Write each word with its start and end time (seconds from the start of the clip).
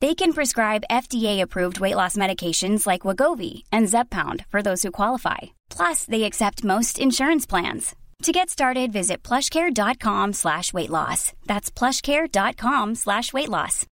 They 0.00 0.14
can 0.14 0.32
prescribe 0.32 0.82
FDA-approved 0.90 1.78
weight 1.80 1.94
loss 1.94 2.16
medications 2.16 2.86
like 2.86 3.02
Wegovy 3.02 3.62
and 3.70 3.86
Zepbound 3.86 4.44
for 4.46 4.60
those 4.60 4.82
who 4.82 4.90
qualify. 4.90 5.38
Plus, 5.70 6.04
they 6.04 6.24
accept 6.24 6.64
most 6.64 6.98
insurance 6.98 7.46
plans. 7.46 7.94
To 8.22 8.32
get 8.32 8.50
started, 8.50 8.92
visit 8.92 9.22
plushcare.com 9.22 10.32
slash 10.32 10.72
weight 10.72 10.90
loss. 10.90 11.32
That's 11.46 11.70
plushcare.com 11.70 12.94
slash 12.96 13.32
weight 13.32 13.48
loss. 13.48 13.86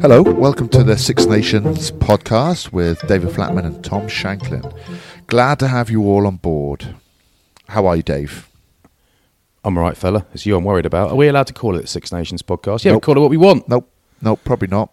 Hello, 0.00 0.22
welcome 0.22 0.68
to 0.68 0.84
the 0.84 0.96
Six 0.96 1.26
Nations 1.26 1.90
podcast 1.90 2.70
with 2.72 3.04
David 3.08 3.30
Flatman 3.30 3.64
and 3.66 3.84
Tom 3.84 4.08
Shanklin. 4.08 4.72
Glad 5.26 5.58
to 5.58 5.68
have 5.68 5.90
you 5.90 6.02
all 6.04 6.26
on 6.26 6.36
board. 6.36 6.94
How 7.68 7.86
are 7.86 7.96
you, 7.96 8.02
Dave? 8.04 8.45
I'm 9.66 9.76
all 9.76 9.82
right, 9.82 9.96
fella. 9.96 10.24
It's 10.32 10.46
you 10.46 10.56
I'm 10.56 10.62
worried 10.62 10.86
about. 10.86 11.10
Are 11.10 11.16
we 11.16 11.26
allowed 11.26 11.48
to 11.48 11.52
call 11.52 11.76
it 11.76 11.88
Six 11.88 12.12
Nations 12.12 12.40
podcast? 12.40 12.84
Yeah, 12.84 12.92
Nope. 12.92 13.02
we 13.02 13.04
call 13.04 13.16
it 13.16 13.20
what 13.20 13.30
we 13.30 13.36
want. 13.36 13.68
Nope, 13.68 13.90
nope, 14.22 14.40
probably 14.44 14.68
not. 14.68 14.92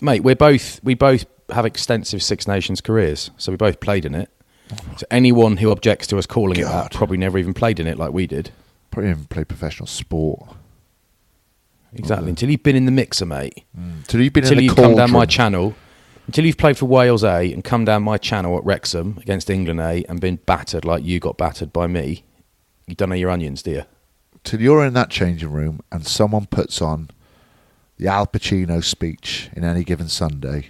Mate, 0.00 0.22
we're 0.24 0.34
both 0.34 0.82
we 0.82 0.94
both 0.94 1.26
have 1.50 1.66
extensive 1.66 2.22
Six 2.22 2.48
Nations 2.48 2.80
careers, 2.80 3.30
so 3.36 3.52
we 3.52 3.56
both 3.56 3.80
played 3.80 4.06
in 4.06 4.14
it. 4.14 4.30
So 4.96 5.04
anyone 5.10 5.58
who 5.58 5.70
objects 5.70 6.06
to 6.06 6.16
us 6.16 6.24
calling 6.24 6.58
it 6.58 6.64
that 6.64 6.92
probably 6.94 7.18
never 7.18 7.36
even 7.36 7.52
played 7.52 7.78
in 7.78 7.86
it 7.86 7.98
like 7.98 8.12
we 8.12 8.26
did. 8.26 8.50
Probably 8.90 9.10
even 9.10 9.26
played 9.26 9.48
professional 9.48 9.86
sport. 9.86 10.56
Exactly. 11.92 12.30
Until 12.30 12.48
you've 12.48 12.62
been 12.62 12.76
in 12.76 12.86
the 12.86 12.90
mixer, 12.90 13.26
mate. 13.26 13.64
Mm. 13.78 14.10
So 14.10 14.16
you've 14.16 14.32
been 14.32 14.44
Until 14.44 14.56
in 14.56 14.58
the 14.58 14.64
you've 14.64 14.76
come 14.76 14.96
down 14.96 15.10
my 15.10 15.26
channel. 15.26 15.74
Until 16.26 16.46
you've 16.46 16.56
played 16.56 16.78
for 16.78 16.86
Wales 16.86 17.22
A 17.22 17.52
and 17.52 17.62
come 17.62 17.84
down 17.84 18.02
my 18.02 18.16
channel 18.16 18.56
at 18.56 18.64
Wrexham 18.64 19.18
against 19.20 19.50
England 19.50 19.80
A 19.80 20.02
and 20.08 20.18
been 20.18 20.36
battered 20.36 20.86
like 20.86 21.04
you 21.04 21.20
got 21.20 21.36
battered 21.36 21.70
by 21.74 21.86
me, 21.86 22.24
you 22.86 22.94
don't 22.94 23.08
know 23.10 23.14
your 23.14 23.30
onions, 23.30 23.62
do 23.62 23.70
you? 23.70 23.84
Till 24.44 24.60
you're 24.60 24.84
in 24.84 24.94
that 24.94 25.10
changing 25.10 25.52
room 25.52 25.80
and 25.90 26.06
someone 26.06 26.46
puts 26.46 26.82
on 26.82 27.10
the 27.96 28.08
Al 28.08 28.26
Pacino 28.26 28.82
speech 28.82 29.48
in 29.54 29.64
any 29.64 29.84
given 29.84 30.08
Sunday, 30.08 30.68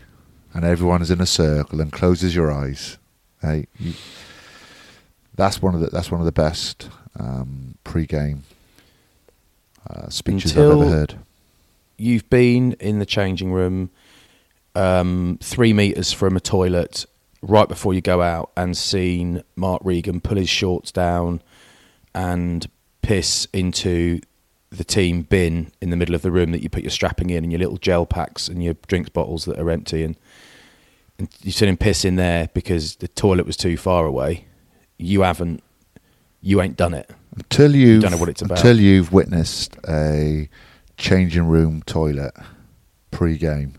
and 0.52 0.64
everyone 0.64 1.00
is 1.00 1.10
in 1.10 1.20
a 1.20 1.26
circle 1.26 1.80
and 1.80 1.90
closes 1.90 2.34
your 2.34 2.52
eyes. 2.52 2.98
Hey, 3.40 3.66
you, 3.78 3.94
that's 5.34 5.62
one 5.62 5.74
of 5.74 5.80
the 5.80 5.86
that's 5.88 6.10
one 6.10 6.20
of 6.20 6.26
the 6.26 6.32
best 6.32 6.90
um, 7.18 7.76
pre-game 7.84 8.44
uh, 9.88 10.08
speeches 10.08 10.52
I've 10.52 10.70
ever 10.70 10.84
heard. 10.88 11.14
you've 11.96 12.28
been 12.30 12.74
in 12.74 12.98
the 12.98 13.06
changing 13.06 13.52
room 13.52 13.90
um, 14.74 15.38
three 15.42 15.72
meters 15.72 16.12
from 16.12 16.36
a 16.36 16.40
toilet 16.40 17.06
right 17.42 17.68
before 17.68 17.92
you 17.94 18.00
go 18.00 18.22
out 18.22 18.50
and 18.56 18.76
seen 18.76 19.42
Mark 19.56 19.82
Regan 19.84 20.20
pull 20.20 20.36
his 20.36 20.48
shorts 20.48 20.92
down 20.92 21.42
and 22.14 22.68
piss 23.02 23.46
into 23.52 24.20
the 24.70 24.84
team 24.84 25.22
bin 25.22 25.70
in 25.80 25.90
the 25.90 25.96
middle 25.96 26.14
of 26.14 26.22
the 26.22 26.30
room 26.30 26.50
that 26.52 26.62
you 26.62 26.68
put 26.68 26.82
your 26.82 26.90
strapping 26.90 27.30
in 27.30 27.44
and 27.44 27.52
your 27.52 27.58
little 27.58 27.76
gel 27.76 28.06
packs 28.06 28.48
and 28.48 28.62
your 28.62 28.74
drinks 28.86 29.10
bottles 29.10 29.44
that 29.44 29.58
are 29.58 29.70
empty 29.70 30.02
and, 30.02 30.16
and 31.18 31.28
you've 31.42 31.54
seen 31.54 31.68
him 31.68 31.76
piss 31.76 32.04
in 32.04 32.16
there 32.16 32.48
because 32.54 32.96
the 32.96 33.08
toilet 33.08 33.44
was 33.46 33.56
too 33.56 33.76
far 33.76 34.06
away. 34.06 34.46
You 34.98 35.22
haven't. 35.22 35.62
You 36.40 36.60
ain't 36.62 36.76
done 36.76 36.94
it. 36.94 37.10
Until 37.36 37.74
you 37.76 38.00
don't 38.00 38.10
know 38.12 38.16
what 38.16 38.28
it's 38.28 38.42
about. 38.42 38.58
Until 38.58 38.78
you've 38.80 39.12
witnessed 39.12 39.76
a 39.88 40.48
changing 40.96 41.46
room 41.46 41.82
toilet 41.86 42.34
pre-game, 43.10 43.74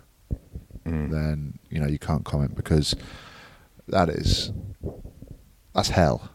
Mm. 0.86 1.12
then 1.12 1.60
you 1.70 1.80
know 1.80 1.88
you 1.88 1.98
can't 1.98 2.26
comment 2.26 2.56
because 2.58 2.94
that 3.88 4.10
is 4.10 4.52
that's 5.74 5.88
hell. 5.90 6.30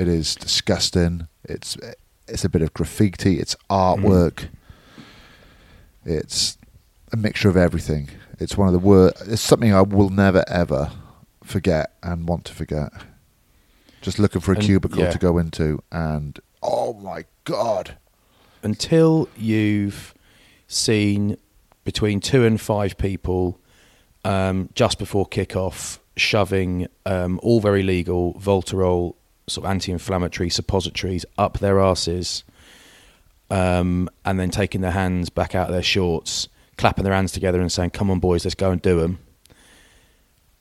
It 0.00 0.08
is 0.08 0.34
disgusting. 0.34 1.28
It's 1.44 1.76
it's 2.26 2.42
a 2.42 2.48
bit 2.48 2.62
of 2.62 2.72
graffiti. 2.72 3.38
It's 3.38 3.54
artwork. 3.68 4.48
It's 6.06 6.56
a 7.12 7.18
mixture 7.18 7.50
of 7.50 7.56
everything. 7.58 8.08
It's 8.38 8.56
one 8.56 8.66
of 8.66 8.72
the 8.72 8.78
worst. 8.78 9.16
It's 9.26 9.42
something 9.42 9.74
I 9.74 9.82
will 9.82 10.08
never 10.08 10.42
ever 10.48 10.92
forget 11.44 11.92
and 12.02 12.26
want 12.26 12.46
to 12.46 12.54
forget. 12.54 12.90
Just 14.00 14.18
looking 14.18 14.40
for 14.40 14.52
a 14.52 14.56
And- 14.56 14.64
cubicle 14.64 15.00
yeah. 15.00 15.10
to 15.10 15.18
go 15.18 15.36
into, 15.36 15.82
and 15.92 16.40
oh 16.62 16.94
my 16.94 17.26
god! 17.44 17.98
until 18.62 19.28
you've 19.36 20.14
seen 20.66 21.36
between 21.84 22.20
two 22.20 22.44
and 22.46 22.58
five 22.58 22.96
people 22.96 23.58
um, 24.24 24.70
just 24.74 24.98
before 24.98 25.26
kickoff 25.26 25.98
shoving 26.16 26.86
um, 27.04 27.38
all 27.42 27.60
very 27.60 27.82
legal 27.82 28.34
Voltarol 28.34 29.14
sort 29.50 29.66
of 29.66 29.70
anti-inflammatory 29.70 30.50
suppositories 30.50 31.24
up 31.36 31.58
their 31.58 31.76
arses 31.76 32.42
um, 33.50 34.08
and 34.24 34.38
then 34.38 34.50
taking 34.50 34.80
their 34.80 34.92
hands 34.92 35.28
back 35.28 35.54
out 35.54 35.68
of 35.68 35.72
their 35.72 35.82
shorts, 35.82 36.48
clapping 36.76 37.04
their 37.04 37.12
hands 37.12 37.32
together 37.32 37.60
and 37.60 37.70
saying, 37.70 37.90
"Come 37.90 38.10
on, 38.10 38.20
boys, 38.20 38.44
let's 38.44 38.54
go 38.54 38.70
and 38.70 38.80
do 38.80 39.00
them," 39.00 39.18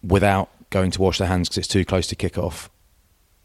without 0.03 0.49
going 0.69 0.91
to 0.91 1.01
wash 1.01 1.19
their 1.19 1.27
hands 1.27 1.49
because 1.49 1.59
it's 1.59 1.67
too 1.67 1.85
close 1.85 2.07
to 2.07 2.15
kick 2.15 2.37
off. 2.37 2.69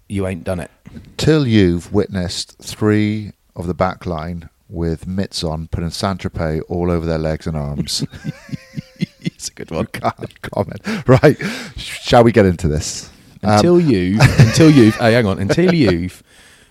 You 0.09 0.27
ain't 0.27 0.45
done 0.45 0.61
it. 0.61 0.71
Till 1.17 1.47
you've 1.47 1.93
witnessed 1.93 2.59
three 2.59 3.33
of 3.57 3.67
the 3.67 3.75
back 3.75 4.07
line 4.07 4.49
with 4.69 5.07
mitts 5.07 5.45
on, 5.45 5.69
putting 5.69 5.91
Saint 5.91 6.21
Tropez 6.21 6.63
all 6.69 6.91
over 6.91 7.07
their 7.07 7.19
legs 7.19 7.47
and 7.47 7.57
arms. 7.57 8.05
it's 8.99 9.49
a 9.49 9.53
good 9.53 9.71
one. 9.71 9.87
Can't 9.93 10.43
comment. 10.43 10.81
Right, 11.07 11.37
shall 11.77 12.25
we 12.25 12.33
get 12.33 12.47
into 12.47 12.69
this? 12.69 13.11
Um, 13.45 13.57
until 13.57 13.81
you 13.81 14.19
until 14.21 14.71
you've 14.71 14.97
hey, 14.97 15.13
hang 15.13 15.27
on 15.27 15.39
until 15.39 15.75
you've 15.75 16.23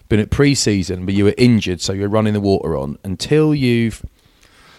been 0.09 0.19
at 0.19 0.29
pre-season 0.29 1.05
but 1.05 1.13
you 1.13 1.23
were 1.25 1.33
injured 1.37 1.81
so 1.81 1.93
you're 1.93 2.09
running 2.09 2.33
the 2.33 2.41
water 2.41 2.75
on. 2.75 2.97
Until 3.03 3.53
you've 3.53 4.03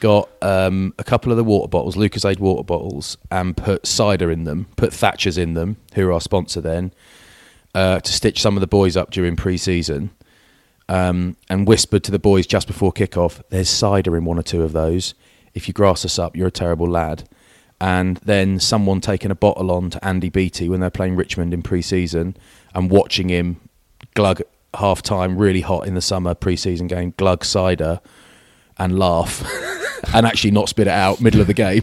got 0.00 0.28
um, 0.42 0.92
a 0.98 1.04
couple 1.04 1.32
of 1.32 1.38
the 1.38 1.44
water 1.44 1.68
bottles 1.68 1.96
Lucozade 1.96 2.38
water 2.38 2.62
bottles 2.62 3.16
and 3.30 3.56
put 3.56 3.86
cider 3.86 4.30
in 4.30 4.44
them 4.44 4.66
put 4.76 4.90
Thatchers 4.90 5.38
in 5.38 5.54
them 5.54 5.76
who 5.94 6.06
are 6.08 6.12
our 6.12 6.20
sponsor 6.20 6.60
then 6.60 6.92
uh, 7.74 8.00
to 8.00 8.12
stitch 8.12 8.40
some 8.40 8.56
of 8.56 8.60
the 8.60 8.66
boys 8.66 8.96
up 8.96 9.10
during 9.10 9.36
pre-season 9.36 10.10
um, 10.88 11.36
and 11.48 11.66
whispered 11.66 12.04
to 12.04 12.10
the 12.10 12.18
boys 12.18 12.46
just 12.46 12.66
before 12.66 12.92
kickoff 12.92 13.42
there's 13.50 13.70
cider 13.70 14.16
in 14.16 14.24
one 14.24 14.38
or 14.38 14.42
two 14.42 14.62
of 14.62 14.72
those. 14.72 15.14
If 15.54 15.68
you 15.68 15.74
grass 15.74 16.04
us 16.04 16.18
up 16.18 16.36
you're 16.36 16.48
a 16.48 16.52
terrible 16.52 16.88
lad 16.88 17.28
and 17.84 18.16
then 18.24 18.58
someone 18.58 19.00
taking 19.02 19.30
a 19.30 19.34
bottle 19.34 19.70
on 19.70 19.90
to 19.90 20.02
Andy 20.02 20.30
Beattie 20.30 20.70
when 20.70 20.80
they're 20.80 20.88
playing 20.88 21.16
Richmond 21.16 21.52
in 21.52 21.62
pre-season 21.62 22.34
and 22.74 22.90
watching 22.90 23.28
him 23.28 23.60
glug 24.14 24.40
half 24.74 25.02
time 25.02 25.36
really 25.36 25.60
hot 25.60 25.86
in 25.86 25.94
the 25.94 26.00
summer 26.00 26.34
pre-season 26.34 26.86
game 26.86 27.12
glug 27.18 27.44
cider 27.44 28.00
and 28.78 28.98
laugh 28.98 29.44
and 30.14 30.24
actually 30.24 30.50
not 30.50 30.70
spit 30.70 30.86
it 30.86 30.92
out 30.92 31.20
middle 31.20 31.42
of 31.42 31.46
the 31.46 31.52
game, 31.54 31.82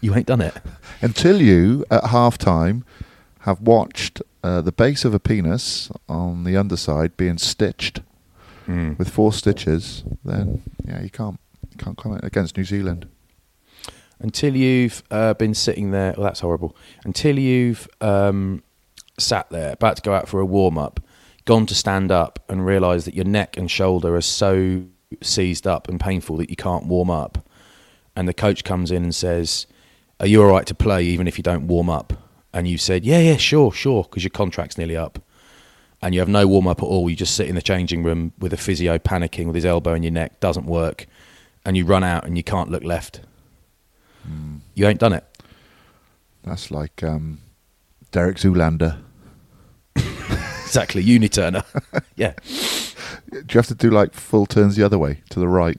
you 0.00 0.14
ain't 0.14 0.26
done 0.26 0.40
it. 0.40 0.54
Until 1.00 1.42
you, 1.42 1.84
at 1.90 2.04
half 2.04 2.38
time, 2.38 2.84
have 3.40 3.60
watched 3.60 4.22
uh, 4.44 4.60
the 4.60 4.70
base 4.70 5.04
of 5.04 5.12
a 5.12 5.18
penis 5.18 5.90
on 6.08 6.44
the 6.44 6.56
underside 6.56 7.16
being 7.16 7.38
stitched 7.38 8.00
Hmm. 8.66 8.92
with 8.96 9.08
four 9.08 9.32
stitches, 9.32 10.04
then 10.24 10.62
yeah, 10.86 11.02
you 11.02 11.10
can't 11.10 11.40
you 11.72 11.76
can't 11.78 11.98
comment 11.98 12.22
against 12.22 12.56
New 12.56 12.62
Zealand. 12.62 13.08
Until 14.22 14.54
you've 14.54 15.02
uh, 15.10 15.34
been 15.34 15.52
sitting 15.52 15.90
there, 15.90 16.14
well, 16.16 16.24
that's 16.24 16.40
horrible. 16.40 16.76
Until 17.04 17.40
you've 17.40 17.88
um, 18.00 18.62
sat 19.18 19.50
there, 19.50 19.72
about 19.72 19.96
to 19.96 20.02
go 20.02 20.14
out 20.14 20.28
for 20.28 20.38
a 20.38 20.46
warm 20.46 20.78
up, 20.78 21.00
gone 21.44 21.66
to 21.66 21.74
stand 21.74 22.12
up, 22.12 22.38
and 22.48 22.64
realise 22.64 23.04
that 23.04 23.14
your 23.14 23.24
neck 23.24 23.56
and 23.56 23.68
shoulder 23.68 24.14
are 24.14 24.20
so 24.20 24.84
seized 25.20 25.66
up 25.66 25.88
and 25.88 25.98
painful 25.98 26.36
that 26.36 26.50
you 26.50 26.56
can't 26.56 26.86
warm 26.86 27.10
up, 27.10 27.48
and 28.14 28.28
the 28.28 28.32
coach 28.32 28.62
comes 28.62 28.92
in 28.92 29.02
and 29.02 29.14
says, 29.14 29.66
"Are 30.20 30.26
you 30.26 30.40
all 30.40 30.50
right 30.50 30.66
to 30.66 30.74
play 30.74 31.02
even 31.02 31.26
if 31.26 31.36
you 31.36 31.42
don't 31.42 31.66
warm 31.66 31.90
up?" 31.90 32.12
And 32.54 32.68
you 32.68 32.78
said, 32.78 33.04
"Yeah, 33.04 33.18
yeah, 33.18 33.36
sure, 33.36 33.72
sure," 33.72 34.04
because 34.04 34.22
your 34.22 34.30
contract's 34.30 34.78
nearly 34.78 34.96
up, 34.96 35.18
and 36.00 36.14
you 36.14 36.20
have 36.20 36.28
no 36.28 36.46
warm 36.46 36.68
up 36.68 36.80
at 36.80 36.86
all. 36.86 37.10
You 37.10 37.16
just 37.16 37.34
sit 37.34 37.48
in 37.48 37.56
the 37.56 37.62
changing 37.62 38.04
room 38.04 38.32
with 38.38 38.52
a 38.52 38.56
physio 38.56 38.98
panicking 38.98 39.46
with 39.46 39.56
his 39.56 39.66
elbow 39.66 39.94
in 39.94 40.04
your 40.04 40.12
neck, 40.12 40.38
doesn't 40.38 40.66
work, 40.66 41.06
and 41.64 41.76
you 41.76 41.84
run 41.84 42.04
out 42.04 42.24
and 42.24 42.36
you 42.36 42.44
can't 42.44 42.70
look 42.70 42.84
left. 42.84 43.20
You 44.74 44.86
ain't 44.86 45.00
done 45.00 45.12
it. 45.12 45.24
That's 46.44 46.70
like 46.70 47.02
um, 47.02 47.38
Derek 48.10 48.36
Zoolander. 48.38 48.98
Exactly, 50.64 51.04
uniturner. 51.04 51.64
yeah, 52.16 52.32
Do 53.30 53.36
you 53.36 53.58
have 53.58 53.66
to 53.66 53.74
do 53.74 53.90
like 53.90 54.14
full 54.14 54.46
turns 54.46 54.74
the 54.74 54.82
other 54.82 54.98
way 54.98 55.20
to 55.28 55.38
the 55.38 55.46
right? 55.46 55.78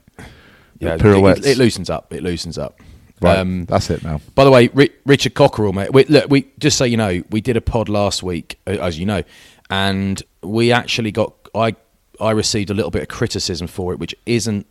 yeah. 0.78 0.94
It, 0.94 1.00
pirouettes. 1.00 1.40
it, 1.44 1.46
it 1.46 1.58
loosens 1.58 1.90
up. 1.90 2.12
It 2.12 2.22
loosens 2.22 2.58
up. 2.58 2.80
Right, 3.20 3.38
Um, 3.38 3.64
that's 3.64 3.90
it 3.90 4.04
now. 4.04 4.20
By 4.36 4.44
the 4.44 4.52
way, 4.52 4.68
Ri- 4.68 4.92
Richard 5.04 5.34
Cockerill, 5.34 5.74
mate. 5.74 5.92
We, 5.92 6.04
look, 6.04 6.30
we 6.30 6.46
just 6.60 6.78
so 6.78 6.84
you 6.84 6.96
know, 6.96 7.24
we 7.30 7.40
did 7.40 7.56
a 7.56 7.60
pod 7.60 7.88
last 7.88 8.22
week, 8.22 8.60
uh, 8.68 8.70
as 8.80 8.96
you 8.96 9.04
know, 9.04 9.24
and 9.68 10.22
we 10.44 10.70
actually 10.70 11.10
got 11.10 11.34
I 11.56 11.74
I 12.20 12.30
received 12.30 12.70
a 12.70 12.74
little 12.74 12.92
bit 12.92 13.02
of 13.02 13.08
criticism 13.08 13.66
for 13.66 13.92
it, 13.92 13.98
which 13.98 14.14
isn't 14.26 14.64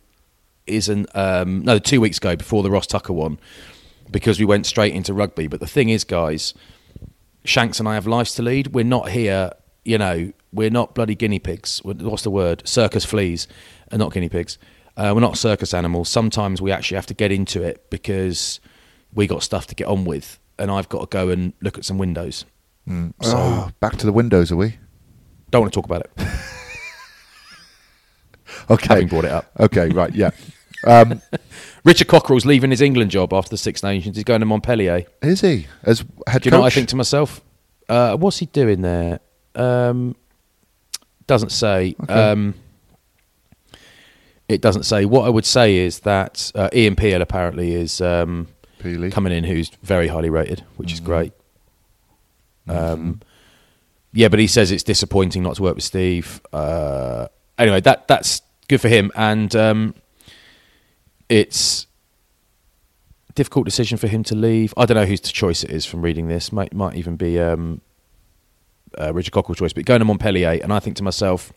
isn't 0.66 1.06
um, 1.14 1.62
no 1.64 1.78
two 1.78 2.00
weeks 2.00 2.16
ago 2.16 2.34
before 2.34 2.62
the 2.62 2.70
Ross 2.70 2.86
Tucker 2.86 3.12
one, 3.12 3.38
because 4.10 4.38
we 4.38 4.44
went 4.44 4.66
straight 4.66 4.94
into 4.94 5.14
rugby. 5.14 5.46
But 5.46 5.60
the 5.60 5.66
thing 5.66 5.88
is, 5.88 6.04
guys, 6.04 6.54
Shanks 7.44 7.78
and 7.78 7.88
I 7.88 7.94
have 7.94 8.06
lives 8.06 8.34
to 8.34 8.42
lead. 8.42 8.68
We're 8.68 8.84
not 8.84 9.10
here, 9.10 9.50
you 9.84 9.98
know, 9.98 10.32
we're 10.52 10.70
not 10.70 10.94
bloody 10.94 11.14
guinea 11.14 11.38
pigs. 11.38 11.80
What's 11.84 12.22
the 12.22 12.30
word? 12.30 12.66
Circus 12.66 13.04
fleas, 13.04 13.48
and 13.88 13.98
not 13.98 14.12
guinea 14.12 14.28
pigs. 14.28 14.58
Uh, 14.96 15.12
we're 15.14 15.20
not 15.20 15.36
circus 15.36 15.74
animals. 15.74 16.08
Sometimes 16.08 16.62
we 16.62 16.70
actually 16.70 16.96
have 16.96 17.06
to 17.06 17.14
get 17.14 17.32
into 17.32 17.62
it 17.62 17.90
because 17.90 18.60
we 19.12 19.26
got 19.26 19.42
stuff 19.42 19.66
to 19.68 19.74
get 19.74 19.88
on 19.88 20.04
with, 20.04 20.38
and 20.58 20.70
I've 20.70 20.88
got 20.88 21.10
to 21.10 21.14
go 21.14 21.28
and 21.30 21.52
look 21.60 21.76
at 21.76 21.84
some 21.84 21.98
windows. 21.98 22.44
So 22.86 23.12
oh, 23.22 23.70
back 23.80 23.96
to 23.96 24.06
the 24.06 24.12
windows, 24.12 24.52
are 24.52 24.56
we? 24.56 24.76
don't 25.50 25.62
want 25.62 25.72
to 25.72 25.80
talk 25.80 25.86
about 25.86 26.02
it. 26.02 26.10
Okay. 28.70 28.86
Having 28.88 29.08
brought 29.08 29.24
it 29.24 29.32
up. 29.32 29.50
Okay, 29.60 29.88
right, 29.90 30.14
yeah. 30.14 30.30
Um, 30.86 31.22
Richard 31.84 32.08
Cockerill's 32.08 32.46
leaving 32.46 32.70
his 32.70 32.80
England 32.80 33.10
job 33.10 33.32
after 33.32 33.50
the 33.50 33.58
Six 33.58 33.82
Nations. 33.82 34.16
He's 34.16 34.24
going 34.24 34.40
to 34.40 34.46
Montpellier. 34.46 35.04
is 35.22 35.40
he 35.40 35.66
as 35.82 36.04
head 36.26 36.42
Do 36.42 36.48
you 36.48 36.50
know 36.50 36.60
what 36.60 36.72
I 36.72 36.74
think 36.74 36.88
to 36.90 36.96
myself? 36.96 37.40
Uh, 37.88 38.16
what's 38.16 38.38
he 38.38 38.46
doing 38.46 38.82
there? 38.82 39.20
Um, 39.54 40.16
doesn't 41.26 41.50
say. 41.50 41.94
Um, 42.08 42.54
it 44.48 44.60
doesn't 44.60 44.84
say. 44.84 45.04
What 45.04 45.26
I 45.26 45.28
would 45.30 45.46
say 45.46 45.76
is 45.76 46.00
that 46.00 46.52
uh, 46.54 46.68
Ian 46.72 46.96
Peel 46.96 47.22
apparently 47.22 47.74
is 47.74 48.00
um, 48.00 48.48
Peely. 48.78 49.10
coming 49.10 49.32
in, 49.32 49.44
who's 49.44 49.70
very 49.82 50.08
highly 50.08 50.30
rated, 50.30 50.64
which 50.76 50.92
is 50.92 51.00
great. 51.00 51.32
Um, 52.68 53.20
yeah, 54.12 54.28
but 54.28 54.38
he 54.38 54.46
says 54.46 54.70
it's 54.70 54.82
disappointing 54.82 55.42
not 55.42 55.56
to 55.56 55.62
work 55.62 55.74
with 55.74 55.84
Steve. 55.84 56.40
Uh, 56.52 57.28
anyway, 57.58 57.80
that 57.82 58.06
that's 58.08 58.42
good 58.68 58.80
for 58.80 58.88
him, 58.88 59.10
and 59.14 59.54
um, 59.56 59.94
it's 61.34 61.88
difficult 63.34 63.64
decision 63.64 63.98
for 63.98 64.06
him 64.06 64.22
to 64.22 64.36
leave. 64.36 64.72
I 64.76 64.86
don't 64.86 64.94
know 64.94 65.04
whose 65.04 65.20
choice 65.20 65.64
it 65.64 65.70
is 65.70 65.84
from 65.84 66.00
reading 66.00 66.28
this. 66.28 66.52
Might 66.52 66.72
might 66.72 66.94
even 66.94 67.16
be 67.16 67.40
um, 67.40 67.80
uh, 68.96 69.12
Richard 69.12 69.32
Cockerill's 69.32 69.58
choice. 69.58 69.72
But 69.72 69.84
going 69.84 69.98
to 69.98 70.04
Montpellier, 70.04 70.60
and 70.62 70.72
I 70.72 70.78
think 70.78 70.94
to 70.98 71.02
myself, 71.02 71.52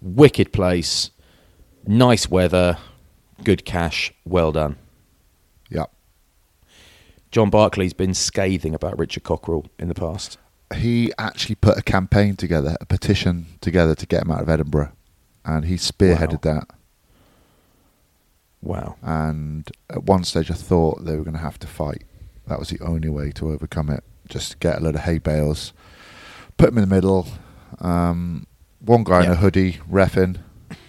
wicked 0.00 0.52
place, 0.52 1.10
nice 1.84 2.30
weather, 2.30 2.78
good 3.42 3.64
cash, 3.64 4.12
well 4.24 4.52
done. 4.52 4.76
Yeah. 5.68 5.86
John 7.32 7.50
Barclay's 7.50 7.92
been 7.92 8.14
scathing 8.14 8.72
about 8.72 8.96
Richard 9.00 9.24
Cockerill 9.24 9.66
in 9.80 9.88
the 9.88 9.94
past. 9.94 10.38
He 10.76 11.12
actually 11.18 11.56
put 11.56 11.76
a 11.76 11.82
campaign 11.82 12.36
together, 12.36 12.76
a 12.80 12.86
petition 12.86 13.46
together 13.60 13.96
to 13.96 14.06
get 14.06 14.22
him 14.22 14.30
out 14.30 14.42
of 14.42 14.48
Edinburgh. 14.48 14.92
And 15.44 15.64
he 15.64 15.74
spearheaded 15.74 16.42
that. 16.42 16.68
Wow. 18.62 18.96
And 19.02 19.70
at 19.90 20.04
one 20.04 20.24
stage, 20.24 20.50
I 20.50 20.54
thought 20.54 21.04
they 21.04 21.16
were 21.16 21.22
going 21.24 21.36
to 21.36 21.42
have 21.42 21.58
to 21.60 21.66
fight. 21.66 22.02
That 22.48 22.58
was 22.58 22.68
the 22.70 22.80
only 22.80 23.08
way 23.08 23.30
to 23.32 23.50
overcome 23.50 23.90
it. 23.90 24.02
Just 24.28 24.58
get 24.60 24.78
a 24.78 24.80
load 24.80 24.94
of 24.96 25.02
hay 25.02 25.18
bales, 25.18 25.72
put 26.56 26.66
them 26.70 26.78
in 26.82 26.88
the 26.88 26.94
middle. 26.94 27.26
Um, 27.80 28.46
one 28.80 29.04
guy 29.04 29.24
in 29.24 29.30
a 29.30 29.36
hoodie 29.36 29.74
refing, 29.90 30.38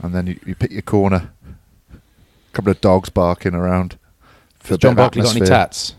and 0.01 0.13
then 0.15 0.27
you, 0.27 0.39
you 0.45 0.55
pick 0.55 0.71
your 0.71 0.81
corner. 0.81 1.31
A 1.93 1.97
couple 2.53 2.71
of 2.71 2.81
dogs 2.81 3.09
barking 3.09 3.53
around. 3.53 3.97
Has 4.65 4.77
John 4.79 4.91
of 4.91 4.97
Barclay 4.97 5.21
got 5.23 5.35
any 5.35 5.45
tats? 5.45 5.95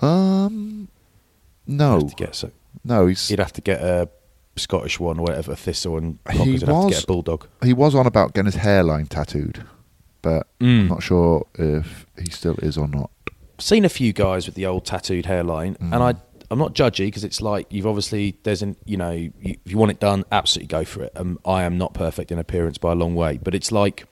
Um, 0.00 0.88
He'd 1.66 1.74
no, 1.76 2.00
to 2.08 2.14
get 2.14 2.34
so- 2.34 2.50
no. 2.84 3.06
He's 3.06 3.28
He'd 3.28 3.38
have 3.38 3.52
to 3.54 3.60
get 3.60 3.80
a 3.80 4.08
Scottish 4.56 5.00
one 5.00 5.18
or 5.18 5.22
whatever, 5.22 5.52
a 5.52 5.56
thistle, 5.56 5.96
and 5.98 6.18
He 6.30 6.38
would 6.38 6.48
have 6.62 6.68
to 6.68 6.72
was- 6.74 6.94
get 6.94 7.04
a 7.04 7.06
bulldog. 7.06 7.46
he 7.62 7.72
was 7.72 7.94
on 7.94 8.06
about 8.06 8.34
getting 8.34 8.46
his 8.46 8.56
hairline 8.56 9.06
tattooed, 9.06 9.64
but 10.24 10.48
Mm. 10.58 10.80
I'm 10.80 10.88
not 10.88 11.02
sure 11.04 11.46
if 11.54 12.06
he 12.18 12.30
still 12.30 12.56
is 12.62 12.76
or 12.76 12.88
not. 12.88 13.10
Seen 13.58 13.84
a 13.84 13.88
few 13.88 14.12
guys 14.12 14.46
with 14.46 14.56
the 14.56 14.66
old 14.66 14.84
tattooed 14.84 15.26
hairline, 15.26 15.76
and 15.80 15.94
I. 16.02 16.14
I'm 16.50 16.58
not 16.58 16.74
judgy 16.74 17.06
because 17.06 17.24
it's 17.24 17.40
like 17.40 17.66
you've 17.70 17.86
obviously 17.86 18.36
there's 18.42 18.62
an 18.62 18.76
you 18.84 18.96
know 18.96 19.10
you, 19.10 19.32
if 19.40 19.72
you 19.72 19.78
want 19.78 19.90
it 19.92 19.98
done, 19.98 20.24
absolutely 20.30 20.68
go 20.68 20.84
for 20.84 21.02
it. 21.02 21.12
Um, 21.16 21.38
I 21.44 21.62
am 21.64 21.78
not 21.78 21.94
perfect 21.94 22.30
in 22.30 22.38
appearance 22.38 22.76
by 22.78 22.92
a 22.92 22.94
long 22.94 23.14
way, 23.14 23.38
but 23.42 23.54
it's 23.54 23.72
like 23.72 24.06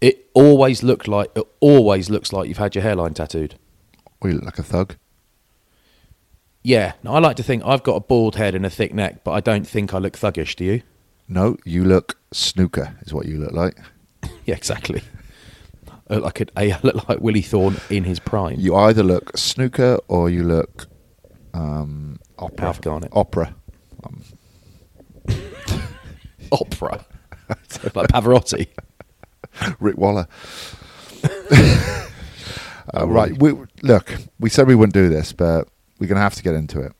it 0.00 0.30
always 0.34 0.82
looked 0.82 1.08
like 1.08 1.30
it 1.34 1.44
always 1.60 2.08
looks 2.08 2.32
like 2.32 2.48
you've 2.48 2.58
had 2.58 2.74
your 2.74 2.82
hairline 2.82 3.12
tattooed. 3.12 3.56
Or 4.20 4.30
you 4.30 4.36
look 4.36 4.44
like 4.44 4.58
a 4.58 4.62
thug. 4.62 4.94
Yeah, 6.62 6.92
now, 7.02 7.14
I 7.14 7.18
like 7.18 7.36
to 7.36 7.42
think 7.42 7.62
I've 7.66 7.82
got 7.82 7.96
a 7.96 8.00
bald 8.00 8.36
head 8.36 8.54
and 8.54 8.64
a 8.64 8.70
thick 8.70 8.94
neck, 8.94 9.22
but 9.24 9.32
I 9.32 9.40
don't 9.40 9.66
think 9.66 9.92
I 9.92 9.98
look 9.98 10.14
thuggish. 10.14 10.54
Do 10.56 10.64
you? 10.64 10.82
No, 11.28 11.56
you 11.64 11.84
look 11.84 12.18
snooker, 12.32 12.96
is 13.02 13.12
what 13.12 13.26
you 13.26 13.36
look 13.38 13.52
like. 13.52 13.76
Yeah, 14.46 14.54
exactly. 14.54 15.02
I 16.08 16.14
look 16.14 16.24
like 16.24 16.40
a, 16.40 16.46
I 16.56 16.78
look 16.82 17.08
like 17.08 17.20
Willie 17.20 17.42
Thorne 17.42 17.76
in 17.90 18.04
his 18.04 18.18
prime. 18.18 18.58
You 18.58 18.74
either 18.76 19.02
look 19.02 19.36
snooker 19.36 19.98
or 20.08 20.30
you 20.30 20.44
look 20.44 20.86
um, 21.52 22.18
opera. 22.38 22.74
Garnett. 22.80 23.10
Opera. 23.12 23.54
Opera, 26.52 27.04
like 27.96 28.08
Pavarotti. 28.08 28.68
Rick 29.80 29.96
Waller. 29.96 30.28
uh, 32.94 33.06
right. 33.08 33.36
We, 33.36 33.54
look, 33.82 34.14
we 34.38 34.48
said 34.48 34.68
we 34.68 34.76
wouldn't 34.76 34.94
do 34.94 35.08
this, 35.08 35.32
but 35.32 35.66
we're 35.98 36.06
going 36.06 36.16
to 36.16 36.22
have 36.22 36.36
to 36.36 36.42
get 36.44 36.54
into 36.54 36.80
it. 36.80 36.92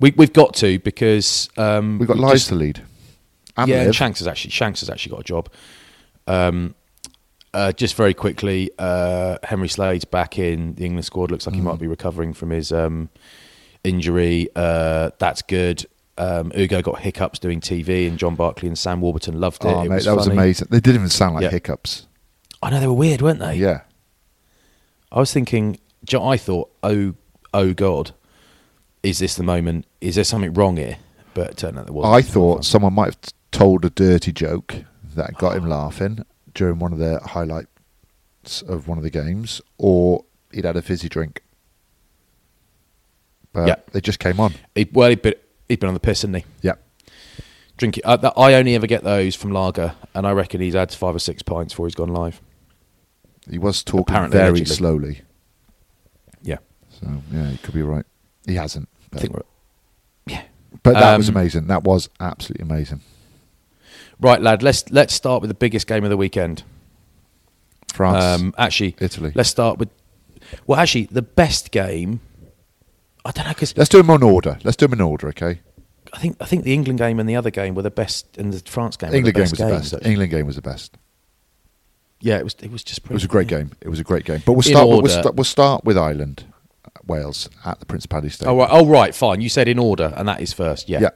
We, 0.00 0.12
we've 0.16 0.32
got 0.32 0.54
to 0.54 0.78
because 0.78 1.50
um, 1.58 1.98
We've 1.98 2.08
got 2.08 2.16
we 2.16 2.22
lives 2.22 2.40
just- 2.40 2.48
to 2.48 2.54
lead. 2.54 2.82
And 3.58 3.68
yeah, 3.68 3.82
live. 3.84 3.96
Shanks 3.96 4.20
has 4.20 4.28
actually 4.28 4.52
Shanks 4.52 4.80
has 4.80 4.88
actually 4.88 5.10
got 5.10 5.20
a 5.20 5.24
job. 5.24 5.50
Um, 6.28 6.74
uh, 7.54 7.72
just 7.72 7.94
very 7.94 8.14
quickly, 8.14 8.70
uh, 8.78 9.38
Henry 9.42 9.68
Slade's 9.68 10.04
back 10.04 10.38
in 10.38 10.74
the 10.74 10.84
England 10.84 11.04
squad. 11.04 11.30
Looks 11.30 11.46
like 11.46 11.54
he 11.54 11.60
Mm. 11.60 11.64
might 11.64 11.78
be 11.78 11.86
recovering 11.86 12.32
from 12.32 12.50
his 12.50 12.72
um, 12.72 13.08
injury. 13.84 14.48
Uh, 14.54 15.10
that's 15.18 15.42
good. 15.42 15.86
Um, 16.18 16.50
Ugo 16.56 16.82
got 16.82 17.00
hiccups 17.00 17.38
doing 17.38 17.60
TV, 17.60 18.08
and 18.08 18.18
John 18.18 18.34
Barclay 18.34 18.68
and 18.68 18.76
Sam 18.78 19.00
Warburton 19.00 19.38
loved 19.40 19.64
it. 19.64 19.68
Oh, 19.68 19.82
it 19.82 19.88
mate, 19.88 19.94
was 19.96 20.04
that 20.06 20.16
was 20.16 20.26
amazing. 20.26 20.68
They 20.70 20.80
didn't 20.80 20.96
even 20.96 21.08
sound 21.10 21.34
like 21.34 21.44
Yeah. 21.44 21.50
hiccups. 21.50 22.06
I 22.62 22.70
know 22.70 22.80
they 22.80 22.88
were 22.88 22.92
weird, 22.92 23.22
weren't 23.22 23.38
they? 23.38 23.54
Yeah. 23.54 23.82
I 25.12 25.20
was 25.20 25.32
thinking. 25.32 25.78
I 26.12 26.36
thought, 26.36 26.70
oh, 26.82 27.14
oh 27.52 27.72
God, 27.74 28.12
is 29.02 29.18
this 29.18 29.34
the 29.36 29.42
moment? 29.42 29.84
Is 30.00 30.14
there 30.14 30.24
something 30.24 30.52
wrong 30.54 30.76
here? 30.76 30.96
But 31.34 31.50
it 31.50 31.56
turned 31.58 31.78
out 31.78 31.86
there 31.86 31.92
wasn't. 31.92 32.14
I 32.14 32.22
thought 32.22 32.64
someone 32.64 32.94
might 32.94 33.06
have 33.14 33.18
told 33.52 33.84
a 33.84 33.90
dirty 33.90 34.32
joke 34.32 34.74
that 35.14 35.34
got 35.38 35.56
him 35.56 35.68
laughing 35.68 36.24
during 36.58 36.80
one 36.80 36.92
of 36.92 36.98
the 36.98 37.20
highlights 37.20 38.62
of 38.66 38.88
one 38.88 38.98
of 38.98 39.04
the 39.04 39.10
games, 39.10 39.60
or 39.78 40.24
he'd 40.52 40.64
had 40.64 40.76
a 40.76 40.82
fizzy 40.82 41.08
drink. 41.08 41.42
But 43.52 43.68
Yeah. 43.68 43.76
they 43.92 44.00
just 44.00 44.18
came 44.18 44.40
on. 44.40 44.54
He, 44.74 44.88
well, 44.92 45.08
he'd 45.08 45.22
been, 45.22 45.34
he'd 45.68 45.78
been 45.78 45.86
on 45.88 45.94
the 45.94 46.00
piss, 46.00 46.22
hadn't 46.22 46.34
he? 46.34 46.44
Yeah. 46.62 46.74
Drink 47.76 47.98
it. 47.98 48.04
Uh, 48.04 48.32
I 48.36 48.54
only 48.54 48.74
ever 48.74 48.88
get 48.88 49.04
those 49.04 49.36
from 49.36 49.52
lager, 49.52 49.94
and 50.14 50.26
I 50.26 50.32
reckon 50.32 50.60
he's 50.60 50.74
had 50.74 50.92
five 50.92 51.14
or 51.14 51.20
six 51.20 51.42
pints 51.42 51.72
before 51.74 51.86
he's 51.86 51.94
gone 51.94 52.08
live. 52.12 52.42
He 53.48 53.58
was 53.58 53.84
talking 53.84 54.12
Apparently, 54.14 54.36
very 54.36 54.48
allegedly. 54.48 54.74
slowly. 54.74 55.20
Yeah, 56.42 56.58
So 56.90 57.06
yeah, 57.32 57.50
he 57.50 57.56
could 57.58 57.74
be 57.74 57.82
right. 57.82 58.04
He 58.46 58.54
hasn't. 58.56 58.88
I 59.14 59.18
think 59.18 59.32
we're 59.32 59.42
yeah. 60.26 60.42
but 60.82 60.94
that 60.94 61.16
was 61.16 61.28
Um, 61.28 61.36
amazing. 61.36 61.66
That 61.68 61.84
was 61.84 62.08
absolutely 62.18 62.64
amazing. 62.64 63.00
Right, 64.20 64.40
lad. 64.40 64.62
Let's 64.62 64.90
let's 64.90 65.14
start 65.14 65.40
with 65.42 65.48
the 65.48 65.54
biggest 65.54 65.86
game 65.86 66.04
of 66.04 66.10
the 66.10 66.16
weekend. 66.16 66.64
France, 67.92 68.40
Um, 68.40 68.54
actually, 68.58 68.96
Italy. 69.00 69.32
Let's 69.34 69.48
start 69.48 69.78
with. 69.78 69.88
Well, 70.66 70.78
actually, 70.80 71.08
the 71.10 71.22
best 71.22 71.70
game. 71.70 72.20
I 73.24 73.30
don't 73.30 73.44
know 73.44 73.52
because 73.52 73.76
Let's 73.76 73.90
do 73.90 73.98
them 73.98 74.10
in 74.10 74.22
order. 74.22 74.58
Let's 74.64 74.76
do 74.76 74.86
them 74.86 74.94
in 74.98 75.00
order, 75.02 75.28
okay? 75.28 75.60
I 76.12 76.18
think 76.18 76.36
I 76.40 76.46
think 76.46 76.64
the 76.64 76.72
England 76.72 76.98
game 76.98 77.20
and 77.20 77.28
the 77.28 77.36
other 77.36 77.50
game 77.50 77.74
were 77.74 77.82
the 77.82 77.90
best, 77.90 78.36
and 78.38 78.52
the 78.52 78.70
France 78.70 78.96
game. 78.96 79.12
England 79.12 79.34
game 79.34 79.42
was 79.42 79.50
the 79.52 79.66
best. 79.66 79.94
actually. 79.94 80.10
England 80.10 80.30
game 80.30 80.46
was 80.46 80.56
the 80.56 80.62
best. 80.62 80.96
Yeah, 82.20 82.38
it 82.38 82.44
was. 82.44 82.56
It 82.60 82.70
was 82.72 82.82
just. 82.82 83.00
It 83.04 83.10
was 83.10 83.24
a 83.24 83.28
great 83.28 83.46
game. 83.48 83.72
It 83.80 83.88
was 83.88 84.00
a 84.00 84.04
great 84.04 84.24
game. 84.24 84.42
But 84.44 84.52
we'll 84.54 84.62
start. 84.62 84.88
With, 84.88 85.14
we'll, 85.14 85.32
we'll 85.34 85.44
start 85.44 85.84
with 85.84 85.96
Ireland, 85.98 86.44
Wales 87.06 87.48
at 87.64 87.78
the 87.78 87.86
Principality. 87.86 88.30
Stadium. 88.30 88.56
Oh 88.56 88.58
right. 88.58 88.68
Oh 88.72 88.86
right. 88.86 89.14
Fine. 89.14 89.40
You 89.42 89.48
said 89.48 89.68
in 89.68 89.78
order, 89.78 90.12
and 90.16 90.26
that 90.26 90.40
is 90.40 90.52
first. 90.52 90.88
Yeah. 90.88 91.00
Yeah. 91.00 91.10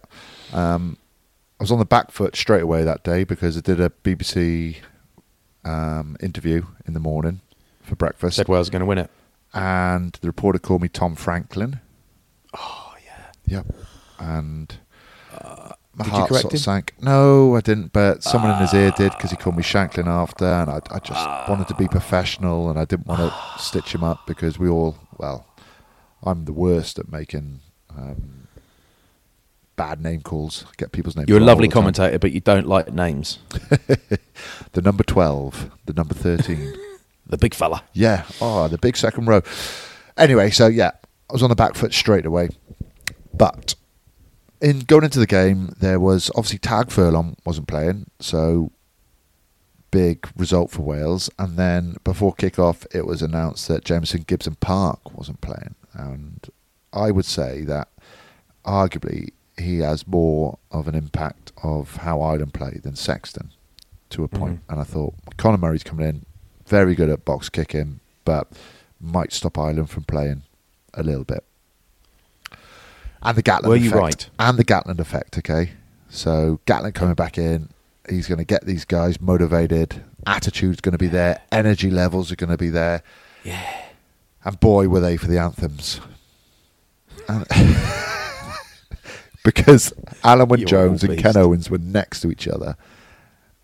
Um, 0.52 0.98
I 1.62 1.64
was 1.64 1.70
on 1.70 1.78
the 1.78 1.84
back 1.84 2.10
foot 2.10 2.34
straight 2.34 2.62
away 2.62 2.82
that 2.82 3.04
day 3.04 3.22
because 3.22 3.56
I 3.56 3.60
did 3.60 3.78
a 3.80 3.88
BBC 3.88 4.78
um, 5.64 6.16
interview 6.20 6.66
in 6.88 6.92
the 6.92 6.98
morning 6.98 7.40
for 7.82 7.94
breakfast, 7.94 8.34
Said 8.34 8.48
Wales 8.48 8.68
going 8.68 8.80
to 8.80 8.86
win 8.86 8.98
it. 8.98 9.08
and 9.54 10.12
the 10.22 10.26
reporter 10.26 10.58
called 10.58 10.82
me 10.82 10.88
Tom 10.88 11.14
Franklin. 11.14 11.78
Oh 12.52 12.94
yeah. 13.06 13.26
Yep. 13.46 13.66
And 14.18 14.74
my 15.94 16.04
did 16.04 16.10
heart 16.12 16.30
sort 16.30 16.44
him? 16.46 16.50
of 16.56 16.58
sank. 16.58 16.94
No, 17.00 17.54
I 17.54 17.60
didn't. 17.60 17.92
But 17.92 18.24
someone 18.24 18.50
in 18.50 18.58
his 18.58 18.74
ear 18.74 18.90
did 18.96 19.12
because 19.12 19.30
he 19.30 19.36
called 19.36 19.56
me 19.56 19.62
Shanklin 19.62 20.08
after, 20.08 20.44
and 20.44 20.68
I, 20.68 20.80
I 20.90 20.98
just 20.98 21.48
wanted 21.48 21.68
to 21.68 21.76
be 21.76 21.86
professional, 21.86 22.70
and 22.70 22.76
I 22.76 22.84
didn't 22.86 23.06
want 23.06 23.20
to 23.20 23.62
stitch 23.62 23.94
him 23.94 24.02
up 24.02 24.26
because 24.26 24.58
we 24.58 24.68
all, 24.68 24.98
well, 25.16 25.46
I'm 26.24 26.44
the 26.44 26.52
worst 26.52 26.98
at 26.98 27.12
making. 27.12 27.60
Um, 27.88 28.41
Bad 29.76 30.00
name 30.02 30.20
calls. 30.20 30.64
Get 30.76 30.92
people's 30.92 31.16
names. 31.16 31.28
You're 31.28 31.38
a 31.38 31.44
lovely 31.44 31.68
commentator, 31.68 32.18
but 32.18 32.32
you 32.32 32.40
don't 32.40 32.66
like 32.66 32.92
names. 32.92 33.38
The 34.72 34.82
number 34.82 35.04
12, 35.04 35.70
the 35.86 35.92
number 35.92 36.14
13. 36.14 36.74
The 37.26 37.38
big 37.38 37.54
fella. 37.54 37.84
yeah. 37.94 38.24
Oh, 38.40 38.66
the 38.68 38.76
big 38.78 38.96
second 38.96 39.26
row. 39.26 39.42
Anyway, 40.18 40.50
so 40.50 40.66
yeah, 40.66 40.90
I 41.30 41.32
was 41.32 41.42
on 41.42 41.48
the 41.50 41.54
back 41.56 41.76
foot 41.76 41.94
straight 41.94 42.26
away. 42.26 42.48
But 43.32 43.74
in 44.60 44.80
going 44.80 45.04
into 45.04 45.20
the 45.20 45.26
game, 45.26 45.72
there 45.78 46.00
was 46.00 46.30
obviously 46.34 46.58
Tadhg 46.58 46.90
Furlong 46.90 47.36
wasn't 47.46 47.68
playing, 47.68 48.10
so 48.20 48.72
big 49.92 50.28
result 50.36 50.70
for 50.72 50.82
Wales. 50.82 51.30
And 51.38 51.56
then 51.56 51.96
before 52.04 52.34
kick-off, 52.34 52.84
it 52.92 53.06
was 53.06 53.22
announced 53.22 53.68
that 53.68 53.84
Jamison 53.84 54.24
Gibson 54.26 54.56
Park 54.56 55.16
wasn't 55.16 55.40
playing. 55.40 55.76
And 55.94 56.44
I 56.92 57.12
would 57.12 57.24
say 57.26 57.62
that 57.62 57.88
arguably 58.66 59.28
he 59.58 59.78
has 59.80 60.06
more 60.06 60.58
of 60.70 60.88
an 60.88 60.94
impact 60.94 61.52
of 61.62 61.96
how 61.96 62.20
Ireland 62.22 62.54
play 62.54 62.80
than 62.82 62.96
Sexton 62.96 63.50
to 64.10 64.24
a 64.24 64.28
point. 64.28 64.66
Mhm. 64.66 64.72
And 64.72 64.80
I 64.80 64.84
thought 64.84 65.14
Conor 65.36 65.58
Murray's 65.58 65.82
coming 65.82 66.06
in, 66.08 66.24
very 66.66 66.94
good 66.94 67.08
at 67.10 67.24
box 67.24 67.48
kicking, 67.48 68.00
but 68.24 68.48
might 69.00 69.32
stop 69.32 69.58
Ireland 69.58 69.90
from 69.90 70.04
playing 70.04 70.42
a 70.94 71.02
little 71.02 71.24
bit. 71.24 71.44
And 73.22 73.36
the 73.36 73.42
Gatland 73.42 73.68
Were 73.68 73.76
you 73.76 73.90
effect. 73.90 74.00
right? 74.02 74.30
And 74.38 74.58
the 74.58 74.64
Gatland 74.64 74.98
effect, 74.98 75.38
okay? 75.38 75.72
So 76.08 76.60
Gatland 76.66 76.94
coming 76.94 77.14
back 77.14 77.38
in, 77.38 77.68
he's 78.08 78.26
going 78.26 78.38
to 78.38 78.44
get 78.44 78.66
these 78.66 78.84
guys 78.84 79.20
motivated. 79.20 80.02
Attitude's 80.26 80.80
going 80.80 80.92
to 80.92 80.98
be 80.98 81.08
there. 81.08 81.40
Energy 81.52 81.90
levels 81.90 82.32
are 82.32 82.36
going 82.36 82.50
to 82.50 82.56
be 82.56 82.68
there. 82.70 83.02
Yeah. 83.44 83.62
And 84.44 84.58
boy, 84.58 84.88
were 84.88 85.00
they 85.00 85.16
for 85.16 85.28
the 85.28 85.38
anthems. 85.38 86.00
Because 89.44 89.92
Alun 90.22 90.48
Wyn 90.48 90.66
Jones 90.66 91.02
and 91.02 91.18
Ken. 91.18 91.36
Owens 91.36 91.68
were 91.68 91.78
next 91.78 92.20
to 92.20 92.30
each 92.30 92.46
other, 92.46 92.76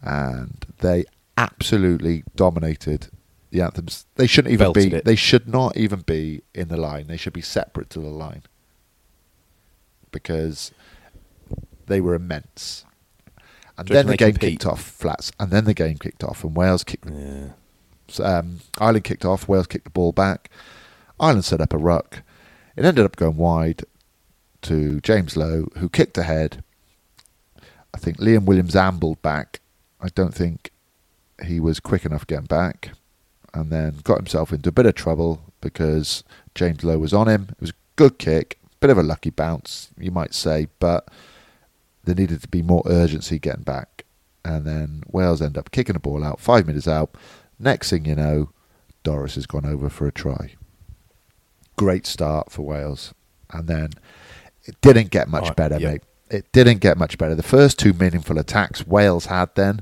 and 0.02 0.66
they 0.78 1.04
absolutely 1.36 2.24
dominated 2.34 3.08
the 3.50 3.60
anthems. 3.62 4.04
They 4.16 4.26
shouldn't 4.26 4.52
even 4.52 4.64
Belted 4.72 4.90
be. 4.90 4.96
it. 4.96 5.04
They 5.04 5.14
should 5.14 5.46
not 5.48 5.76
even 5.76 6.00
be 6.00 6.42
in 6.54 6.66
the 6.68 6.76
line. 6.76 7.06
They 7.06 7.16
should 7.16 7.32
be 7.32 7.40
separate 7.42 7.90
to 7.90 8.00
the 8.00 8.08
line 8.08 8.42
because 10.10 10.72
they 11.86 12.00
were 12.00 12.14
immense. 12.14 12.84
And 13.76 13.86
Do 13.86 13.94
then 13.94 14.06
the 14.08 14.16
game 14.16 14.32
compete? 14.32 14.50
kicked 14.60 14.66
off 14.66 14.82
flats, 14.82 15.30
and 15.38 15.50
then 15.52 15.64
the 15.64 15.74
game 15.74 15.96
kicked 15.98 16.24
off, 16.24 16.42
and 16.42 16.56
Wales 16.56 16.82
kicked 16.82 17.08
Yeah. 17.08 17.50
um, 18.24 18.60
Ireland 18.80 19.04
kicked 19.04 19.24
off. 19.24 19.46
Wales 19.48 19.68
kicked 19.68 19.84
the 19.84 19.90
ball 19.90 20.10
back. 20.12 20.50
Ireland 21.20 21.44
set 21.44 21.60
up 21.60 21.72
a 21.72 21.78
ruck. 21.78 22.22
It 22.76 22.84
ended 22.84 23.04
up 23.04 23.14
going 23.16 23.36
wide 23.36 23.84
to 24.62 25.00
James 25.00 25.36
Lowe, 25.36 25.68
who 25.76 25.88
kicked 25.88 26.18
ahead. 26.18 26.62
I 27.94 27.98
think 27.98 28.18
Liam 28.18 28.44
Williams 28.44 28.76
ambled 28.76 29.22
back. 29.22 29.60
I 30.00 30.08
don't 30.08 30.34
think 30.34 30.70
he 31.44 31.60
was 31.60 31.80
quick 31.80 32.04
enough 32.04 32.26
getting 32.26 32.46
back, 32.46 32.90
and 33.54 33.70
then 33.70 33.98
got 34.04 34.18
himself 34.18 34.52
into 34.52 34.68
a 34.68 34.72
bit 34.72 34.86
of 34.86 34.94
trouble 34.94 35.42
because 35.60 36.24
James 36.54 36.84
Lowe 36.84 36.98
was 36.98 37.14
on 37.14 37.28
him. 37.28 37.48
It 37.50 37.60
was 37.60 37.70
a 37.70 37.74
good 37.96 38.18
kick, 38.18 38.58
bit 38.80 38.90
of 38.90 38.98
a 38.98 39.02
lucky 39.02 39.30
bounce, 39.30 39.90
you 39.98 40.10
might 40.10 40.34
say, 40.34 40.68
but 40.78 41.08
there 42.04 42.14
needed 42.14 42.42
to 42.42 42.48
be 42.48 42.62
more 42.62 42.82
urgency 42.86 43.38
getting 43.38 43.62
back. 43.62 44.04
And 44.44 44.64
then 44.64 45.02
Wales 45.10 45.42
end 45.42 45.58
up 45.58 45.70
kicking 45.70 45.94
the 45.94 46.00
ball 46.00 46.24
out, 46.24 46.40
five 46.40 46.66
minutes 46.66 46.88
out. 46.88 47.14
Next 47.58 47.90
thing 47.90 48.04
you 48.04 48.14
know, 48.14 48.50
Doris 49.02 49.34
has 49.34 49.46
gone 49.46 49.66
over 49.66 49.88
for 49.88 50.06
a 50.06 50.12
try. 50.12 50.54
Great 51.76 52.06
start 52.06 52.50
for 52.50 52.62
Wales. 52.62 53.14
And 53.50 53.66
then 53.66 53.90
it 54.68 54.80
didn't 54.80 55.10
get 55.10 55.28
much 55.28 55.44
Right, 55.44 55.56
better, 55.56 55.78
yep. 55.78 55.92
mate. 55.92 56.02
It 56.30 56.52
didn't 56.52 56.78
get 56.78 56.98
much 56.98 57.16
better. 57.18 57.34
The 57.34 57.42
first 57.42 57.78
two 57.78 57.92
meaningful 57.94 58.38
attacks 58.38 58.86
Wales 58.86 59.26
had 59.26 59.54
then, 59.54 59.80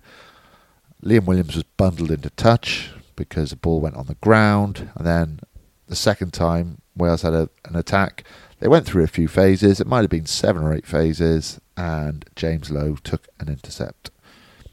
Liam 1.03 1.25
Williams 1.27 1.55
was 1.55 1.65
bundled 1.65 2.11
into 2.11 2.31
touch 2.31 2.91
because 3.17 3.51
the 3.51 3.57
ball 3.57 3.81
went 3.81 3.97
on 3.97 4.07
the 4.07 4.15
ground. 4.17 4.91
And 4.95 5.07
then 5.07 5.41
the 5.89 5.97
second 5.97 6.33
time 6.33 6.79
Wales 6.97 7.23
had 7.23 7.35
a, 7.35 7.49
an 7.65 7.75
attack, 7.77 8.25
they 8.61 8.69
went 8.69 8.87
through 8.87 9.03
a 9.05 9.09
few 9.09 9.29
phases. 9.29 9.81
It 9.81 9.87
might 9.87 10.03
have 10.03 10.11
been 10.11 10.27
seven 10.27 10.63
or 10.63 10.73
eight 10.73 10.87
phases. 10.87 11.61
And 11.77 12.25
James 12.37 12.71
Lowe 12.71 12.97
took 13.03 13.29
an 13.41 13.49
intercept, 13.49 14.11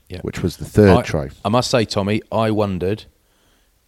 Yeah. 0.10 0.22
which 0.22 0.42
was 0.42 0.58
the 0.58 0.66
third 0.66 0.98
I, 1.00 1.02
try. 1.02 1.30
I 1.44 1.50
must 1.50 1.70
say, 1.72 1.86
Tommy, 1.86 2.22
I 2.32 2.52
wondered, 2.52 3.06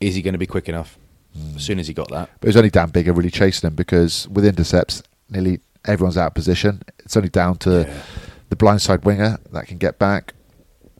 is 0.01 0.15
he 0.15 0.22
going 0.22 0.34
to 0.34 0.38
be 0.39 0.48
quick 0.48 0.67
enough? 0.67 0.98
Hmm. 1.38 1.55
As 1.58 1.63
soon 1.63 1.79
as 1.79 1.88
he 1.88 1.94
got 1.94 2.10
that, 2.10 2.29
But 2.39 2.48
it 2.48 2.50
was 2.50 2.58
only 2.58 2.70
Dan 2.72 2.89
Biggar 2.89 3.15
really 3.15 3.29
chasing 3.32 3.67
him 3.67 3.75
because 3.75 4.27
with 4.27 4.44
intercepts, 4.46 5.03
nearly 5.29 5.60
everyone's 5.86 6.18
out 6.18 6.27
of 6.27 6.34
position. 6.34 6.82
It's 7.00 7.15
only 7.15 7.30
down 7.30 7.58
to 7.60 7.86
Yeah. 7.88 8.01
the 8.50 8.56
blindside 8.56 9.04
winger 9.04 9.38
that 9.51 9.68
can 9.68 9.77
get 9.77 9.98
back. 10.00 10.34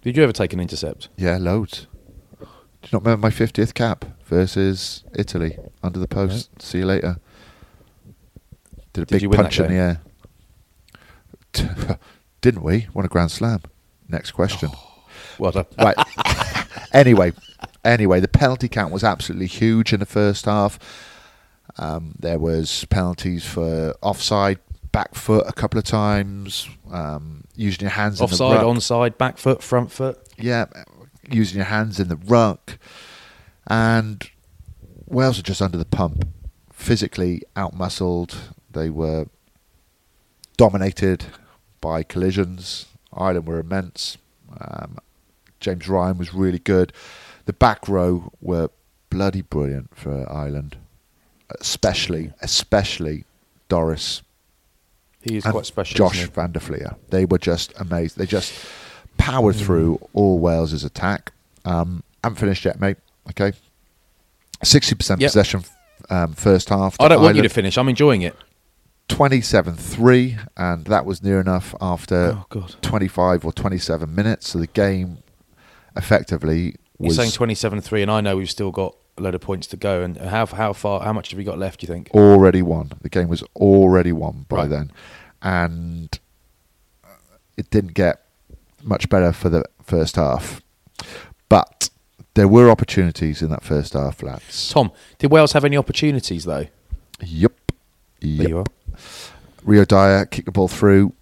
did 0.02 0.16
you 0.18 0.24
ever 0.24 0.34
take 0.34 0.54
an 0.54 0.60
intercept? 0.60 1.10
Yeah, 1.18 1.38
loads. 1.38 1.88
Do 2.40 2.46
you 2.84 2.90
not 2.94 3.04
remember 3.04 3.22
my 3.28 3.32
50th 3.32 3.74
cap 3.74 4.06
versus 4.26 5.04
Italy 5.16 5.58
under 5.82 5.98
the 5.98 6.08
post? 6.08 6.62
See 6.62 6.80
you 6.80 6.86
later. 6.86 7.18
Did 8.94 9.02
a 9.04 9.06
Did 9.08 9.22
big 9.22 9.32
punch 9.32 9.60
in 9.60 9.68
the 9.68 9.74
air. 9.76 10.02
Didn't 12.42 12.62
we? 12.64 12.88
Won 12.94 13.06
a 13.06 13.08
Grand 13.08 13.32
Slam. 13.32 13.62
Next 14.08 14.32
question. 14.32 14.70
Well 15.40 15.52
done. 15.52 15.66
Right. 15.80 15.96
anyway, 16.94 17.34
anyway, 17.84 18.20
the 18.20 18.28
penalty 18.28 18.68
count 18.70 18.94
was 18.94 19.04
absolutely 19.04 19.48
huge 19.48 19.92
in 19.94 20.00
the 20.00 20.06
first 20.06 20.46
half. 20.46 20.78
Um, 21.78 22.16
there 22.20 22.40
was 22.40 22.86
penalties 22.86 23.46
for 23.46 23.96
offside, 24.02 24.60
back 24.96 25.14
foot 25.14 25.44
a 25.46 25.52
couple 25.52 25.78
of 25.78 25.84
times, 25.84 26.70
um, 26.90 27.44
using 27.54 27.82
your 27.82 27.90
hands 27.90 28.22
in 28.22 28.24
Offside, 28.24 28.62
the 28.62 28.66
ruck. 28.66 28.78
onside, 28.78 29.18
back 29.18 29.38
foot, 29.38 29.62
front 29.62 29.92
foot. 29.92 30.18
Yeah, 30.38 30.68
using 31.30 31.58
your 31.58 31.66
hands 31.66 32.00
in 32.00 32.08
the 32.08 32.16
ruck, 32.16 32.78
and 33.68 34.24
Wales 35.06 35.38
are 35.38 35.44
just 35.44 35.62
under 35.62 35.78
the 35.78 35.84
pump, 35.84 36.26
physically 36.72 37.42
outmuscled. 37.58 38.36
They 38.72 38.90
were 38.90 39.28
dominated 40.56 41.26
by 41.82 42.04
collisions. 42.04 42.86
Ireland 43.12 43.48
were 43.48 43.60
immense. 43.60 44.18
Um, 44.62 45.00
James 45.60 45.90
Ryan 45.90 46.18
was 46.18 46.34
really 46.34 46.60
good. 46.60 46.94
The 47.46 47.54
back 47.54 47.90
row 47.90 48.32
were 48.40 48.70
bloody 49.10 49.42
brilliant 49.42 49.94
for 49.94 50.32
Ireland, 50.32 50.78
especially 51.60 52.32
especially 52.42 53.26
Doris 53.68 54.22
He 55.26 55.38
is 55.38 55.46
and 55.46 55.52
quite 55.54 55.66
special. 55.66 55.98
Josh 55.98 56.24
van 56.30 56.52
der 56.54 56.60
Flier. 56.60 56.96
They 57.10 57.26
were 57.26 57.38
just 57.40 57.74
amazing. 57.80 58.16
They 58.18 58.26
just 58.28 58.54
powered 59.18 59.56
Mm. 59.56 59.66
through 59.66 60.00
all 60.14 60.40
Wales's 60.40 60.84
attack. 60.84 61.32
Um, 61.66 62.04
haven't 62.24 62.38
finished 62.38 62.64
yet, 62.66 62.80
mate. 62.80 62.98
Okay, 63.32 63.54
sixty 64.64 64.96
percent 64.96 65.20
Yep. 65.22 65.30
possession 65.30 65.64
um, 66.10 66.34
first 66.34 66.70
half. 66.70 66.96
I 67.00 67.08
don't 67.08 67.22
want 67.22 67.36
you 67.36 67.42
to 67.44 67.50
finish. 67.50 67.78
I'm 67.78 67.90
enjoying 67.90 68.22
it. 68.22 68.36
27-3, 69.08 70.38
and 70.58 70.86
that 70.86 71.06
was 71.06 71.22
near 71.24 71.40
enough 71.40 71.76
after 71.80 72.38
Oh, 72.40 72.46
God. 72.50 72.76
25 72.82 73.46
or 73.46 73.54
27 73.54 74.14
minutes. 74.14 74.50
So 74.50 74.60
the 74.60 74.66
game 74.68 75.20
effectively 75.96 76.76
You're 77.00 77.14
saying 77.14 77.32
27 77.32 77.82
3, 77.82 78.02
and 78.02 78.12
I 78.12 78.22
know 78.22 78.38
we've 78.38 78.50
still 78.50 78.72
got 78.72 78.96
a 79.18 79.22
load 79.22 79.36
of 79.36 79.42
points 79.42 79.68
to 79.68 79.78
go. 79.78 80.02
And 80.02 80.18
how 80.18 80.46
how 80.46 80.74
far? 80.74 81.02
How 81.02 81.14
much 81.14 81.32
have 81.32 81.38
we 81.38 81.44
got 81.44 81.58
left? 81.58 81.80
Do 81.80 81.88
you 81.88 81.94
think? 81.94 82.10
already 82.14 82.62
won. 82.62 82.92
The 83.02 83.10
game 83.10 83.28
was 83.28 83.44
already 83.56 84.12
won 84.12 84.46
by 84.50 84.58
Right. 84.58 84.70
then, 84.70 84.92
and 85.42 86.20
uh, 87.04 87.08
it 87.58 87.70
didn't 87.70 87.94
get 87.94 88.22
much 88.84 89.10
better 89.10 89.32
for 89.32 89.50
the 89.50 89.64
first 89.84 90.16
half. 90.16 90.62
But 91.50 91.90
there 92.36 92.48
were 92.48 92.70
opportunities 92.70 93.42
in 93.42 93.50
that 93.50 93.64
first 93.64 93.94
half, 93.94 94.22
lads. 94.22 94.70
Tom, 94.72 94.92
did 95.20 95.32
Wales 95.32 95.54
have 95.54 95.64
any 95.66 95.78
opportunities 95.78 96.44
though? 96.46 96.68
Yep. 97.22 97.54
There 98.22 98.48
you 98.50 98.58
are. 98.60 98.66
Rio 99.64 99.86
Dyer 99.86 100.26
kicked 100.26 100.46
the 100.46 100.52
ball 100.52 100.68
through. 100.68 101.14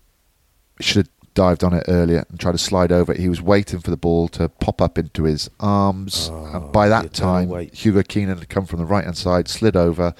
Should 0.80 1.06
have 1.06 1.23
dived 1.34 1.63
on 1.63 1.74
it 1.74 1.84
earlier 1.88 2.25
and 2.30 2.40
tried 2.40 2.54
to 2.54 2.58
slide 2.58 2.92
over 2.92 3.12
it. 3.12 3.20
He 3.20 3.30
was 3.30 3.42
waiting 3.42 3.80
for 3.80 3.90
the 3.90 3.98
ball 3.98 4.28
to 4.30 4.50
pop 4.50 4.82
up 4.82 4.98
into 4.98 5.24
his 5.24 5.50
arms. 5.60 6.30
Oh, 6.32 6.46
and 6.46 6.72
by 6.72 6.90
that 6.90 7.13
time. 7.13 7.50
Hugo 7.74 8.04
Keenan 8.04 8.38
had 8.38 8.50
come 8.50 8.66
from 8.66 8.80
the 8.80 8.86
right 8.86 9.04
hand 9.04 9.18
side, 9.18 9.48
slid 9.48 9.75
over. 9.75 10.13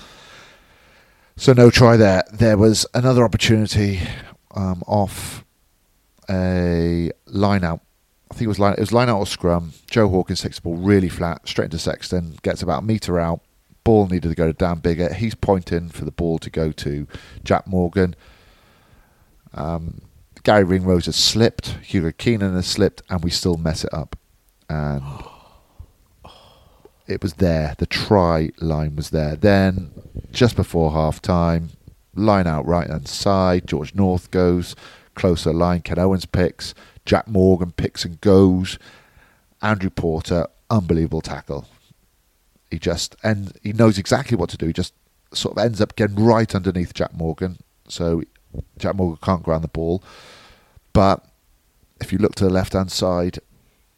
So 1.36 1.54
no 1.54 1.70
try 1.70 1.98
there. 1.98 2.24
There 2.32 2.58
was 2.58 2.86
another 2.94 3.24
opportunity 3.24 4.02
um, 4.56 4.84
off 4.88 5.44
a 6.30 7.12
line 7.26 7.64
out. 7.64 7.82
I 8.30 8.36
think 8.36 8.46
it 8.46 8.48
was 8.48 8.60
line. 8.60 8.74
It 8.74 8.80
was 8.80 8.92
line 8.92 9.10
out 9.10 9.20
or 9.20 9.28
scrum. 9.28 9.74
Joe 9.90 10.10
Hawkins 10.10 10.42
takes 10.42 10.58
the 10.58 10.64
ball 10.64 10.76
really 10.76 11.10
flat, 11.10 11.48
straight 11.48 11.66
into 11.66 11.80
Sexton, 11.80 12.38
gets 12.42 12.62
about 12.62 12.84
a 12.84 12.86
metre 12.86 13.20
out. 13.20 13.42
Ball 13.84 14.08
needed 14.08 14.30
to 14.30 14.36
go 14.36 14.48
to 14.48 14.54
Dan 14.54 14.80
Biggar. 14.80 15.14
He's 15.14 15.36
pointing 15.36 15.90
for 15.90 16.06
the 16.06 16.12
ball 16.12 16.40
to 16.40 16.50
go 16.50 16.72
to 16.72 17.08
Jack 17.44 17.68
Morgan. 17.68 18.16
Um, 19.54 20.02
Garry 20.44 20.64
Ringrose 20.64 21.06
has 21.06 21.16
slipped. 21.16 21.78
Hugo 21.82 22.12
Keenan 22.12 22.54
has 22.56 22.68
slipped, 22.68 23.02
and 23.10 23.24
we 23.24 23.30
still 23.30 23.56
mess 23.58 23.84
it 23.84 23.94
up. 23.94 24.18
And 24.70 25.04
it 27.08 27.22
was 27.22 27.36
there. 27.36 27.76
The 27.78 27.86
try 27.86 28.52
line 28.60 28.96
was 28.96 29.10
there. 29.12 29.36
Then, 29.36 29.92
just 30.32 30.56
before 30.56 30.92
half 30.92 31.22
time, 31.22 31.70
line 32.16 32.48
out 32.48 32.66
right 32.66 32.90
hand 32.90 33.08
side. 33.08 33.68
George 33.68 33.96
North 33.96 34.32
goes 34.32 34.76
closer 35.16 35.54
line. 35.54 35.82
Ken 35.82 36.00
Owens 36.00 36.26
picks. 36.26 36.74
Jack 37.06 37.28
Morgan 37.28 37.72
picks 37.72 38.06
and 38.06 38.20
goes. 38.22 38.78
Andrew 39.62 39.90
Porter, 39.90 40.48
unbelievable 40.70 41.22
tackle. 41.22 41.68
He 42.70 42.80
just 42.80 43.16
and 43.24 43.58
he 43.62 43.72
knows 43.72 43.98
exactly 43.98 44.36
what 44.36 44.50
to 44.50 44.58
do. 44.58 44.68
He 44.68 44.74
just 44.74 44.94
sort 45.34 45.58
of 45.58 45.64
ends 45.64 45.80
up 45.80 45.96
getting 45.96 46.24
right 46.24 46.54
underneath 46.54 46.94
Jack 46.94 47.14
Morgan, 47.14 47.58
so 47.88 48.24
Jack 48.78 48.96
Morgan 48.96 49.20
can't 49.22 49.44
ground 49.44 49.64
the 49.64 49.70
ball. 49.70 50.04
But 50.94 51.26
if 52.00 52.12
you 52.12 52.20
look 52.20 52.36
to 52.36 52.44
the 52.44 52.50
left 52.50 52.74
hand 52.74 52.92
side, 52.92 53.40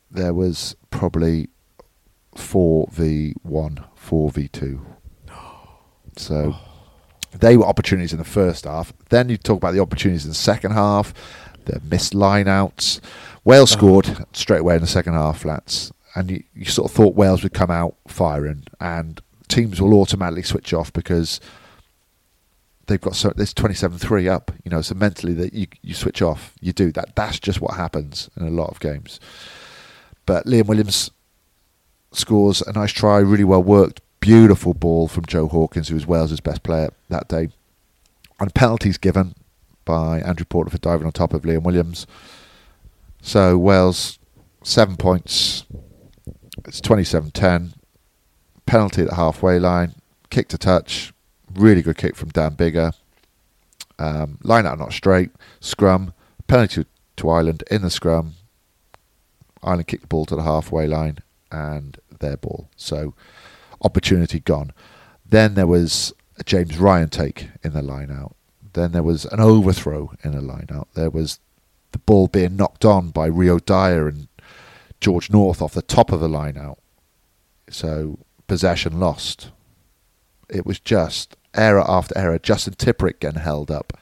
there 0.10 0.34
was 0.34 0.76
probably 0.90 1.50
four 2.36 2.88
v 2.92 3.34
one, 3.44 3.84
four 3.96 4.32
v 4.32 4.48
two. 4.48 4.86
So 6.18 6.56
they 7.34 7.58
were 7.58 7.66
opportunities 7.66 8.14
in 8.14 8.20
the 8.20 8.24
first 8.24 8.64
half. 8.64 8.94
Then 9.10 9.28
you 9.28 9.36
talk 9.36 9.58
about 9.58 9.74
the 9.74 9.82
opportunities 9.82 10.24
in 10.24 10.32
the 10.32 10.36
second 10.36 10.72
half, 10.72 11.14
the 11.66 11.82
missed 11.92 12.14
line 12.14 12.48
outs. 12.48 13.02
Wales 13.44 13.74
uh-huh. 13.74 13.80
scored 13.80 14.26
straight 14.32 14.62
away 14.62 14.76
in 14.76 14.82
the 14.82 14.88
second 14.88 15.14
half, 15.14 15.42
flats. 15.42 15.92
And 16.16 16.32
you, 16.32 16.44
you 16.54 16.64
sort 16.64 16.90
of 16.90 16.96
thought 16.96 17.16
Wales 17.16 17.44
would 17.44 17.54
come 17.54 17.70
out 17.70 17.96
firing 18.08 18.64
and 18.80 19.20
teams 19.50 19.82
will 19.82 19.94
automatically 19.96 20.44
switch 20.44 20.74
off 20.74 20.94
because 20.94 21.42
they've 22.88 23.02
got 23.02 23.16
so 23.16 23.32
there's 23.36 23.54
27-3 23.54 24.30
up 24.30 24.52
you 24.64 24.70
know 24.70 24.82
so 24.82 24.96
mentally 24.96 25.34
that 25.34 25.54
you 25.54 25.68
you 25.82 25.94
switch 25.94 26.22
off 26.22 26.54
you 26.62 26.74
do 26.74 26.92
that. 26.92 27.16
That's 27.16 27.40
just 27.40 27.62
what 27.62 27.76
happens 27.76 28.30
in 28.38 28.46
a 28.46 28.52
lot 28.52 28.70
of 28.70 28.80
games. 28.80 29.20
But 30.26 30.46
Liam 30.46 30.66
Williams 30.66 31.12
scores 32.12 32.62
a 32.62 32.72
nice 32.74 32.92
try 32.92 33.20
really 33.20 33.44
well 33.44 33.64
worked 33.64 34.02
beautiful 34.20 34.74
ball 34.74 35.08
from 35.08 35.26
Joe 35.26 35.48
Hawkins 35.48 35.90
who 35.90 35.96
was 35.96 36.08
Wales' 36.08 36.40
best 36.40 36.64
player 36.64 36.92
that 37.10 37.28
day. 37.28 37.50
And 38.40 38.54
penalties 38.54 38.98
given 38.98 39.36
by 39.86 40.20
Andrew 40.20 40.46
Porter 40.46 40.72
for 40.72 40.78
diving 40.78 41.06
on 41.06 41.14
top 41.14 41.34
of 41.34 41.44
Liam 41.44 41.64
Williams. 41.64 42.08
So 43.22 43.58
Wales 43.58 44.20
seven 44.64 44.98
points. 44.98 45.66
It's 46.66 46.82
27-10 46.82 47.74
penalty 48.66 49.04
at 49.04 49.10
the 49.10 49.16
halfway 49.16 49.60
line. 49.60 49.96
Kick 50.30 50.48
to 50.50 50.58
touch 50.58 51.14
really 51.56 51.82
good 51.82 51.98
kick 51.98 52.16
from 52.16 52.30
Dan 52.30 52.56
Biggar. 52.56 52.94
Um, 53.98 54.38
line 54.44 54.66
out 54.66 54.80
not 54.80 54.94
straight. 54.94 55.32
Scrum. 55.60 56.14
Penalty 56.48 56.86
to, 57.18 57.30
Ireland 57.30 57.64
in 57.72 57.82
the 57.82 57.90
scrum. 57.90 58.34
Ireland 59.64 59.88
kicked 59.88 60.04
the 60.04 60.08
ball 60.08 60.26
to 60.28 60.36
the 60.36 60.44
halfway 60.44 60.86
line 60.86 61.20
and 61.52 61.98
their 62.20 62.38
ball. 62.38 62.70
So 62.76 63.16
opportunity 63.82 64.40
gone. 64.40 64.74
Then 65.26 65.56
there 65.56 65.66
was 65.66 66.14
a 66.38 66.44
James 66.44 66.78
Ryan 66.78 67.10
take 67.10 67.50
in 67.64 67.74
the 67.74 67.82
line 67.82 68.12
out. 68.12 68.36
Then 68.74 68.92
there 68.92 69.04
was 69.04 69.26
an 69.26 69.40
overthrow 69.40 70.12
in 70.24 70.34
the 70.34 70.42
line 70.42 70.68
out. 70.72 70.90
There 70.94 71.10
was 71.10 71.40
the 71.94 72.00
ball 72.00 72.28
being 72.28 72.58
knocked 72.58 72.86
on 72.86 73.10
by 73.10 73.26
Rio 73.26 73.58
Dyer 73.58 74.08
and 74.08 74.28
George 75.00 75.32
North 75.32 75.62
off 75.62 75.74
the 75.74 75.82
top 75.82 76.12
of 76.12 76.20
the 76.20 76.30
line 76.30 76.58
out. 76.58 76.80
So 77.70 78.20
possession 78.48 79.00
lost 79.00 79.50
it 80.50 80.66
was 80.66 80.80
just 80.80 81.36
error 81.56 81.84
after 81.88 82.18
error. 82.18 82.40
Justin 82.40 82.74
Tipuric 82.74 83.20
getting 83.20 83.42
held 83.42 83.72
up 83.72 83.94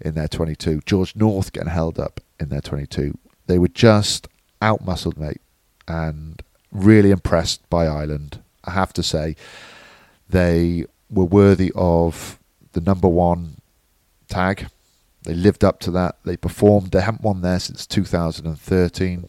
in 0.00 0.14
their 0.14 0.28
22. 0.28 0.82
George 0.86 1.16
North 1.16 1.52
getting 1.52 1.70
held 1.70 1.98
up 1.98 2.20
in 2.38 2.48
their 2.48 2.60
22. 2.60 3.16
They 3.46 3.58
were 3.58 3.68
just 3.68 4.28
outmuscled, 4.60 5.18
mate, 5.18 5.40
and 5.86 6.42
really 6.72 7.10
impressed 7.10 7.68
by 7.70 7.86
Ireland. 7.86 8.42
I 8.64 8.72
have 8.72 8.92
to 8.94 9.02
say, 9.02 9.36
they 10.28 10.86
were 11.10 11.24
worthy 11.24 11.70
of 11.74 12.38
the 12.72 12.80
number 12.80 13.08
one 13.08 13.60
tag. 14.28 14.66
They 15.22 15.34
lived 15.34 15.64
up 15.64 15.80
to 15.80 15.90
that. 15.92 16.16
They 16.24 16.36
performed. 16.36 16.90
They 16.90 17.00
haven't 17.00 17.22
won 17.22 17.40
there 17.40 17.60
since 17.60 17.86
2013. 17.86 19.28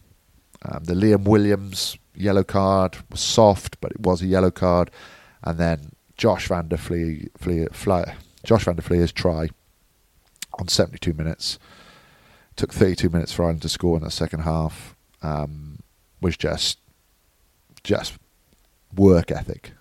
Um, 0.64 0.84
the 0.84 0.94
Liam 0.94 1.24
Williams 1.24 1.98
yellow 2.16 2.44
card 2.44 2.98
was 3.10 3.20
soft, 3.20 3.80
but 3.82 3.92
it 3.92 4.00
was 4.00 4.22
a 4.22 4.26
yellow 4.26 4.52
card. 4.52 4.90
And 5.44 5.58
then 5.58 5.92
Josh 6.18 6.48
Van 6.48 6.68
der 6.70 6.78
Flier, 6.78 8.16
Josh 8.44 8.64
Van 8.64 8.76
der 8.76 9.08
try 9.08 9.50
on 10.58 10.68
72 10.68 11.14
minutes 11.14 11.60
took 12.56 12.74
32 12.74 13.10
minutes 13.10 13.34
for 13.34 13.44
Ireland 13.44 13.62
to 13.64 13.70
score 13.70 13.98
in 13.98 14.04
the 14.04 14.12
second 14.12 14.42
half. 14.42 14.96
Um, 15.22 15.80
was 16.22 16.38
just 16.38 16.80
just 17.84 18.14
work 18.96 19.32
ethic. 19.32 19.74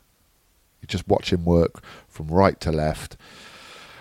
You 0.81 0.88
just 0.88 1.09
watch 1.09 1.33
him 1.33 1.44
work 1.44 1.83
from 2.09 2.29
right 2.29 2.59
to 2.61 2.70
left, 2.70 3.16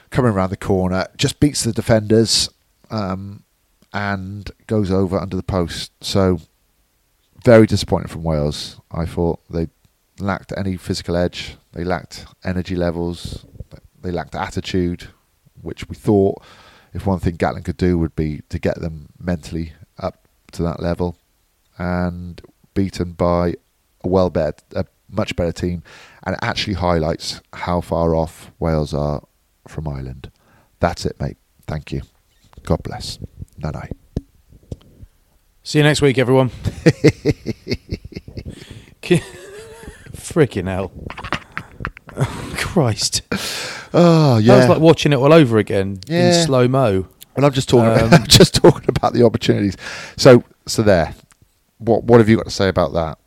coming 0.09 0.33
around 0.33 0.49
the 0.49 0.57
corner, 0.57 1.07
just 1.15 1.39
beats 1.39 1.63
the 1.63 1.71
defenders, 1.71 2.49
um, 2.89 3.43
and 3.93 4.51
goes 4.67 4.91
over 4.91 5.17
under 5.17 5.35
the 5.35 5.43
post. 5.43 5.91
So 6.01 6.39
very 7.43 7.65
disappointing 7.65 8.09
from 8.09 8.23
Wales. 8.23 8.79
I 8.91 9.05
thought 9.05 9.39
they 9.49 9.67
lacked 10.19 10.53
any 10.55 10.77
physical 10.77 11.15
edge. 11.15 11.55
They 11.73 11.83
lacked 11.83 12.25
energy 12.43 12.75
levels. 12.75 13.45
They 14.01 14.11
lacked 14.11 14.35
attitude, 14.35 15.07
which 15.61 15.87
we 15.87 15.95
thought 15.95 16.41
if 16.93 17.05
one 17.05 17.19
thing 17.19 17.37
Gatland 17.37 17.65
could 17.65 17.77
do 17.77 17.97
would 17.97 18.15
be 18.15 18.41
to 18.49 18.59
get 18.59 18.79
them 18.79 19.09
mentally 19.19 19.73
up 19.97 20.27
to 20.51 20.63
that 20.63 20.81
level. 20.81 21.17
And 21.77 22.41
beaten 22.73 23.13
by 23.13 23.55
a 24.03 24.07
well 24.07 24.29
better, 24.29 24.57
a 24.75 24.85
much 25.09 25.35
better 25.35 25.51
team, 25.51 25.83
and 26.23 26.35
it 26.35 26.39
actually 26.41 26.75
highlights 26.75 27.41
how 27.53 27.81
far 27.81 28.15
off 28.15 28.51
Wales 28.59 28.93
are 28.93 29.23
from 29.67 29.87
Ireland. 29.87 30.31
That's 30.79 31.05
it, 31.05 31.19
mate. 31.19 31.37
Thank 31.65 31.91
you. 31.91 32.01
God 32.63 32.83
bless. 32.83 33.19
No, 33.57 33.71
no. 33.71 33.83
See 35.63 35.79
you 35.79 35.83
next 35.83 36.01
week, 36.01 36.17
everyone. 36.17 36.51
Freaking 40.23 40.65
hell. 40.67 40.91
Christ. 42.57 43.21
Oh 43.93 44.35
That 44.35 44.43
yeah. 44.43 44.57
was 44.57 44.69
like 44.69 44.79
watching 44.79 45.13
it 45.13 45.17
all 45.17 45.33
over 45.33 45.57
again 45.57 45.99
Yeah. 46.07 46.39
in 46.39 46.45
slow 46.45 46.67
mo. 46.67 47.07
Well, 47.35 47.45
I'm 47.45 47.51
just 47.51 47.67
talking. 47.69 47.89
Um, 47.89 48.07
about, 48.07 48.13
I'm 48.21 48.27
just 48.27 48.55
talking 48.55 48.85
about 48.89 49.13
the 49.13 49.23
opportunities. 49.25 49.75
So, 50.17 50.43
so 50.67 50.81
there. 50.83 51.13
What 51.79 52.03
What 52.03 52.19
have 52.19 52.29
you 52.29 52.37
got 52.37 52.45
to 52.45 52.51
say 52.51 52.67
about 52.69 52.93
that? 52.93 53.17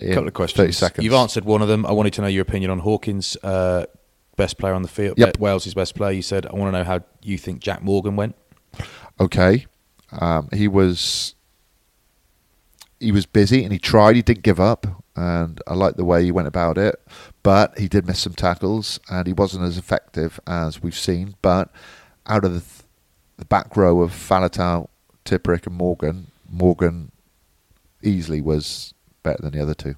A 0.00 0.08
couple 0.14 0.28
of 0.28 0.34
questions. 0.34 0.56
Thirty 0.56 0.72
seconds. 0.72 1.04
You've 1.04 1.14
answered 1.14 1.44
one 1.44 1.60
of 1.62 1.68
them. 1.68 1.84
I 1.86 1.92
wanted 1.92 2.12
to 2.14 2.22
know 2.22 2.28
your 2.28 2.42
opinion 2.42 2.70
on 2.70 2.78
Hawkins, 2.80 3.36
uh, 3.42 3.84
best 4.36 4.58
player 4.58 4.72
on 4.74 4.82
the 4.82 4.88
field. 4.88 5.18
Yep. 5.18 5.38
Wales' 5.38 5.74
best 5.74 5.94
player. 5.94 6.12
You 6.12 6.22
said, 6.22 6.46
I 6.46 6.54
want 6.54 6.72
to 6.72 6.78
know 6.78 6.84
how 6.84 7.00
you 7.22 7.36
think 7.36 7.60
Jack 7.60 7.82
Morgan 7.82 8.16
went. 8.16 8.34
Okay. 9.20 9.66
Um, 10.12 10.48
he 10.52 10.68
was. 10.68 11.34
He 13.00 13.12
was 13.12 13.26
busy 13.26 13.62
and 13.62 13.72
he 13.72 13.78
tried. 13.78 14.16
He 14.16 14.22
didn't 14.22 14.42
give 14.42 14.58
up, 14.58 14.86
and 15.18 15.60
I 15.66 15.74
like 15.74 15.96
the 15.96 16.04
way 16.04 16.22
he 16.22 16.30
went 16.30 16.46
about 16.46 16.78
it. 16.78 17.02
But 17.42 17.76
he 17.76 17.88
did 17.88 18.06
miss 18.06 18.20
some 18.20 18.34
tackles, 18.34 19.00
and 19.10 19.26
he 19.26 19.32
wasn't 19.32 19.64
as 19.64 19.76
effective 19.76 20.38
as 20.46 20.80
we've 20.80 20.94
seen. 20.94 21.34
But 21.42 21.70
out 22.26 22.44
of 22.44 22.54
the, 22.54 22.60
th- 22.60 22.82
the 23.36 23.44
back 23.44 23.76
row 23.76 24.00
of 24.02 24.12
Faletau, 24.12 24.88
Tipuric, 25.24 25.66
and 25.66 25.74
Morgan, 25.74 26.30
Morgan 26.48 27.10
easily 28.00 28.40
was 28.40 28.94
better 29.24 29.42
than 29.42 29.52
the 29.54 29.60
other 29.60 29.74
two. 29.74 29.96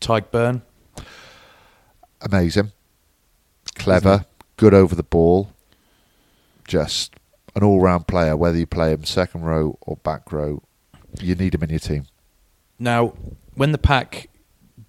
Tadhg 0.00 0.30
Beirne. 0.30 0.62
Amazing, 2.20 2.70
clever, 3.74 4.26
good 4.56 4.74
over 4.74 4.94
the 4.94 5.02
ball. 5.02 5.50
Just 6.68 7.16
an 7.56 7.64
all-round 7.64 8.06
player. 8.06 8.36
Whether 8.36 8.58
you 8.58 8.66
play 8.66 8.92
him 8.92 9.04
second 9.04 9.42
row 9.42 9.76
or 9.80 9.96
back 9.96 10.30
row, 10.30 10.62
you 11.20 11.34
need 11.34 11.56
him 11.56 11.64
in 11.64 11.70
your 11.70 11.80
team. 11.80 12.06
Now, 12.78 13.14
when 13.54 13.72
the 13.72 13.78
pack 13.78 14.28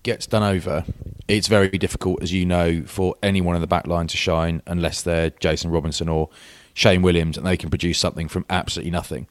gets 0.03 0.27
done 0.27 0.43
over, 0.43 0.85
it's 1.27 1.47
very 1.47 1.69
difficult, 1.69 2.21
as 2.21 2.33
you 2.33 2.45
know, 2.45 2.83
for 2.85 3.15
anyone 3.23 3.55
in 3.55 3.61
the 3.61 3.67
back 3.67 3.87
line 3.87 4.07
to 4.07 4.17
shine 4.17 4.61
unless 4.67 5.01
they're 5.01 5.29
Jason 5.31 5.71
Robinson 5.71 6.09
or 6.09 6.29
Shane 6.73 7.01
Williams 7.01 7.37
and 7.37 7.45
they 7.45 7.57
can 7.57 7.69
produce 7.69 7.99
something 7.99 8.27
from 8.27 8.45
absolutely 8.49 8.91
nothing. 8.91 9.27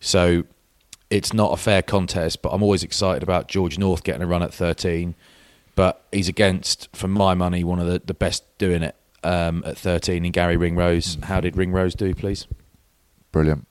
So 0.00 0.44
it's 1.10 1.32
not 1.32 1.52
a 1.52 1.56
fair 1.56 1.82
contest, 1.82 2.42
but 2.42 2.50
I'm 2.50 2.62
always 2.62 2.82
excited 2.82 3.22
about 3.22 3.48
George 3.48 3.78
North 3.78 4.02
getting 4.02 4.22
a 4.22 4.26
run 4.26 4.42
at 4.42 4.54
13. 4.54 5.14
But 5.76 6.04
he's 6.12 6.28
against, 6.28 6.88
for 6.94 7.08
my 7.08 7.34
money, 7.34 7.64
one 7.64 7.78
of 7.78 7.86
the, 7.86 8.00
the 8.04 8.14
best 8.14 8.44
doing 8.58 8.82
it 8.82 8.96
um, 9.22 9.62
at 9.64 9.78
13 9.78 10.24
in 10.24 10.32
Garry 10.32 10.56
Ringrose. 10.56 11.18
How 11.22 11.40
did 11.40 11.56
Ringrose 11.56 11.94
do, 11.94 12.14
please? 12.14 12.46
Brilliant. 13.32 13.66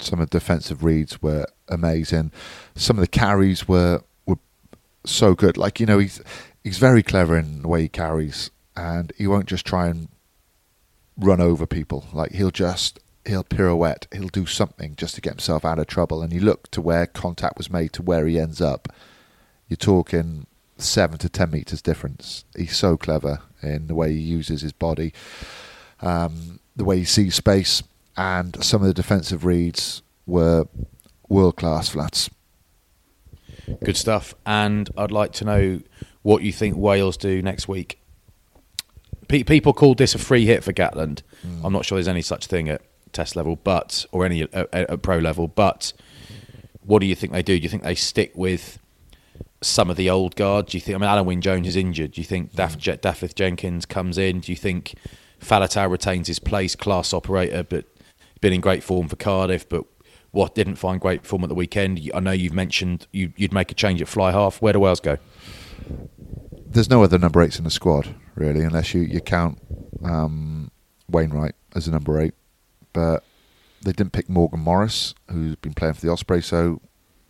Some 0.00 0.20
of 0.20 0.30
the 0.30 0.38
defensive 0.38 0.84
reads 0.84 1.20
were 1.20 1.46
amazing. 1.68 2.32
Some 2.74 2.96
of 2.96 3.00
the 3.00 3.08
carries 3.08 3.66
were 3.66 4.02
so 5.04 5.34
good. 5.34 5.56
Like 5.56 5.80
you 5.80 5.86
know, 5.86 5.98
he's 5.98 6.20
he's 6.64 6.78
very 6.78 7.02
clever 7.02 7.36
in 7.38 7.62
the 7.62 7.68
way 7.68 7.82
he 7.82 7.88
carries, 7.88 8.50
and 8.76 9.12
he 9.16 9.26
won't 9.26 9.46
just 9.46 9.66
try 9.66 9.88
and 9.88 10.08
run 11.16 11.40
over 11.40 11.66
people. 11.66 12.06
Like 12.12 12.32
he'll 12.32 12.50
just 12.50 13.00
he'll 13.24 13.44
pirouette, 13.44 14.06
he'll 14.12 14.28
do 14.28 14.46
something 14.46 14.96
just 14.96 15.14
to 15.14 15.20
get 15.20 15.34
himself 15.34 15.64
out 15.64 15.78
of 15.78 15.86
trouble. 15.86 16.22
And 16.22 16.32
you 16.32 16.40
look 16.40 16.70
to 16.70 16.80
where 16.80 17.06
contact 17.06 17.58
was 17.58 17.70
made 17.70 17.92
to 17.94 18.02
where 18.02 18.26
he 18.26 18.38
ends 18.38 18.60
up. 18.60 18.88
You're 19.68 19.76
talking 19.76 20.46
seven 20.78 21.18
to 21.18 21.28
ten 21.28 21.50
meters 21.50 21.82
difference. 21.82 22.44
He's 22.56 22.76
so 22.76 22.96
clever 22.96 23.40
in 23.62 23.86
the 23.86 23.94
way 23.94 24.12
he 24.12 24.20
uses 24.20 24.62
his 24.62 24.72
body, 24.72 25.12
um, 26.00 26.60
the 26.76 26.84
way 26.84 26.98
he 26.98 27.04
sees 27.04 27.34
space, 27.34 27.82
and 28.16 28.62
some 28.64 28.82
of 28.82 28.88
the 28.88 28.94
defensive 28.94 29.44
reads 29.44 30.02
were 30.26 30.66
world 31.28 31.56
class 31.56 31.90
flats. 31.90 32.30
Good 33.84 33.96
stuff. 33.96 34.34
And 34.46 34.90
I'd 34.96 35.12
like 35.12 35.32
to 35.34 35.44
know 35.44 35.80
what 36.22 36.42
you 36.42 36.52
think 36.52 36.76
Wales 36.76 37.16
do 37.16 37.42
next 37.42 37.68
week. 37.68 38.00
Pe- 39.28 39.42
people 39.42 39.72
called 39.72 39.98
this 39.98 40.14
a 40.14 40.18
free 40.18 40.46
hit 40.46 40.64
for 40.64 40.72
Gatland. 40.72 41.22
Mm. 41.46 41.64
I'm 41.64 41.72
not 41.72 41.84
sure 41.84 41.96
there's 41.96 42.08
any 42.08 42.22
such 42.22 42.46
thing 42.46 42.68
at 42.68 42.82
test 43.12 43.36
level, 43.36 43.56
but 43.56 44.04
or 44.12 44.24
any 44.24 44.42
at, 44.42 44.54
at 44.74 45.02
pro 45.02 45.18
level. 45.18 45.48
But 45.48 45.92
what 46.82 47.00
do 47.00 47.06
you 47.06 47.14
think 47.14 47.32
they 47.32 47.42
do? 47.42 47.58
Do 47.58 47.62
you 47.62 47.68
think 47.68 47.82
they 47.82 47.94
stick 47.94 48.32
with 48.34 48.78
some 49.60 49.90
of 49.90 49.96
the 49.96 50.08
old 50.08 50.36
guard? 50.36 50.66
Do 50.66 50.76
you 50.76 50.80
think? 50.80 50.96
I 50.96 50.98
mean, 50.98 51.10
Alun 51.10 51.26
Wyn 51.26 51.40
Jones 51.40 51.66
is 51.66 51.76
injured. 51.76 52.12
Do 52.12 52.20
you 52.20 52.26
think 52.26 52.54
Daff, 52.54 52.76
mm. 52.76 52.80
Je- 52.80 52.96
Dafydd 52.96 53.34
Jenkins 53.34 53.86
comes 53.86 54.18
in? 54.18 54.40
Do 54.40 54.52
you 54.52 54.56
think 54.56 54.94
Faletau 55.40 55.90
retains 55.90 56.28
his 56.28 56.38
place, 56.38 56.74
class 56.74 57.12
operator, 57.12 57.62
but 57.62 57.84
been 58.40 58.52
in 58.52 58.60
great 58.60 58.82
form 58.82 59.08
for 59.08 59.16
Cardiff, 59.16 59.68
but 59.68 59.84
what 60.30 60.54
didn't 60.54 60.76
find 60.76 61.00
great 61.00 61.26
form 61.26 61.42
at 61.42 61.48
the 61.48 61.54
weekend? 61.54 62.00
I 62.14 62.20
know 62.20 62.32
you've 62.32 62.52
mentioned 62.52 63.06
you, 63.12 63.32
you'd 63.36 63.52
make 63.52 63.70
a 63.70 63.74
change 63.74 64.02
at 64.02 64.08
fly 64.08 64.32
half. 64.32 64.60
Where 64.60 64.72
do 64.72 64.80
Wales 64.80 65.00
go? 65.00 65.18
There's 66.66 66.90
no 66.90 67.02
other 67.02 67.18
number 67.18 67.42
eights 67.42 67.58
in 67.58 67.64
the 67.64 67.70
squad 67.70 68.14
really, 68.34 68.62
unless 68.62 68.94
you 68.94 69.02
you 69.02 69.20
count 69.20 69.58
um, 70.04 70.70
Wainwright 71.10 71.54
as 71.74 71.88
a 71.88 71.90
number 71.90 72.20
eight. 72.20 72.34
But 72.92 73.24
they 73.82 73.92
didn't 73.92 74.12
pick 74.12 74.28
Morgan 74.28 74.60
Morris, 74.60 75.14
who's 75.30 75.56
been 75.56 75.74
playing 75.74 75.94
for 75.94 76.00
the 76.00 76.10
Osprey, 76.12 76.42
so 76.42 76.80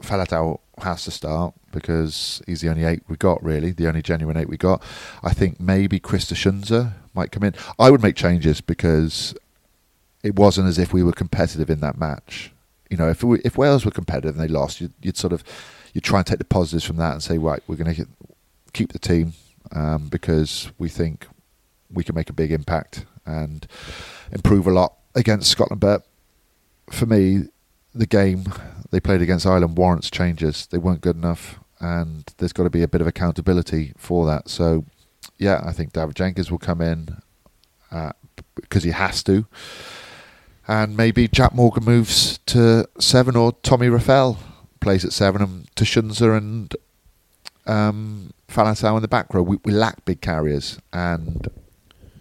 Faletau 0.03 0.61
has 0.79 1.05
to 1.05 1.11
start 1.11 1.55
because 1.73 2.41
he's 2.47 2.61
the 2.61 2.69
only 2.69 2.85
eight 2.85 3.03
we 3.09 3.17
got, 3.17 3.43
really, 3.43 3.73
the 3.73 3.89
only 3.89 4.03
genuine 4.03 4.37
eight 4.37 4.49
we 4.49 4.57
got. 4.57 4.83
I 5.23 5.33
think 5.35 5.61
maybe 5.61 5.99
Christ 5.99 6.33
Tshiunza 6.33 6.95
might 7.15 7.33
come 7.33 7.43
in. 7.43 7.55
I 7.79 7.91
would 7.91 8.03
make 8.03 8.17
changes 8.17 8.61
because 8.61 9.35
it 10.23 10.37
wasn't 10.37 10.69
as 10.69 10.79
if 10.79 10.93
we 10.93 11.03
were 11.03 11.13
competitive 11.13 11.71
in 11.71 11.81
that 11.81 11.99
match. 11.99 12.53
You 12.90 12.96
know, 12.96 13.09
if 13.09 13.22
if 13.44 13.59
Wales 13.59 13.85
were 13.85 13.90
competitive 13.90 14.38
and 14.38 14.40
they 14.42 14.53
lost, 14.53 14.81
you'd, 14.81 14.92
you'd 15.03 15.16
sort 15.16 15.33
of 15.33 15.44
you'd 15.92 16.05
try 16.05 16.20
and 16.20 16.27
take 16.27 16.38
the 16.38 16.44
positives 16.44 16.85
from 16.85 16.96
that 16.96 17.12
and 17.12 17.22
say, 17.22 17.38
right, 17.38 17.62
we're 17.66 17.77
going 17.77 17.94
to 17.94 18.07
keep 18.72 18.92
the 18.92 18.98
team 18.98 19.33
um, 19.72 20.09
because 20.09 20.70
we 20.79 20.88
think 20.88 21.27
we 21.90 22.05
can 22.05 22.14
make 22.14 22.31
a 22.31 22.35
big 22.35 22.53
impact 22.53 23.05
and 23.24 23.66
improve 24.33 24.66
a 24.66 24.70
lot 24.70 24.94
against 25.14 25.51
Scotland. 25.51 25.81
But 25.81 26.07
for 26.90 27.07
me, 27.07 27.48
the 27.94 28.07
game 28.07 28.44
they 28.90 29.01
played 29.01 29.22
against 29.22 29.46
Ireland 29.46 29.77
warrants 29.77 30.11
changes. 30.11 30.66
They 30.66 30.79
weren't 30.79 31.01
good 31.01 31.16
enough, 31.16 31.61
and 31.81 32.24
there's 32.38 32.53
got 32.53 32.64
to 32.64 32.70
be 32.70 32.83
a 32.83 32.88
bit 32.88 33.01
of 33.01 33.07
accountability 33.07 33.92
for 33.96 34.27
that. 34.27 34.48
So, 34.48 34.85
yeah, 35.37 35.62
I 35.64 35.72
think 35.72 35.92
David 35.92 36.16
Jenkins 36.16 36.51
will 36.51 36.59
come 36.59 36.81
in 36.81 37.18
uh, 37.90 38.12
because 38.55 38.85
he 38.85 38.90
has 38.90 39.22
to. 39.24 39.46
And 40.69 40.97
maybe 40.97 41.29
Jack 41.29 41.55
Morgan 41.55 41.85
moves 41.85 42.39
to 42.47 42.87
seven, 42.99 43.37
or 43.37 43.53
Tommy 43.63 43.87
Reffell 43.89 44.37
plays 44.81 45.05
at 45.05 45.13
seven, 45.13 45.41
and 45.43 45.77
to 45.77 45.85
Tshiunza 45.85 46.37
and 46.37 46.77
um, 47.67 48.33
Faletau 48.49 48.97
in 48.97 49.03
the 49.03 49.09
back 49.09 49.33
row. 49.33 49.43
We, 49.43 49.59
we 49.65 49.73
lack 49.73 50.05
big 50.05 50.21
carriers, 50.21 50.79
and 50.93 51.49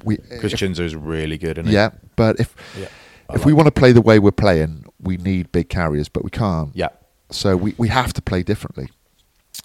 we 0.04 0.20
if- 0.30 0.62
is 0.62 0.96
really 0.96 1.38
good, 1.38 1.58
isn't 1.58 1.68
he? 1.68 1.74
yeah. 1.74 1.90
But 2.16 2.40
if 2.40 2.56
Yeah. 2.78 2.88
If 3.30 3.40
like 3.40 3.46
we 3.46 3.52
want 3.52 3.68
to 3.68 3.72
play 3.72 3.92
the 3.92 4.02
way 4.02 4.20
we're 4.20 4.32
playing, 4.32 4.86
we 5.02 5.18
need 5.18 5.52
big 5.52 5.68
carriers, 5.68 6.08
but 6.08 6.24
we 6.24 6.30
can't. 6.30 6.70
Yeah. 6.74 6.90
So 7.30 7.58
we, 7.58 7.76
we 7.78 7.90
have 7.90 8.14
to 8.14 8.22
play 8.22 8.42
differently. 8.42 8.90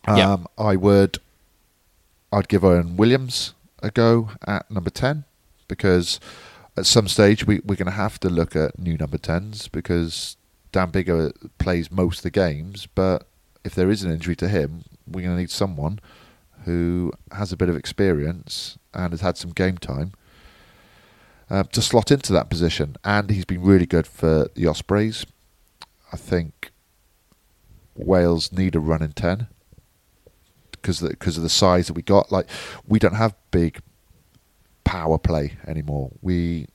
Yeah. 0.08 0.32
Um, 0.32 0.48
I 0.58 0.74
would, 0.74 1.18
I'd 2.32 2.48
give 2.48 2.64
Owen 2.64 2.96
Williams 2.96 3.54
a 3.80 3.92
go 3.92 4.30
at 4.44 4.68
number 4.68 4.90
ten 4.90 5.24
because 5.68 6.18
at 6.76 6.86
some 6.86 7.08
stage 7.08 7.46
we, 7.46 7.60
we're 7.64 7.76
going 7.76 7.86
to 7.86 7.92
have 7.92 8.18
to 8.20 8.28
look 8.28 8.56
at 8.56 8.78
new 8.78 8.96
number 8.96 9.18
tens 9.18 9.68
because 9.68 10.36
Dan 10.72 10.90
Biggar 10.90 11.32
plays 11.58 11.90
most 11.90 12.18
of 12.18 12.22
the 12.24 12.30
games, 12.30 12.86
but 12.94 13.26
if 13.64 13.74
there 13.74 13.90
is 13.90 14.02
an 14.02 14.10
injury 14.10 14.34
to 14.36 14.48
him, 14.48 14.84
we're 15.06 15.22
going 15.22 15.36
to 15.36 15.40
need 15.40 15.50
someone 15.50 16.00
who 16.64 17.12
has 17.32 17.52
a 17.52 17.56
bit 17.56 17.68
of 17.68 17.76
experience 17.76 18.78
and 18.94 19.12
has 19.12 19.20
had 19.20 19.36
some 19.36 19.50
game 19.50 19.76
time 19.76 20.12
uh, 21.50 21.64
to 21.64 21.82
slot 21.82 22.10
into 22.10 22.32
that 22.32 22.48
position. 22.48 22.96
And 23.04 23.30
he's 23.30 23.44
been 23.44 23.62
really 23.62 23.86
good 23.86 24.06
for 24.06 24.48
the 24.54 24.66
Ospreys. 24.66 25.26
I 26.12 26.16
think 26.16 26.70
Wales 27.94 28.52
need 28.52 28.74
a 28.74 28.80
run 28.80 29.02
in 29.02 29.12
10 29.12 29.48
because 30.70 31.00
because 31.00 31.36
of 31.36 31.42
the 31.42 31.48
size 31.48 31.86
that 31.86 31.94
we 31.94 32.02
got. 32.02 32.32
Like, 32.32 32.48
we 32.86 32.98
don't 32.98 33.14
have 33.14 33.34
big 33.50 33.80
power 34.84 35.18
play 35.18 35.54
anymore. 35.66 36.12
We 36.20 36.66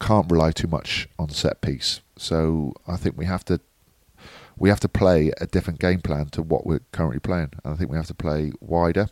can't 0.00 0.30
rely 0.30 0.52
too 0.52 0.68
much 0.68 1.08
on 1.18 1.30
set 1.30 1.60
piece. 1.60 2.00
So 2.16 2.72
I 2.86 2.96
think 2.96 3.16
we 3.16 3.24
have 3.26 3.44
to 3.46 3.60
we 4.58 4.68
have 4.70 4.80
to 4.80 4.88
play 4.88 5.32
a 5.40 5.46
different 5.46 5.78
game 5.80 6.00
plan 6.00 6.26
to 6.30 6.42
what 6.42 6.66
we're 6.66 6.80
currently 6.92 7.18
playing. 7.20 7.50
And 7.64 7.74
I 7.74 7.76
think 7.76 7.90
we 7.90 7.96
have 7.96 8.06
to 8.06 8.14
play 8.14 8.52
wider. 8.60 9.08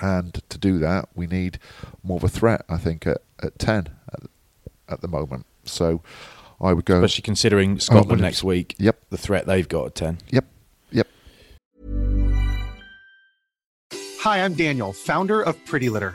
And 0.00 0.34
to 0.48 0.56
do 0.58 0.78
that, 0.78 1.08
we 1.14 1.26
need 1.26 1.58
more 2.02 2.16
of 2.16 2.24
a 2.24 2.28
threat. 2.28 2.64
I 2.68 2.78
think 2.78 3.06
at, 3.06 3.22
at 3.42 3.58
ten 3.58 3.88
at, 4.12 4.22
at 4.88 5.00
the 5.00 5.08
moment. 5.08 5.46
So 5.64 6.02
I 6.60 6.72
would 6.72 6.84
go. 6.84 6.96
Especially 6.96 7.22
considering 7.22 7.74
oh, 7.74 7.78
Scotland 7.78 8.06
Williams. 8.06 8.22
next 8.22 8.44
week, 8.44 8.76
Yep, 8.78 8.98
the 9.10 9.18
threat 9.18 9.46
they've 9.46 9.68
got 9.68 9.86
at 9.86 9.94
10. 9.96 10.18
yep, 10.30 10.44
yep. 10.92 11.08
Hi, 14.20 14.42
I'm 14.44 14.54
Daniel, 14.54 14.92
founder 14.92 15.42
of 15.42 15.62
Pretty 15.64 15.88
Litter. 15.88 16.14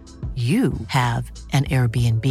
you 0.35 0.71
have 0.87 1.29
an 1.51 1.65
Airbnb. 1.65 2.25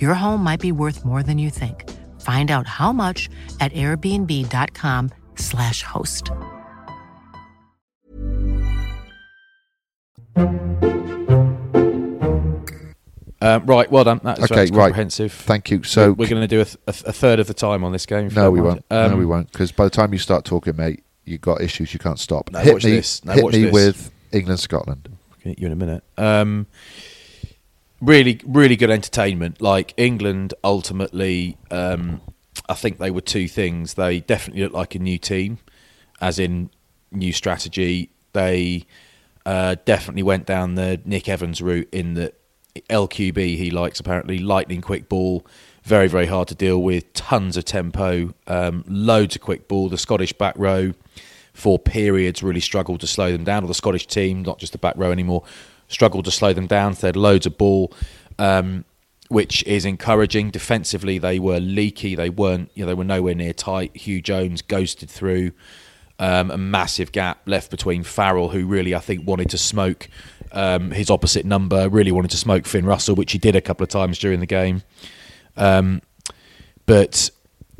Your 0.00 0.14
home 0.14 0.44
might 0.44 0.60
be 0.60 0.70
worth 0.70 1.04
more 1.04 1.24
than 1.24 1.38
you 1.38 1.50
think. 1.50 1.90
Find 2.20 2.52
out 2.52 2.68
how 2.68 2.92
much 2.92 3.28
at 3.60 3.72
airbnb.com/slash 3.72 5.82
host. 5.82 6.30
Um, 13.40 13.66
right, 13.66 13.90
well 13.90 14.04
done. 14.04 14.20
That's, 14.22 14.42
Okay, 14.44 14.60
right. 14.62 14.72
comprehensive. 14.72 15.30
Thank 15.32 15.70
you. 15.70 15.82
So 15.82 16.12
we're 16.12 16.28
going 16.28 16.40
to 16.40 16.48
do 16.48 16.62
a, 16.62 16.64
th- 16.64 16.78
a, 16.86 17.12
third 17.12 17.40
of 17.40 17.46
the 17.46 17.52
time 17.52 17.84
on 17.84 17.92
this 17.92 18.06
game. 18.06 18.26
if 18.26 18.34
you 18.34 18.40
no, 18.40 18.50
we 18.50 18.60
won't. 18.62 18.84
no, 18.90 19.04
Um, 19.06 19.18
we 19.18 19.26
won't. 19.26 19.52
Because 19.52 19.70
by 19.70 19.84
the 19.84 19.90
time 19.90 20.14
you 20.14 20.18
start 20.18 20.46
talking, 20.46 20.76
mate, 20.76 21.04
you've 21.26 21.42
got 21.42 21.60
issues. 21.60 21.92
You 21.92 21.98
can't 22.00 22.18
stop. 22.18 22.50
No, 22.50 22.60
hit 22.60 22.72
watch 22.72 22.84
me. 22.84 22.92
this. 22.92 23.22
No, 23.24 23.34
hit 23.34 23.44
watch 23.44 23.52
me 23.52 23.64
this. 23.64 23.72
with 23.72 24.10
England, 24.32 24.60
Scotland. 24.60 25.10
Can 25.42 25.50
hit 25.50 25.58
you 25.58 25.66
in 25.66 25.72
a 25.72 25.76
minute. 25.76 26.02
Um, 26.16 26.66
really, 28.04 28.40
really 28.44 28.76
good 28.76 28.90
entertainment. 28.90 29.60
Like 29.60 29.94
England, 29.96 30.54
ultimately, 30.62 31.56
um, 31.70 32.20
I 32.68 32.74
think 32.74 32.98
they 32.98 33.10
were 33.10 33.20
two 33.20 33.48
things. 33.48 33.94
They 33.94 34.20
definitely 34.20 34.62
looked 34.62 34.74
like 34.74 34.94
a 34.94 34.98
new 34.98 35.18
team, 35.18 35.58
as 36.20 36.38
in 36.38 36.70
new 37.10 37.32
strategy. 37.32 38.10
They 38.32 38.84
uh, 39.46 39.76
definitely 39.84 40.22
went 40.22 40.46
down 40.46 40.74
the 40.74 41.00
Nick 41.04 41.28
Evans 41.28 41.60
route 41.60 41.88
in 41.92 42.14
that 42.14 42.34
LQB 42.90 43.56
he 43.56 43.70
likes 43.70 44.00
apparently 44.00 44.38
lightning 44.38 44.80
quick 44.80 45.08
ball, 45.08 45.46
very 45.84 46.08
very 46.08 46.26
hard 46.26 46.48
to 46.48 46.54
deal 46.54 46.82
with, 46.82 47.12
tons 47.12 47.56
of 47.56 47.64
tempo, 47.64 48.34
um, 48.46 48.84
loads 48.88 49.36
of 49.36 49.42
quick 49.42 49.68
ball. 49.68 49.88
The 49.88 49.98
Scottish 49.98 50.32
back 50.32 50.54
row 50.58 50.92
for 51.52 51.78
periods 51.78 52.42
really 52.42 52.60
struggled 52.60 53.00
to 53.00 53.06
slow 53.06 53.30
them 53.30 53.44
down, 53.44 53.62
or 53.64 53.68
the 53.68 53.74
Scottish 53.74 54.06
team, 54.06 54.42
not 54.42 54.58
just 54.58 54.72
the 54.72 54.78
back 54.78 54.94
row 54.96 55.12
anymore, 55.12 55.44
struggled 55.88 56.24
to 56.26 56.30
slow 56.30 56.52
them 56.52 56.66
down. 56.66 56.94
They 56.94 57.08
had 57.08 57.16
loads 57.16 57.46
of 57.46 57.58
ball, 57.58 57.92
um, 58.38 58.84
which 59.28 59.62
is 59.64 59.84
encouraging. 59.84 60.50
Defensively, 60.50 61.18
they 61.18 61.38
were 61.38 61.60
leaky. 61.60 62.14
They 62.14 62.30
weren't, 62.30 62.70
you 62.74 62.84
know, 62.84 62.88
they 62.88 62.94
were 62.94 63.04
nowhere 63.04 63.34
near 63.34 63.52
tight. 63.52 63.94
Huw 63.94 64.22
Jones 64.22 64.62
ghosted 64.62 65.10
through. 65.10 65.52
Um, 66.18 66.52
a 66.52 66.56
massive 66.56 67.10
gap 67.10 67.40
left 67.46 67.70
between 67.70 68.04
Farrell, 68.04 68.50
who 68.50 68.66
really 68.66 68.94
I 68.94 69.00
think 69.00 69.26
wanted 69.26 69.50
to 69.50 69.58
smoke 69.58 70.08
um, 70.52 70.92
his 70.92 71.10
opposite 71.10 71.44
number, 71.44 71.88
really 71.88 72.12
wanted 72.12 72.30
to 72.30 72.36
smoke 72.36 72.66
Finn 72.66 72.86
Russell, 72.86 73.16
which 73.16 73.32
he 73.32 73.38
did 73.38 73.56
a 73.56 73.60
couple 73.60 73.82
of 73.82 73.90
times 73.90 74.18
during 74.18 74.38
the 74.38 74.46
game. 74.46 74.82
Um, 75.56 76.02
but 76.86 77.30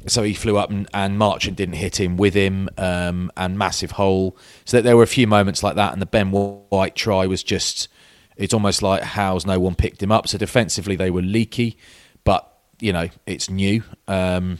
so 0.06 0.22
he 0.22 0.34
flew 0.34 0.56
up 0.58 0.70
and, 0.70 0.88
and 0.92 1.18
didn't 1.56 1.74
hit 1.74 1.98
him 1.98 2.16
with 2.16 2.34
him, 2.34 2.68
um, 2.76 3.30
and 3.36 3.56
massive 3.56 3.92
hole. 3.92 4.36
So 4.64 4.78
that 4.78 4.82
there 4.82 4.96
were 4.96 5.02
a 5.02 5.08
few 5.08 5.26
moments 5.26 5.62
like 5.62 5.76
that, 5.76 5.92
and 5.92 6.02
the 6.02 6.06
Ben 6.06 6.30
White 6.30 6.94
try 6.94 7.26
was 7.26 7.42
just. 7.42 7.88
It's 8.36 8.54
almost 8.54 8.82
like 8.82 9.02
how's 9.02 9.46
no 9.46 9.60
one 9.60 9.74
picked 9.74 10.02
him 10.02 10.10
up. 10.10 10.28
So 10.28 10.38
defensively 10.38 10.96
they 10.96 11.10
were 11.10 11.22
leaky, 11.22 11.78
but 12.24 12.50
you 12.80 12.92
know 12.92 13.08
it's 13.26 13.48
new. 13.48 13.82
Um, 14.08 14.58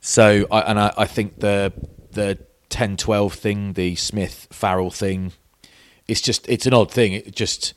so 0.00 0.46
I, 0.50 0.60
and 0.60 0.78
I, 0.78 0.92
I 0.98 1.04
think 1.06 1.40
the 1.40 1.72
the 2.12 2.38
10-12 2.70 3.32
thing, 3.32 3.72
the 3.72 3.94
Smith 3.96 4.48
Farrell 4.50 4.90
thing, 4.90 5.32
it's 6.06 6.20
just 6.20 6.48
it's 6.48 6.66
an 6.66 6.74
odd 6.74 6.90
thing. 6.90 7.12
It 7.12 7.34
just 7.34 7.72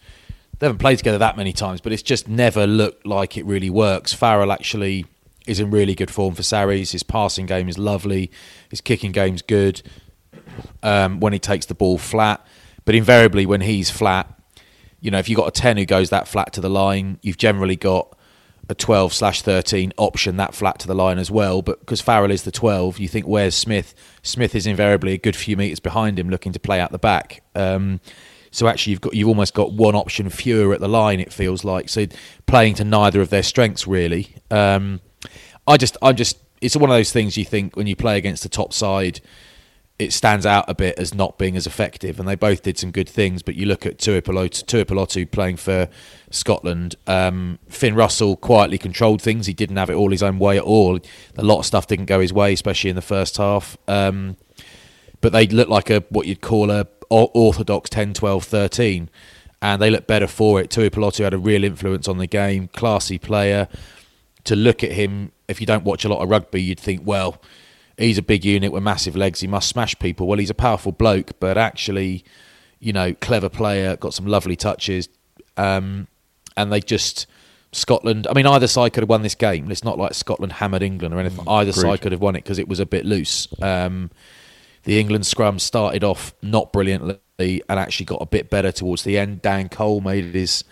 they 0.59 0.65
haven't 0.65 0.79
played 0.79 0.97
together 0.97 1.19
that 1.19 1.37
many 1.37 1.53
times, 1.53 1.81
but 1.81 1.91
it's 1.91 2.01
just 2.01 2.27
never 2.27 2.65
looked 2.65 3.05
like 3.05 3.37
it 3.37 3.45
really 3.45 3.69
works. 3.69 4.13
Farrell 4.13 4.51
actually 4.51 5.05
is 5.45 5.59
in 5.59 5.71
really 5.71 5.95
good 5.95 6.11
form 6.11 6.35
for 6.35 6.43
Sarries. 6.43 6.91
His 6.91 7.03
passing 7.03 7.45
game 7.45 7.69
is 7.69 7.77
lovely. 7.77 8.31
His 8.69 8.81
kicking 8.81 9.11
game's 9.11 9.41
good. 9.41 9.81
Um, 10.81 11.19
when 11.19 11.33
he 11.33 11.39
takes 11.39 11.67
the 11.67 11.75
ball 11.75 11.97
flat, 11.97 12.45
but 12.83 12.95
invariably 12.95 13.45
when 13.45 13.61
he's 13.61 13.91
flat, 13.91 14.36
you 14.99 15.11
know, 15.11 15.19
if 15.19 15.29
you've 15.29 15.37
got 15.37 15.47
a 15.47 15.51
ten 15.51 15.77
who 15.77 15.85
goes 15.85 16.09
that 16.09 16.27
flat 16.27 16.53
to 16.53 16.61
the 16.61 16.69
line, 16.69 17.19
you've 17.21 17.37
generally 17.37 17.75
got 17.75 18.17
a 18.69 18.75
12 18.75 19.13
slash 19.13 19.41
13 19.41 19.93
option 19.97 20.37
that 20.37 20.53
flat 20.53 20.79
to 20.79 20.87
the 20.87 20.95
line 20.95 21.17
as 21.17 21.31
well. 21.31 21.61
But 21.61 21.79
because 21.79 22.01
Farrell 22.01 22.31
is 22.31 22.43
the 22.43 22.51
12, 22.51 22.99
you 22.99 23.07
think, 23.07 23.25
where's 23.25 23.55
Smith? 23.55 23.93
Smith 24.23 24.55
is 24.55 24.67
invariably 24.67 25.13
a 25.13 25.17
good 25.17 25.35
few 25.35 25.55
metres 25.55 25.79
behind 25.79 26.19
him 26.19 26.29
looking 26.29 26.51
to 26.51 26.59
play 26.59 26.79
out 26.79 26.91
the 26.91 26.99
back. 26.99 27.43
Um, 27.55 28.01
so 28.51 28.67
actually, 28.67 28.91
you've 28.91 29.01
got 29.01 29.13
you've 29.13 29.27
almost 29.27 29.53
got 29.53 29.71
one 29.73 29.95
option 29.95 30.29
fewer 30.29 30.73
at 30.73 30.79
the 30.79 30.87
line. 30.87 31.19
It 31.19 31.31
feels 31.31 31.63
like 31.63 31.89
so 31.89 32.07
playing 32.45 32.75
to 32.75 32.83
neither 32.83 33.21
of 33.21 33.29
their 33.29 33.43
strengths 33.43 33.87
really. 33.87 34.35
Um, 34.49 35.01
I 35.67 35.77
just 35.77 35.97
I'm 36.01 36.15
just 36.15 36.37
it's 36.61 36.75
one 36.75 36.89
of 36.89 36.95
those 36.95 37.11
things 37.11 37.37
you 37.37 37.45
think 37.45 37.75
when 37.75 37.87
you 37.87 37.95
play 37.95 38.17
against 38.17 38.43
the 38.43 38.49
top 38.49 38.73
side, 38.73 39.21
it 39.99 40.13
stands 40.13 40.45
out 40.45 40.65
a 40.67 40.75
bit 40.75 40.97
as 40.99 41.13
not 41.13 41.37
being 41.39 41.57
as 41.57 41.65
effective. 41.65 42.19
And 42.19 42.27
they 42.27 42.35
both 42.35 42.61
did 42.61 42.77
some 42.77 42.91
good 42.91 43.09
things. 43.09 43.41
But 43.41 43.55
you 43.55 43.65
look 43.65 43.85
at 43.85 43.97
Tuipulotu, 43.97 45.31
playing 45.31 45.57
for 45.57 45.89
Scotland. 46.29 46.95
Um, 47.07 47.57
Finn 47.67 47.95
Russell 47.95 48.35
quietly 48.35 48.77
controlled 48.77 49.21
things. 49.21 49.47
He 49.47 49.53
didn't 49.53 49.77
have 49.77 49.89
it 49.89 49.95
all 49.95 50.11
his 50.11 50.21
own 50.21 50.37
way 50.37 50.57
at 50.57 50.63
all. 50.63 50.99
A 51.35 51.43
lot 51.43 51.59
of 51.59 51.65
stuff 51.65 51.87
didn't 51.87 52.05
go 52.05 52.19
his 52.19 52.31
way, 52.31 52.53
especially 52.53 52.91
in 52.91 52.95
the 52.95 53.01
first 53.01 53.37
half. 53.37 53.75
Um, 53.87 54.37
but 55.19 55.31
they 55.31 55.47
looked 55.47 55.71
like 55.71 55.89
a 55.89 56.03
what 56.09 56.27
you'd 56.27 56.41
call 56.41 56.69
a 56.69 56.87
orthodox 57.09 57.89
10, 57.89 58.13
12, 58.13 58.43
13. 58.43 59.09
And 59.63 59.81
they 59.81 59.89
looked 59.89 60.05
better 60.05 60.27
for 60.27 60.61
it. 60.61 60.69
Tuipulotu 60.69 61.23
had 61.23 61.33
a 61.33 61.39
real 61.39 61.63
influence 61.63 62.07
on 62.07 62.19
the 62.19 62.27
game. 62.27 62.67
Classy 62.67 63.17
player. 63.17 63.67
To 64.43 64.55
look 64.55 64.83
at 64.83 64.91
him, 64.91 65.31
if 65.47 65.59
you 65.59 65.65
don't 65.65 65.83
watch 65.83 66.05
a 66.05 66.09
lot 66.09 66.21
of 66.21 66.29
rugby, 66.29 66.61
you'd 66.61 66.79
think, 66.79 67.01
well, 67.03 67.41
he's 67.97 68.17
a 68.17 68.21
big 68.21 68.45
unit 68.45 68.71
with 68.71 68.83
massive 68.83 69.15
legs. 69.15 69.39
He 69.41 69.47
must 69.47 69.67
smash 69.69 69.97
people. 69.99 70.27
Well, 70.27 70.39
he's 70.39 70.49
a 70.49 70.55
powerful 70.55 70.91
bloke, 70.91 71.39
but 71.39 71.57
actually, 71.57 72.23
you 72.79 72.93
know, 72.93 73.13
clever 73.13 73.49
player, 73.49 73.97
got 73.97 74.13
some 74.13 74.27
lovely 74.27 74.55
touches. 74.55 75.09
Um, 75.57 76.07
and 76.55 76.71
they 76.71 76.79
just 76.79 77.27
Scotland. 77.71 78.27
I 78.27 78.33
mean, 78.33 78.45
either 78.45 78.67
side 78.67 78.93
could 78.93 79.03
have 79.03 79.09
won 79.09 79.23
this 79.23 79.35
game. 79.35 79.69
It's 79.71 79.83
not 79.83 79.97
like 79.97 80.13
Scotland 80.13 80.53
hammered 80.53 80.83
England 80.83 81.13
or 81.13 81.19
anything. 81.19 81.47
Either 81.47 81.71
side 81.71 82.01
could 82.01 82.11
have 82.11 82.21
won 82.21 82.35
it 82.35 82.43
because 82.43 82.59
it 82.59 82.67
was 82.67 82.79
a 82.79 82.85
bit 82.85 83.05
loose. 83.05 83.47
Um, 83.61 84.11
the 84.83 84.99
England 84.99 85.25
scrum 85.25 85.59
started 85.59 86.03
off 86.03 86.33
not 86.41 86.71
brilliantly 86.71 87.19
and 87.39 87.79
actually 87.79 88.05
got 88.05 88.21
a 88.21 88.25
bit 88.25 88.49
better 88.49 88.71
towards 88.71 89.03
the 89.03 89.17
end. 89.17 89.41
Dan 89.41 89.69
Cole 89.69 90.01
made 90.01 90.33
his 90.33 90.63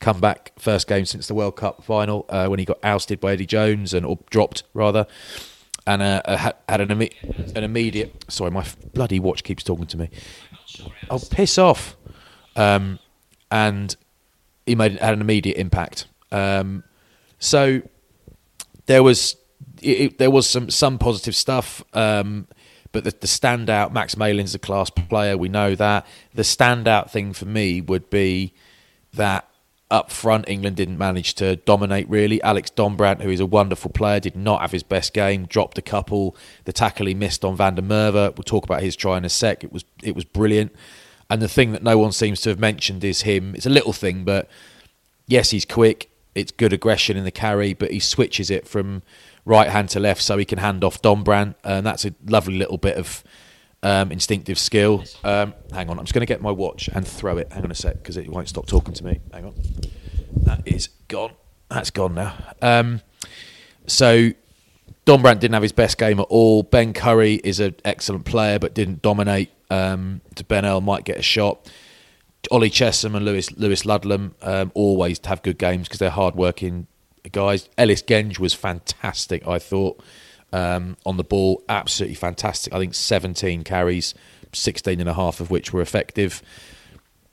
comeback 0.00 0.52
first 0.58 0.86
game 0.86 1.06
since 1.06 1.26
the 1.26 1.34
World 1.34 1.56
Cup 1.56 1.82
final 1.82 2.26
uh, 2.28 2.46
when 2.46 2.58
he 2.58 2.64
got 2.64 2.78
ousted 2.82 3.20
by 3.20 3.32
Eddie 3.32 3.46
Jones 3.46 3.94
and 3.94 4.04
or 4.04 4.18
dropped 4.30 4.62
rather 4.74 5.06
and 5.86 6.02
uh, 6.02 6.22
had, 6.68 6.80
an, 6.80 6.88
imme- 6.88 7.54
an 7.56 7.64
immediate. 7.64 8.24
Sorry, 8.28 8.50
my 8.50 8.66
bloody 8.94 9.20
watch 9.20 9.42
keeps 9.44 9.62
talking 9.62 9.86
to 9.86 9.98
me. 9.98 10.10
Oh, 11.10 11.20
piss 11.30 11.58
off! 11.58 11.96
Um, 12.56 12.98
and 13.50 13.94
he 14.66 14.74
made 14.74 14.98
had 14.98 15.14
an 15.14 15.20
immediate 15.20 15.56
impact. 15.58 16.06
Um, 16.32 16.84
so 17.38 17.82
there 18.86 19.02
was 19.02 19.36
it, 19.82 20.00
it- 20.00 20.18
there 20.18 20.30
was 20.30 20.48
some 20.48 20.70
some 20.70 20.98
positive 20.98 21.36
stuff. 21.36 21.82
Um, 21.92 22.48
but 22.92 23.02
the, 23.04 23.10
the 23.10 23.26
standout, 23.26 23.92
Max 23.92 24.14
Malin's 24.16 24.54
a 24.54 24.58
class 24.60 24.88
player. 24.88 25.36
We 25.36 25.48
know 25.48 25.74
that. 25.74 26.06
The 26.32 26.42
standout 26.42 27.10
thing 27.10 27.32
for 27.32 27.44
me 27.44 27.80
would 27.80 28.08
be 28.08 28.54
that 29.14 29.48
up 29.94 30.10
front, 30.10 30.48
England 30.48 30.76
didn't 30.76 30.98
manage 30.98 31.34
to 31.34 31.54
dominate 31.56 32.08
really. 32.10 32.42
Alex 32.42 32.68
Dombrandt, 32.70 33.22
who 33.22 33.30
is 33.30 33.38
a 33.38 33.46
wonderful 33.46 33.92
player, 33.92 34.18
did 34.18 34.34
not 34.34 34.60
have 34.60 34.72
his 34.72 34.82
best 34.82 35.14
game. 35.14 35.46
Dropped 35.46 35.78
a 35.78 35.82
couple. 35.82 36.36
The 36.64 36.72
tackle 36.72 37.06
he 37.06 37.14
missed 37.14 37.44
on 37.44 37.56
Van 37.56 37.76
der 37.76 37.82
Merwe. 37.82 38.36
We'll 38.36 38.42
talk 38.42 38.64
about 38.64 38.82
his 38.82 38.96
try 38.96 39.16
in 39.16 39.24
a 39.24 39.28
sec. 39.28 39.62
It 39.62 39.72
was 39.72 39.84
it 40.02 40.16
was 40.16 40.24
brilliant. 40.24 40.74
And 41.30 41.40
the 41.40 41.48
thing 41.48 41.72
that 41.72 41.82
no 41.82 41.96
one 41.96 42.12
seems 42.12 42.40
to 42.42 42.50
have 42.50 42.58
mentioned 42.58 43.04
is 43.04 43.22
him. 43.22 43.54
It's 43.54 43.66
a 43.66 43.70
little 43.70 43.92
thing, 43.92 44.24
but 44.24 44.50
yes, 45.26 45.50
he's 45.50 45.64
quick. 45.64 46.10
It's 46.34 46.50
good 46.50 46.72
aggression 46.72 47.16
in 47.16 47.24
the 47.24 47.30
carry, 47.30 47.72
but 47.72 47.92
he 47.92 48.00
switches 48.00 48.50
it 48.50 48.66
from 48.66 49.02
right 49.44 49.68
hand 49.68 49.90
to 49.90 50.00
left 50.00 50.22
so 50.22 50.36
he 50.36 50.44
can 50.44 50.58
hand 50.58 50.82
off 50.82 51.00
Dombrandt, 51.00 51.54
and 51.62 51.86
that's 51.86 52.04
a 52.04 52.14
lovely 52.26 52.56
little 52.56 52.78
bit 52.78 52.96
of 52.96 53.22
um, 53.84 54.10
instinctive 54.10 54.58
skill. 54.58 55.04
Um, 55.22 55.54
hang 55.72 55.88
on, 55.88 55.98
I'm 55.98 56.04
just 56.04 56.14
going 56.14 56.26
to 56.26 56.32
get 56.32 56.42
my 56.42 56.50
watch 56.50 56.88
and 56.88 57.06
throw 57.06 57.38
it. 57.38 57.52
Hang 57.52 57.64
on 57.64 57.70
a 57.70 57.74
sec 57.74 57.94
because 57.94 58.16
it 58.16 58.28
won't 58.28 58.48
stop 58.48 58.66
talking 58.66 58.94
to 58.94 59.04
me. 59.04 59.20
Hang 59.32 59.44
on, 59.44 59.54
that 60.42 60.62
is 60.66 60.88
gone. 61.08 61.32
That's 61.68 61.90
gone 61.90 62.14
now. 62.14 62.34
Um, 62.60 63.00
so 63.86 64.30
Dombrandt 65.06 65.40
didn't 65.40 65.54
have 65.54 65.62
his 65.62 65.72
best 65.72 65.98
game 65.98 66.18
at 66.18 66.26
all. 66.28 66.62
Ben 66.62 66.92
Curry 66.92 67.34
is 67.44 67.60
an 67.60 67.76
excellent 67.84 68.24
player 68.24 68.58
but 68.58 68.74
didn't 68.74 69.02
dominate. 69.02 69.50
Um, 69.70 70.20
to 70.34 70.44
Ben 70.44 70.64
L 70.64 70.80
might 70.80 71.04
get 71.04 71.18
a 71.18 71.22
shot. 71.22 71.70
Ollie 72.50 72.70
Chessum 72.70 73.16
and 73.16 73.24
Lewis 73.24 73.50
Lewis 73.56 73.86
Ludlam 73.86 74.34
um, 74.42 74.70
always 74.74 75.18
have 75.24 75.42
good 75.42 75.58
games 75.58 75.88
because 75.88 75.98
they're 75.98 76.10
hard 76.10 76.36
working 76.36 76.86
guys. 77.32 77.68
Ellis 77.78 78.02
Genge 78.02 78.38
was 78.38 78.54
fantastic, 78.54 79.46
I 79.46 79.58
thought, 79.58 80.02
um, 80.54 80.96
on 81.04 81.16
the 81.16 81.24
ball. 81.24 81.62
Absolutely 81.68 82.14
fantastic. 82.14 82.72
I 82.72 82.78
think 82.78 82.94
17 82.94 83.64
carries, 83.64 84.14
16 84.52 85.00
and 85.00 85.08
a 85.08 85.14
half 85.14 85.40
of 85.40 85.50
which 85.50 85.72
were 85.72 85.82
effective. 85.82 86.40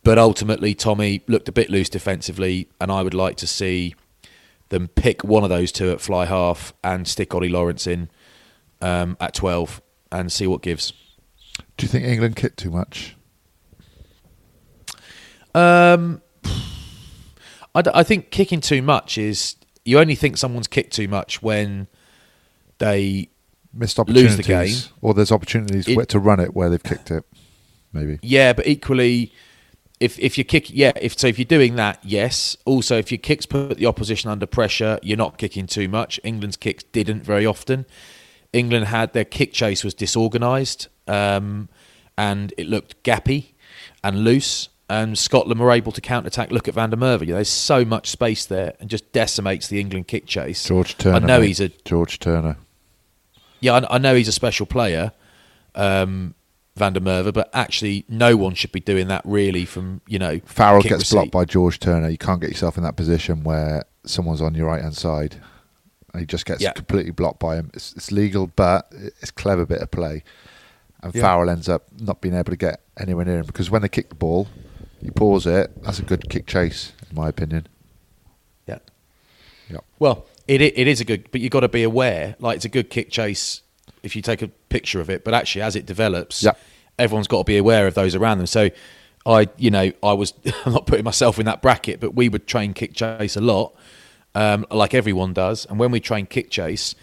But 0.03 0.17
ultimately, 0.17 0.73
Tommy 0.73 1.21
looked 1.27 1.47
a 1.47 1.51
bit 1.51 1.69
loose 1.69 1.87
defensively, 1.87 2.67
and 2.81 2.91
I 2.91 3.03
would 3.03 3.13
like 3.13 3.37
to 3.37 3.47
see 3.47 3.93
them 4.69 4.87
pick 4.87 5.23
one 5.23 5.43
of 5.43 5.49
those 5.49 5.71
two 5.71 5.91
at 5.91 6.01
fly 6.01 6.25
half 6.25 6.73
and 6.83 7.07
stick 7.07 7.35
Ollie 7.35 7.49
Lawrence 7.49 7.85
in 7.85 8.09
um, 8.81 9.15
at 9.19 9.35
12 9.35 9.81
and 10.11 10.31
see 10.31 10.47
what 10.47 10.63
gives. 10.63 10.91
Do 11.77 11.85
you 11.85 11.89
think 11.89 12.05
England 12.05 12.35
kicked 12.35 12.57
too 12.57 12.71
much? 12.71 13.15
Um, 15.53 16.23
I, 17.75 17.83
d- 17.83 17.91
I 17.93 18.01
think 18.01 18.31
kicking 18.31 18.61
too 18.61 18.81
much 18.81 19.19
is 19.19 19.57
you 19.85 19.99
only 19.99 20.15
think 20.15 20.37
someone's 20.37 20.67
kicked 20.67 20.93
too 20.93 21.07
much 21.07 21.43
when 21.43 21.87
they 22.81 23.29
Missed 23.73 23.97
Lose 23.97 24.01
opportunities, 24.35 24.37
the 24.37 24.43
game. 24.89 24.97
or 25.01 25.13
there's 25.13 25.31
opportunities 25.31 25.87
It- 25.87 26.09
to 26.09 26.19
run 26.19 26.41
it 26.41 26.53
where 26.53 26.69
they've 26.69 26.83
kicked 26.83 27.09
it. 27.09 27.23
Maybe. 27.93 28.19
Yeah, 28.21 28.51
but 28.53 28.67
equally, 28.67 29.31
if 30.01 30.19
if 30.19 30.37
you 30.37 30.43
kick, 30.43 30.69
yeah, 30.73 30.91
if 30.99 31.17
so, 31.17 31.27
if 31.27 31.37
you're 31.39 31.45
doing 31.45 31.75
that, 31.75 31.99
yes. 32.03 32.57
Also, 32.65 32.97
if 32.97 33.11
your 33.11 33.17
kicks 33.19 33.45
put 33.45 33.77
the 33.77 33.85
opposition 33.85 34.29
under 34.29 34.45
pressure, 34.45 34.99
you're 35.01 35.17
not 35.17 35.37
kicking 35.37 35.67
too 35.67 35.87
much. 35.87 36.19
England's 36.23 36.57
kicks 36.57 36.83
didn't 36.91 37.23
very 37.25 37.45
often. 37.45 37.85
England 38.53 38.87
had 38.87 39.13
their 39.13 39.23
kick 39.23 39.53
chase 39.53 39.83
was 39.85 39.93
disorganised, 39.93 40.87
um, 41.07 41.69
and 42.17 42.53
it 42.57 42.67
looked 42.67 43.01
gappy 43.03 43.53
and 44.03 44.23
loose. 44.25 44.67
And 44.89 45.17
Scotland 45.17 45.61
were 45.61 45.71
able 45.71 45.93
to 45.93 46.01
counter 46.01 46.27
attack. 46.27 46.51
Look 46.51 46.67
at 46.67 46.73
Van 46.73 46.89
der 46.89 46.97
Merwe. 46.97 47.27
There's 47.27 47.47
so 47.47 47.85
much 47.85 48.09
space 48.09 48.45
there, 48.45 48.73
and 48.81 48.89
just 48.89 49.09
decimates 49.13 49.69
the 49.69 49.79
England 49.79 50.07
kick 50.09 50.25
chase. 50.25 50.65
George 50.65 50.97
Turner. 50.97 51.15
I 51.15 51.19
know 51.19 51.39
mate. 51.39 51.47
he's 51.47 51.59
a 51.61 51.69
George 51.85 52.19
Turner. 52.19 52.57
Yeah, 53.61 53.73
I, 53.75 53.95
I 53.95 53.97
know 53.97 54.15
he's 54.15 54.27
a 54.27 54.31
special 54.33 54.65
player, 54.65 55.11
um, 55.75 56.35
Van 56.75 56.93
der 56.93 56.99
Merwe, 56.99 57.33
but 57.33 57.49
actually, 57.53 58.05
no 58.09 58.35
one 58.35 58.53
should 58.55 58.71
be 58.71 58.79
doing 58.79 59.07
that 59.07 59.21
really. 59.25 59.65
From 59.65 60.01
you 60.07 60.19
know, 60.19 60.39
Farrell 60.45 60.81
gets 60.81 60.99
receipt. 60.99 61.15
blocked 61.15 61.31
by 61.31 61.45
George 61.45 61.79
Turner. 61.79 62.09
You 62.09 62.17
can't 62.17 62.41
get 62.41 62.49
yourself 62.49 62.77
in 62.77 62.83
that 62.83 62.95
position 62.95 63.43
where 63.43 63.85
someone's 64.05 64.41
on 64.41 64.55
your 64.55 64.67
right 64.67 64.81
hand 64.81 64.95
side. 64.95 65.35
And 66.13 66.19
he 66.19 66.25
just 66.25 66.45
gets 66.45 66.61
Yeah. 66.61 66.73
completely 66.73 67.11
blocked 67.11 67.39
by 67.39 67.55
him. 67.55 67.71
It's, 67.73 67.93
it's 67.93 68.11
legal, 68.11 68.47
but 68.47 68.91
it's 68.91 69.29
a 69.29 69.33
clever 69.33 69.65
bit 69.65 69.79
of 69.81 69.91
play. 69.91 70.23
And 71.01 71.15
Yeah. 71.15 71.21
Farrell 71.21 71.49
ends 71.49 71.69
up 71.69 71.83
not 72.01 72.19
being 72.19 72.35
able 72.35 72.51
to 72.51 72.57
get 72.57 72.81
anywhere 72.99 73.23
near 73.23 73.39
him 73.39 73.45
because 73.45 73.69
when 73.69 73.81
they 73.81 73.87
kick 73.87 74.09
the 74.09 74.15
ball, 74.15 74.47
you 75.01 75.11
pause 75.11 75.45
it. 75.45 75.71
That's 75.83 75.99
a 75.99 76.03
good 76.03 76.29
kick 76.29 76.47
chase, 76.47 76.91
in 77.09 77.15
my 77.15 77.29
opinion. 77.29 77.67
Yeah. 78.67 78.79
Yep. 79.69 79.85
Well, 79.99 80.25
it 80.47 80.61
it 80.61 80.87
is 80.87 81.01
a 81.01 81.05
good, 81.05 81.29
but 81.31 81.41
you've 81.41 81.51
got 81.51 81.61
to 81.61 81.69
be 81.69 81.83
aware. 81.83 82.35
Like 82.39 82.55
it's 82.57 82.65
a 82.65 82.69
good 82.69 82.89
kick 82.89 83.09
chase 83.09 83.61
if 84.03 84.15
you 84.15 84.21
take 84.21 84.41
a 84.41 84.47
picture 84.69 84.99
of 84.99 85.09
it, 85.09 85.23
but 85.23 85.33
actually 85.33 85.61
as 85.61 85.75
it 85.75 85.85
develops, 85.85 86.41
Yep. 86.43 86.59
everyone's 86.97 87.27
got 87.27 87.39
to 87.39 87.43
be 87.43 87.57
aware 87.57 87.85
of 87.87 87.93
those 87.93 88.15
around 88.15 88.39
them. 88.39 88.47
So, 88.47 88.69
I, 89.25 89.47
you 89.57 89.69
know, 89.69 89.91
I 90.01 90.13
was 90.13 90.33
I'm 90.65 90.73
not 90.73 90.87
putting 90.87 91.05
myself 91.05 91.39
in 91.39 91.45
that 91.45 91.61
bracket, 91.61 91.99
but 91.99 92.15
we 92.15 92.27
would 92.29 92.47
train 92.47 92.73
kick 92.73 92.93
chase 92.95 93.35
a 93.35 93.41
lot, 93.41 93.75
um, 94.33 94.65
like 94.71 94.93
everyone 94.93 95.33
does. 95.33 95.65
And 95.65 95.77
when 95.79 95.91
we 95.91 95.99
train 95.99 96.25
kick 96.25 96.49
chase, 96.49 96.95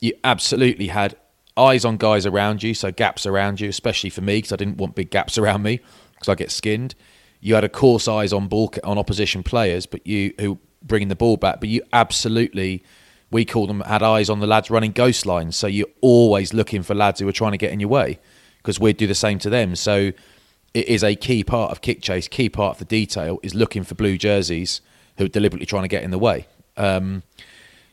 you 0.00 0.12
absolutely 0.24 0.88
had 0.88 1.16
eyes 1.56 1.86
on 1.86 1.96
guys 1.96 2.26
around 2.26 2.62
you, 2.62 2.74
so 2.74 2.92
gaps 2.92 3.24
around 3.24 3.60
you, 3.60 3.68
especially 3.70 4.10
for 4.10 4.20
me 4.20 4.36
because 4.36 4.52
I 4.52 4.56
didn't 4.56 4.76
want 4.76 4.94
big 4.94 5.10
gaps 5.10 5.38
around 5.38 5.62
me 5.62 5.80
because 6.14 6.28
I 6.28 6.34
get 6.34 6.50
skinned. 6.50 6.94
You 7.40 7.54
had 7.54 7.64
a 7.64 7.68
course 7.70 8.08
eyes 8.08 8.32
on 8.34 8.48
ball 8.48 8.74
on 8.84 8.98
opposition 8.98 9.42
players, 9.42 9.86
but 9.86 10.06
you 10.06 10.34
who 10.38 10.58
bringing 10.82 11.08
the 11.08 11.16
ball 11.16 11.36
back, 11.36 11.60
but 11.60 11.68
you 11.68 11.82
absolutely 11.92 12.82
we 13.30 13.44
call 13.44 13.66
them 13.66 13.80
had 13.80 14.02
eyes 14.02 14.30
on 14.30 14.40
the 14.40 14.46
lads 14.46 14.70
running 14.70 14.92
ghost 14.92 15.26
lines. 15.26 15.56
So 15.56 15.66
you're 15.66 15.88
always 16.00 16.54
looking 16.54 16.82
for 16.82 16.94
lads 16.94 17.20
who 17.20 17.28
are 17.28 17.32
trying 17.32 17.52
to 17.52 17.58
get 17.58 17.72
in 17.72 17.80
your 17.80 17.88
way 17.88 18.18
because 18.58 18.78
we'd 18.78 18.96
do 18.96 19.06
the 19.06 19.14
same 19.14 19.38
to 19.40 19.50
them. 19.50 19.74
So 19.76 20.12
it 20.74 20.88
is 20.88 21.02
a 21.02 21.14
key 21.14 21.42
part 21.42 21.72
of 21.72 21.80
kick 21.80 22.02
chase, 22.02 22.28
key 22.28 22.48
part 22.48 22.76
of 22.76 22.78
the 22.78 22.84
detail 22.84 23.40
is 23.42 23.54
looking 23.54 23.82
for 23.82 23.94
blue 23.94 24.16
jerseys 24.16 24.80
who 25.16 25.24
are 25.24 25.28
deliberately 25.28 25.66
trying 25.66 25.82
to 25.82 25.88
get 25.88 26.02
in 26.02 26.10
the 26.10 26.18
way. 26.18 26.46
Um, 26.76 27.22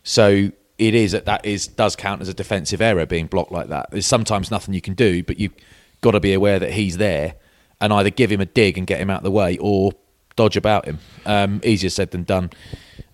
so 0.04 0.52
it 0.78 0.94
is 0.94 1.14
that 1.14 1.26
that 1.26 1.46
is 1.46 1.68
does 1.68 1.96
count 1.96 2.22
as 2.22 2.30
a 2.30 2.34
defensive 2.34 2.82
error 2.82 3.06
being 3.06 3.28
blocked 3.28 3.52
like 3.52 3.70
that. 3.70 3.90
There's 3.92 4.06
sometimes 4.06 4.52
nothing 4.52 4.74
you 4.74 4.82
can 4.82 4.94
do, 4.94 5.24
but 5.24 5.40
you've 5.40 5.54
got 6.02 6.12
to 6.12 6.20
be 6.20 6.34
aware 6.34 6.60
that 6.60 6.74
he's 6.74 6.98
there 6.98 7.36
and 7.80 7.92
either 7.94 8.10
give 8.10 8.32
him 8.32 8.42
a 8.42 8.46
dig 8.46 8.78
and 8.78 8.86
get 8.86 9.00
him 9.00 9.10
out 9.10 9.20
of 9.20 9.24
the 9.24 9.32
way 9.32 9.58
or 9.60 9.94
dodge 10.36 10.58
about 10.58 10.86
him. 10.86 11.00
Um, 11.26 11.62
easier 11.64 11.90
said 11.90 12.12
than 12.12 12.24
done. 12.24 12.52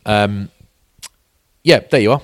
Um, 0.06 0.50
yeah, 1.64 1.80
there 1.80 2.02
you 2.02 2.14
are. 2.14 2.22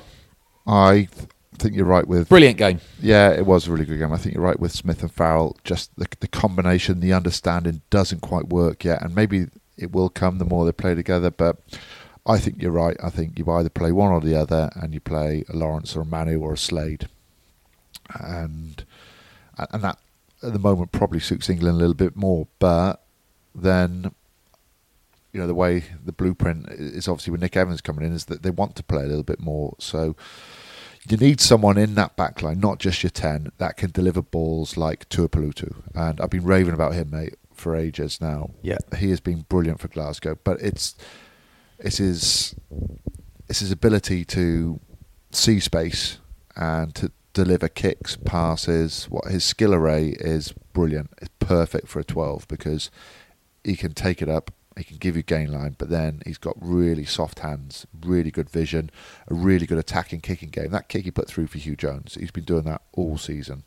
I 0.68 1.08
th- 1.12 1.30
think 1.58 1.76
you're 1.76 1.86
right 1.86 2.08
with 2.08 2.30
Brilliant 2.30 2.58
game. 2.58 2.80
Yeah, 3.00 3.32
it 3.32 3.46
was 3.46 3.68
a 3.68 3.72
really 3.72 3.86
good 3.86 4.00
game. 4.00 4.12
I 4.12 4.18
think 4.18 4.36
you're 4.36 4.44
right 4.44 4.60
with 4.60 4.72
Smith 4.72 5.02
and 5.02 5.12
Farrell. 5.12 5.58
Just 5.64 5.96
the, 5.96 6.08
the 6.20 6.28
combination, 6.28 7.00
the 7.00 7.14
understanding 7.14 7.82
doesn't 7.90 8.22
quite 8.22 8.48
work 8.48 8.84
yet, 8.84 9.02
and 9.02 9.16
maybe 9.16 9.48
it 9.78 9.92
will 9.92 10.10
come 10.10 10.38
the 10.38 10.46
more 10.46 10.66
they 10.66 10.72
play 10.72 10.96
together. 10.96 11.30
But 11.30 11.58
I 12.26 12.40
think 12.40 12.62
you're 12.62 12.72
right. 12.72 12.98
I 13.04 13.10
think 13.10 13.38
you 13.38 13.50
either 13.52 13.70
play 13.70 13.92
one 13.92 14.12
or 14.12 14.22
the 14.22 14.36
other, 14.36 14.70
and 14.76 14.94
you 14.94 15.00
play 15.00 15.44
a 15.50 15.56
Lawrence 15.56 15.96
or 15.96 16.02
a 16.02 16.06
Manu 16.06 16.42
or 16.42 16.54
a 16.54 16.58
Slade, 16.58 17.08
and 18.14 18.84
and 19.58 19.84
that 19.84 20.00
at 20.44 20.54
the 20.54 20.60
moment 20.60 20.92
probably 20.92 21.20
suits 21.20 21.50
England 21.50 21.76
a 21.76 21.80
little 21.80 21.94
bit 21.94 22.16
more. 22.16 22.48
But 22.60 23.04
then 23.54 24.14
you 25.36 25.42
know 25.42 25.48
the 25.48 25.54
way 25.54 25.84
the 26.06 26.14
blueprint 26.14 26.70
is 26.70 27.10
obviously 27.10 27.32
with 27.32 27.42
Nick 27.42 27.58
Evans 27.58 27.82
coming 27.82 28.06
in 28.06 28.14
is 28.14 28.26
that 28.26 28.42
they 28.42 28.50
want 28.50 28.78
to 28.78 28.84
play 28.84 29.04
a 29.04 29.08
little 29.08 29.22
bit 29.22 29.42
more. 29.42 29.76
So 29.80 30.16
you 31.10 31.18
need 31.18 31.42
someone 31.42 31.78
in 31.78 31.96
that 31.96 32.16
back 32.16 32.42
line, 32.42 32.62
not 32.62 32.80
just 32.80 33.04
your 33.04 33.10
10, 33.10 33.52
that 33.58 33.76
can 33.76 33.92
deliver 33.92 34.22
balls 34.22 34.78
like 34.78 35.10
Tuipulotu. 35.10 35.84
And 35.94 36.22
I've 36.22 36.30
been 36.30 36.46
raving 36.46 36.74
about 36.74 36.94
him, 36.94 37.10
mate, 37.10 37.36
for 37.54 37.76
ages 37.76 38.22
now. 38.22 38.52
Yeah. 38.62 38.78
He 38.98 39.10
has 39.10 39.20
been 39.20 39.42
brilliant 39.50 39.82
for 39.82 39.90
Glasgow, 39.90 40.38
but 40.46 40.62
it's 40.62 40.96
it's 41.80 41.98
his 41.98 42.56
it's 43.50 43.60
his 43.60 43.72
ability 43.72 44.24
to 44.24 44.80
see 45.32 45.60
space 45.60 46.20
and 46.56 46.96
to 46.96 47.12
deliver 47.34 47.68
kicks, 47.68 48.16
passes. 48.16 49.10
What 49.10 49.26
his 49.26 49.44
skill 49.44 49.74
array 49.74 50.16
is 50.18 50.54
brilliant. 50.72 51.10
It's 51.22 51.32
perfect 51.40 51.90
for 51.90 52.00
a 52.00 52.06
12 52.06 52.48
because 52.48 52.90
he 53.66 53.76
can 53.76 53.94
take 53.94 54.22
it 54.22 54.30
up, 54.30 54.52
he 54.78 54.84
can 54.84 54.98
give 54.98 55.16
you 55.16 55.24
gain 55.24 55.52
line, 55.52 55.76
but 55.78 55.90
then 55.90 56.22
he's 56.26 56.38
got 56.38 56.56
really 56.60 57.06
soft 57.06 57.40
hands, 57.40 57.86
really 58.06 58.32
good 58.32 58.50
vision, 58.50 58.90
a 59.28 59.34
really 59.34 59.66
good 59.66 59.78
attacking 59.78 60.22
kicking 60.22 60.50
game. 60.50 60.72
That 60.72 60.90
kick 60.90 61.06
he 61.06 61.12
put 61.12 61.28
through 61.28 61.48
for 61.48 61.58
Huw 61.60 61.78
Jones, 61.78 62.16
he's 62.16 62.32
been 62.32 62.44
doing 62.44 62.64
that 62.64 62.82
all 62.94 63.18
season. 63.18 63.64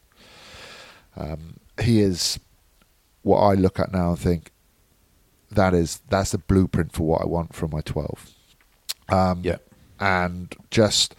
Um, 1.16 1.58
he 1.80 2.00
is 2.00 2.38
what 3.22 3.38
I 3.40 3.54
look 3.54 3.80
at 3.80 3.92
now 3.92 4.10
and 4.10 4.18
think 4.18 4.52
that 5.50 5.74
is 5.74 6.00
that's 6.10 6.32
the 6.32 6.38
blueprint 6.38 6.92
for 6.92 7.04
what 7.04 7.22
I 7.22 7.26
want 7.26 7.54
from 7.54 7.70
my 7.70 7.80
twelve. 7.80 8.30
Um, 9.08 9.40
Yeah. 9.42 9.56
and 9.98 10.54
just 10.70 11.14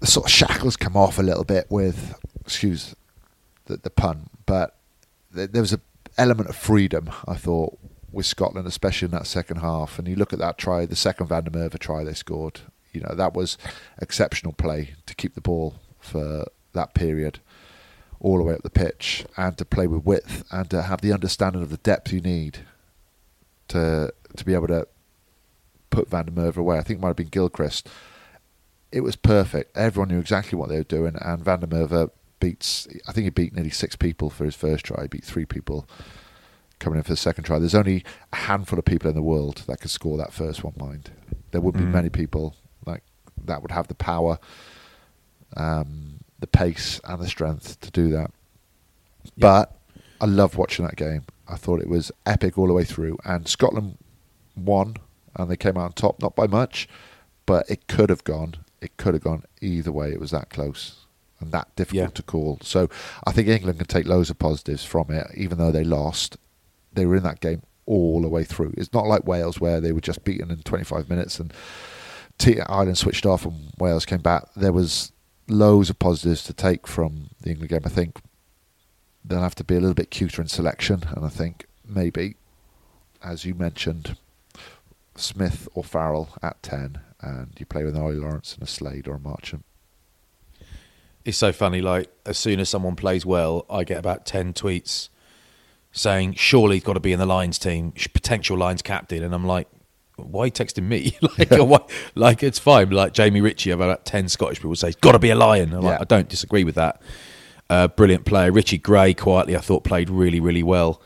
the 0.00 0.06
sort 0.06 0.26
of 0.26 0.32
shackles 0.32 0.76
come 0.76 0.96
off 0.96 1.18
a 1.18 1.22
little 1.22 1.44
bit 1.44 1.66
with 1.70 2.14
excuse 2.40 2.94
the, 3.66 3.76
the 3.76 3.90
pun, 3.90 4.30
but 4.46 4.76
there 5.30 5.60
was 5.62 5.72
a 5.72 5.80
element 6.16 6.48
of 6.48 6.56
freedom 6.56 7.10
I 7.26 7.34
thought 7.34 7.78
with 8.14 8.26
Scotland, 8.26 8.66
especially 8.66 9.06
in 9.06 9.12
that 9.12 9.26
second 9.26 9.58
half. 9.58 9.98
And 9.98 10.08
you 10.08 10.16
look 10.16 10.32
at 10.32 10.38
that 10.38 10.58
try, 10.58 10.86
the 10.86 10.96
second 10.96 11.26
Van 11.26 11.44
der 11.44 11.50
Merwe 11.50 11.78
try 11.78 12.04
they 12.04 12.14
scored. 12.14 12.60
You 12.92 13.00
know 13.00 13.14
that 13.14 13.34
was 13.34 13.58
exceptional 14.00 14.52
play 14.52 14.94
to 15.06 15.14
keep 15.14 15.34
the 15.34 15.40
ball 15.40 15.74
for 15.98 16.46
that 16.74 16.94
period 16.94 17.40
all 18.20 18.38
the 18.38 18.44
way 18.44 18.54
up 18.54 18.62
the 18.62 18.70
pitch 18.70 19.26
and 19.36 19.58
to 19.58 19.64
play 19.64 19.86
with 19.86 20.04
width 20.04 20.44
and 20.50 20.70
to 20.70 20.82
have 20.82 21.00
the 21.00 21.12
understanding 21.12 21.62
of 21.62 21.70
the 21.70 21.76
depth 21.78 22.12
you 22.12 22.20
need 22.20 22.60
to 23.68 24.12
to 24.36 24.44
be 24.44 24.54
able 24.54 24.66
to 24.66 24.86
put 25.90 26.08
Van 26.08 26.26
der 26.26 26.32
Merwe 26.32 26.56
away. 26.56 26.78
I 26.78 26.82
think 26.82 26.98
it 26.98 27.02
might 27.02 27.08
have 27.08 27.16
been 27.16 27.28
Gilchrist. 27.28 27.88
It 28.90 29.00
was 29.00 29.16
perfect. 29.16 29.76
Everyone 29.76 30.08
knew 30.08 30.20
exactly 30.20 30.56
what 30.58 30.68
they 30.68 30.76
were 30.76 30.84
doing, 30.84 31.16
and 31.20 31.44
Van 31.44 31.60
der 31.60 31.66
Merwe 31.66 32.10
beats. 32.40 32.86
I 33.08 33.12
think 33.12 33.24
he 33.24 33.30
beat 33.30 33.54
nearly 33.54 33.70
six 33.70 33.96
people 33.96 34.30
for 34.30 34.44
his 34.44 34.54
first 34.54 34.84
try. 34.84 35.02
He 35.02 35.08
beat 35.08 35.24
three 35.24 35.44
people 35.44 35.88
coming 36.84 36.98
in 36.98 37.02
for 37.02 37.12
the 37.12 37.16
second 37.16 37.44
try. 37.44 37.58
There's 37.58 37.74
only 37.74 38.04
a 38.32 38.36
handful 38.36 38.78
of 38.78 38.84
people 38.84 39.08
in 39.08 39.16
the 39.16 39.22
world 39.22 39.64
that 39.66 39.80
could 39.80 39.90
score 39.90 40.16
that 40.18 40.32
first 40.32 40.62
one. 40.62 40.74
Mind, 40.76 41.10
there 41.50 41.60
would 41.60 41.74
be 41.74 41.80
Mm. 41.84 41.90
many 41.92 42.08
people 42.10 42.54
like 42.86 43.02
that 43.44 43.62
would 43.62 43.70
have 43.72 43.88
the 43.88 43.94
power, 43.94 44.38
um, 45.56 46.20
the 46.38 46.46
pace, 46.46 47.00
and 47.04 47.20
the 47.22 47.26
strength 47.28 47.80
to 47.80 47.90
do 47.90 48.08
that. 48.10 48.30
But 49.38 49.74
I 50.20 50.26
loved 50.26 50.56
watching 50.56 50.84
that 50.84 50.96
game. 50.96 51.22
I 51.48 51.56
thought 51.56 51.80
it 51.80 51.88
was 51.88 52.12
epic 52.26 52.58
all 52.58 52.66
the 52.66 52.72
way 52.72 52.84
through, 52.84 53.18
and 53.24 53.48
Scotland 53.48 53.98
won, 54.56 54.96
and 55.36 55.50
they 55.50 55.56
came 55.56 55.76
out 55.76 55.84
on 55.84 55.92
top, 55.92 56.20
not 56.22 56.36
by 56.36 56.46
much, 56.46 56.88
but 57.46 57.68
it 57.70 57.86
could 57.88 58.10
have 58.10 58.24
gone. 58.24 58.54
It 58.80 58.96
could 58.96 59.14
have 59.14 59.22
gone 59.24 59.44
either 59.60 59.92
way. 59.92 60.10
It 60.12 60.20
was 60.20 60.30
that 60.30 60.50
close 60.50 61.06
and 61.40 61.52
that 61.52 61.74
difficult 61.76 62.02
Yeah. 62.10 62.14
to 62.14 62.22
call. 62.22 62.58
So 62.62 62.88
I 63.26 63.32
think 63.32 63.48
England 63.48 63.78
can 63.78 63.86
take 63.86 64.06
loads 64.06 64.30
of 64.30 64.38
positives 64.38 64.84
from 64.84 65.10
it, 65.10 65.26
even 65.34 65.58
though 65.58 65.72
they 65.72 65.84
lost. 65.84 66.36
They 66.94 67.06
were 67.06 67.16
in 67.16 67.22
that 67.24 67.40
game 67.40 67.62
all 67.86 68.22
the 68.22 68.28
way 68.28 68.44
through. 68.44 68.74
It's 68.76 68.92
not 68.92 69.06
like 69.06 69.26
Wales 69.26 69.60
where 69.60 69.80
they 69.80 69.92
were 69.92 70.00
just 70.00 70.24
beaten 70.24 70.50
in 70.50 70.58
25 70.62 71.08
minutes 71.08 71.38
and 71.38 71.52
T- 72.38 72.60
Ireland 72.60 72.98
switched 72.98 73.26
off 73.26 73.44
and 73.44 73.72
Wales 73.78 74.06
came 74.06 74.20
back. 74.20 74.48
There 74.56 74.72
was 74.72 75.12
loads 75.48 75.90
of 75.90 75.98
positives 75.98 76.42
to 76.44 76.52
take 76.52 76.86
from 76.86 77.28
the 77.40 77.50
England 77.50 77.70
game. 77.70 77.82
I 77.84 77.90
think 77.90 78.20
they'll 79.24 79.40
have 79.40 79.54
to 79.56 79.64
be 79.64 79.76
a 79.76 79.80
little 79.80 79.94
bit 79.94 80.10
cuter 80.10 80.42
in 80.42 80.48
selection, 80.48 81.04
and 81.14 81.24
I 81.24 81.28
think 81.28 81.66
maybe, 81.86 82.36
as 83.22 83.44
you 83.44 83.54
mentioned, 83.54 84.16
Smith 85.16 85.68
or 85.74 85.84
Farrell 85.84 86.30
at 86.42 86.62
10, 86.62 86.98
and 87.20 87.52
you 87.58 87.66
play 87.66 87.84
with 87.84 87.94
an 87.96 88.02
Ollie 88.02 88.16
Lawrence 88.16 88.54
and 88.54 88.62
a 88.62 88.66
Slade 88.66 89.06
or 89.06 89.16
a 89.16 89.20
Marchant. 89.20 89.64
It's 91.24 91.38
so 91.38 91.52
funny. 91.52 91.80
Like 91.80 92.10
as 92.26 92.36
soon 92.36 92.60
as 92.60 92.68
someone 92.68 92.96
plays 92.96 93.24
well, 93.24 93.64
I 93.70 93.84
get 93.84 93.98
about 93.98 94.26
ten 94.26 94.52
tweets 94.52 95.08
saying 95.94 96.34
surely 96.34 96.76
he's 96.76 96.84
got 96.84 96.94
to 96.94 97.00
be 97.00 97.12
in 97.12 97.18
the 97.18 97.26
Lions 97.26 97.58
team, 97.58 97.92
potential 98.12 98.58
Lions 98.58 98.82
captain, 98.82 99.22
and 99.22 99.32
I'm 99.34 99.46
like, 99.46 99.68
why 100.16 100.42
are 100.42 100.46
you 100.46 100.52
texting 100.52 100.84
me? 100.84 101.16
like, 101.38 101.50
why, 101.50 101.80
like 102.14 102.42
it's 102.42 102.58
fine. 102.58 102.90
Like 102.90 103.14
Jamie 103.14 103.40
Ritchie, 103.40 103.72
I've 103.72 103.78
had 103.78 103.86
about 103.86 104.04
ten 104.04 104.28
Scottish 104.28 104.58
people 104.58 104.74
say 104.76 104.88
he's 104.88 104.96
got 104.96 105.12
to 105.12 105.18
be 105.18 105.30
a 105.30 105.34
Lion. 105.34 105.70
Yeah. 105.70 105.78
like, 105.78 106.00
I 106.00 106.04
don't 106.04 106.28
disagree 106.28 106.64
with 106.64 106.74
that. 106.74 107.00
Uh, 107.70 107.88
brilliant 107.88 108.26
player, 108.26 108.52
Richie 108.52 108.78
Gray. 108.78 109.14
Quietly, 109.14 109.56
I 109.56 109.60
thought 109.60 109.84
played 109.84 110.10
really, 110.10 110.40
really 110.40 110.62
well. 110.62 111.00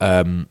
Um, 0.00 0.48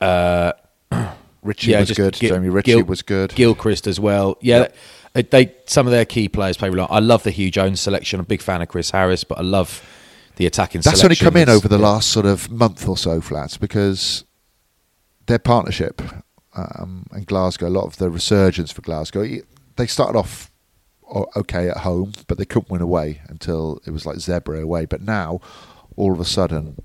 uh, 0.00 0.52
Richie 1.42 1.74
was 1.74 1.90
good. 1.92 2.14
Gil- 2.14 2.34
Jamie 2.34 2.50
Ritchie 2.50 2.72
Gil- 2.72 2.84
was 2.84 3.02
good. 3.02 3.34
Gilchrist 3.34 3.86
as 3.86 3.98
well. 3.98 4.38
Yeah, 4.40 4.68
they, 5.14 5.22
they 5.22 5.54
some 5.66 5.86
of 5.86 5.90
their 5.90 6.04
key 6.04 6.28
players 6.28 6.56
play 6.56 6.68
really 6.68 6.80
well. 6.80 6.88
I 6.90 7.00
love 7.00 7.22
the 7.24 7.32
Huw 7.32 7.50
Jones 7.50 7.80
selection. 7.80 8.20
I'm 8.20 8.24
a 8.24 8.28
big 8.28 8.42
fan 8.42 8.62
of 8.62 8.68
Chris 8.68 8.90
Harris, 8.90 9.24
but 9.24 9.38
I 9.38 9.42
love 9.42 9.82
the 10.36 10.46
attacking. 10.46 10.80
That's 10.80 11.04
only 11.04 11.16
come 11.16 11.36
in 11.36 11.48
over 11.48 11.68
the 11.68 11.78
last 11.78 12.10
sort 12.10 12.26
of 12.26 12.50
month 12.50 12.88
or 12.88 12.96
so, 12.96 13.20
flats, 13.20 13.56
because 13.56 14.24
their 15.26 15.38
partnership 15.38 16.02
um, 16.54 17.06
and 17.12 17.26
Glasgow, 17.26 17.68
a 17.68 17.70
lot 17.70 17.84
of 17.84 17.96
the 17.96 18.10
resurgence 18.10 18.72
for 18.72 18.82
Glasgow, 18.82 19.26
they 19.76 19.86
started 19.86 20.18
off 20.18 20.50
okay 21.36 21.68
at 21.68 21.78
home, 21.78 22.12
but 22.26 22.38
they 22.38 22.44
couldn't 22.44 22.70
win 22.70 22.80
away 22.80 23.20
until 23.28 23.80
it 23.86 23.90
was 23.90 24.06
like 24.06 24.16
Zebre 24.16 24.62
away. 24.62 24.86
But 24.86 25.02
now, 25.02 25.40
all 25.96 26.12
of 26.12 26.20
a 26.20 26.24
sudden, 26.24 26.80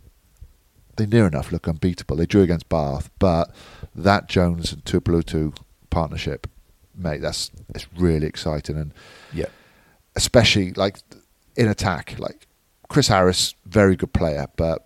they 0.98 1.06
near 1.06 1.28
enough 1.28 1.52
look 1.52 1.68
unbeatable. 1.68 2.18
They 2.18 2.26
drew 2.26 2.42
against 2.42 2.70
Bath, 2.70 3.10
but 3.20 3.54
that 3.96 4.28
Jones 4.28 4.74
and 4.74 4.84
Tuipulotu 4.84 5.56
partnership, 5.90 6.48
mate, 6.96 7.22
that's 7.22 7.52
it's 7.74 7.88
really 7.96 8.28
exciting 8.28 8.78
and 8.78 8.94
Yeah, 9.34 9.46
especially 10.16 10.74
like 10.74 10.98
in 11.56 11.68
attack. 11.68 12.16
Like 12.20 12.47
Chris 12.90 13.08
Harris, 13.10 13.54
very 13.66 13.96
good 13.96 14.14
player, 14.14 14.48
but 14.56 14.86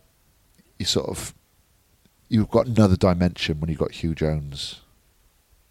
you 0.79 0.85
sort 0.85 1.09
of 1.09 1.33
you've 2.29 2.49
got 2.49 2.65
another 2.67 2.95
dimension 2.95 3.59
when 3.59 3.69
you've 3.69 3.79
got 3.79 3.91
Huw 3.91 4.15
Jones 4.15 4.81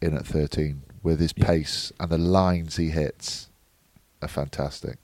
in 0.01 0.14
at 0.16 0.26
thirteen 0.26 0.83
with 1.03 1.18
his 1.20 1.33
Yeah. 1.37 1.47
pace 1.47 1.93
and 1.99 2.11
the 2.11 2.18
lines 2.18 2.76
he 2.76 2.91
hits 2.91 3.49
are 4.22 4.28
fantastic. 4.28 4.99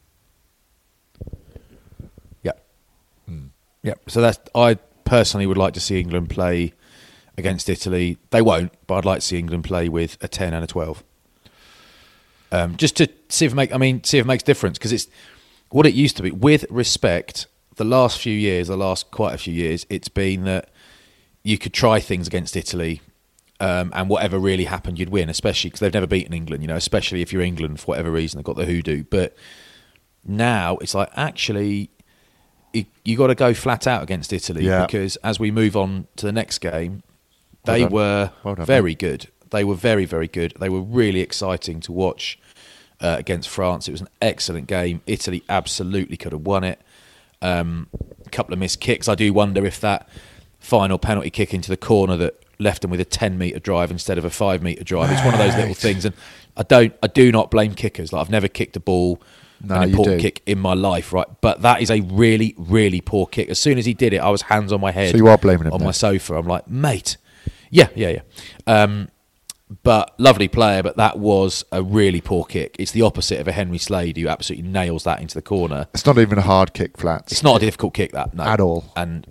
yeah, 2.43 2.53
Mm. 3.29 3.49
yeah. 3.83 3.95
So 4.07 4.21
that's 4.21 4.39
I 4.55 4.75
personally 5.05 5.47
would 5.47 5.57
like 5.59 5.75
to 5.75 5.81
see 5.81 5.99
England 6.01 6.31
play 6.31 6.73
against 7.39 7.69
Italy. 7.69 8.19
They 8.31 8.43
won't, 8.43 8.73
but 8.87 8.97
I'd 8.97 9.05
like 9.05 9.21
to 9.21 9.27
see 9.27 9.39
England 9.39 9.65
play 9.65 9.89
with 9.89 10.17
a 10.23 10.29
ten 10.29 10.55
and 10.55 10.63
a 10.63 10.67
twelve. 10.67 11.03
Um, 12.53 12.77
just 12.77 12.97
to 12.99 13.09
see 13.29 13.45
if 13.47 13.53
it 13.53 13.55
make, 13.57 13.75
I 13.75 13.79
mean, 13.79 14.05
see 14.05 14.19
if 14.19 14.25
it 14.25 14.29
makes 14.29 14.43
difference 14.45 14.79
because 14.79 14.93
it's 14.93 15.09
what 15.71 15.87
it 15.87 15.95
used 15.95 16.17
to 16.19 16.23
be. 16.23 16.31
With 16.31 16.65
respect, 16.71 17.47
the 17.77 17.85
last 17.85 18.19
few 18.21 18.33
years, 18.35 18.69
the 18.69 18.77
last 18.77 19.11
quite 19.11 19.35
a 19.35 19.39
few 19.39 19.53
years, 19.55 19.87
it's 19.91 20.09
been 20.09 20.45
that 20.45 20.71
you 21.43 21.59
could 21.59 21.73
try 21.73 22.01
things 22.01 22.27
against 22.27 22.57
Italy, 22.57 23.01
um, 23.61 23.91
and 23.95 24.09
whatever 24.09 24.39
really 24.39 24.65
happened, 24.65 24.99
you'd 24.99 25.09
win. 25.11 25.29
Especially 25.29 25.69
because 25.71 25.81
they've 25.81 25.95
never 25.95 26.07
beaten 26.07 26.33
England, 26.35 26.63
you 26.63 26.69
know. 26.69 26.77
Especially 26.77 27.23
if 27.23 27.33
you're 27.33 27.43
England 27.43 27.81
for 27.81 27.87
whatever 27.87 28.11
reason, 28.11 28.39
they've 28.39 28.45
got 28.45 28.57
the 28.57 28.65
hoodoo. 28.67 29.05
But 29.05 29.35
now 30.25 30.77
it's 30.79 30.95
like 30.95 31.11
actually, 31.17 31.91
you, 32.73 32.85
you 33.05 33.17
got 33.17 33.29
to 33.29 33.35
go 33.35 33.55
flat 33.55 33.87
out 33.87 34.03
against 34.03 34.33
Italy 34.33 34.65
Yeah. 34.65 34.87
because 34.87 35.17
as 35.17 35.39
we 35.39 35.51
move 35.51 35.77
on 35.77 36.07
to 36.17 36.27
the 36.27 36.33
next 36.33 36.59
game, 36.59 37.03
they 37.65 37.81
done. 37.83 37.93
were 37.93 38.33
Well 38.45 38.55
done, 38.57 38.67
very 38.67 38.91
mate. 38.93 38.99
good. 38.99 39.29
They 39.51 39.63
were 39.65 39.75
very, 39.77 40.05
very 40.05 40.29
good. 40.29 40.55
They 40.59 40.69
were 40.69 40.81
really 40.81 41.21
exciting 41.21 41.81
to 41.81 41.93
watch 41.93 42.39
uh, 43.01 43.17
against 43.19 43.49
France. 43.49 43.89
It 43.89 43.93
was 43.93 44.01
an 44.01 44.09
excellent 44.21 44.67
game. 44.67 45.03
Italy 45.07 45.43
absolutely 45.49 46.17
could 46.17 46.33
have 46.33 46.43
won 46.43 46.65
it. 46.65 46.81
Um, 47.43 47.89
a 48.25 48.31
couple 48.31 48.53
of 48.53 48.59
missed 48.59 48.81
kicks. 48.81 49.09
I 49.09 49.15
do 49.15 49.33
wonder 49.33 49.65
if 49.67 49.81
that 49.81 50.09
final 50.59 50.99
penalty 50.99 51.31
kick 51.31 51.55
into 51.55 51.69
the 51.69 51.77
corner 51.77 52.17
that 52.17 52.43
left 52.59 52.83
them 52.83 52.91
with 52.91 53.01
a 53.01 53.05
10 53.05 53.39
metre 53.39 53.59
drive 53.59 53.91
instead 53.91 54.19
of 54.19 54.25
a 54.25 54.31
5 54.31 54.63
metre 54.63 54.85
drive. 54.85 55.11
It's 55.11 55.25
one 55.25 55.35
of 55.35 55.41
those 55.41 55.55
little 55.55 55.75
things. 55.75 56.05
And 56.05 56.15
I 56.57 56.63
don't, 56.63 56.95
I 57.03 57.07
do 57.07 57.31
not 57.31 57.51
blame 57.51 57.75
kickers. 57.75 58.13
Like 58.13 58.21
I've 58.21 58.31
never 58.31 58.49
kicked 58.49 58.77
a 58.77 58.81
ball, 58.81 59.21
No, 59.63 59.77
an 59.77 59.91
important 59.91 60.21
kick 60.21 60.43
in 60.47 60.59
my 60.59 60.73
life, 60.75 61.13
right? 61.13 61.27
But 61.41 61.63
that 61.63 61.83
is 61.83 61.91
a 61.91 62.01
really, 62.01 62.55
really 62.57 63.01
poor 63.01 63.27
kick. 63.27 63.49
As 63.51 63.59
soon 63.59 63.79
as 63.79 63.85
he 63.85 63.95
did 63.95 64.15
it, 64.15 64.19
I 64.19 64.31
was 64.31 64.43
hands 64.43 64.73
on 64.73 64.81
my 64.81 64.91
head. 64.91 65.11
So 65.11 65.19
you 65.19 65.29
are 65.29 65.39
blaming 65.39 65.67
him 65.67 65.75
on 65.75 65.85
my 65.85 65.91
sofa. 65.91 66.35
I'm 66.37 66.47
like, 66.47 66.67
mate, 66.69 67.19
yeah, 67.71 67.89
yeah, 67.95 68.09
yeah. 68.09 68.23
Um, 68.67 69.09
but 69.83 70.15
lovely 70.19 70.49
player, 70.49 70.83
but 70.83 70.97
that 70.97 71.19
was 71.19 71.65
a 71.73 71.83
really 71.83 72.21
poor 72.21 72.45
kick. 72.45 72.77
It's 72.79 72.93
the 72.93 73.03
opposite 73.03 73.41
of 73.41 73.49
a 73.49 73.53
Henry 73.53 73.79
Slade 73.79 74.17
who 74.17 74.29
absolutely 74.29 74.69
nails 74.69 75.05
that 75.05 75.21
into 75.21 75.35
the 75.35 75.43
corner. 75.43 75.89
It's 75.93 76.07
not 76.07 76.19
even 76.19 76.39
a 76.39 76.43
hard 76.43 76.73
kick, 76.73 76.97
flats. 76.97 77.33
It's 77.33 77.43
not 77.43 77.57
a 77.57 77.61
difficult 77.65 77.95
kick 77.95 78.13
that 78.13 78.35
no. 78.35 78.45
At 78.45 78.61
all. 78.61 78.93
And 78.95 79.27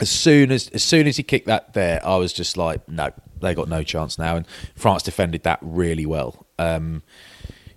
as 0.00 0.10
soon 0.10 0.50
as 0.50 0.68
as 0.68 0.82
soon 0.82 1.06
as 1.06 1.16
he 1.16 1.22
kicked 1.22 1.46
that 1.46 1.74
there, 1.74 2.04
I 2.04 2.16
was 2.16 2.32
just 2.32 2.56
like, 2.56 2.88
no, 2.88 3.12
they 3.40 3.54
got 3.54 3.68
no 3.68 3.84
chance 3.84 4.18
now. 4.18 4.36
And 4.36 4.46
France 4.74 5.02
defended 5.04 5.44
that 5.44 5.60
really 5.62 6.06
well. 6.06 6.46
Um, 6.58 7.02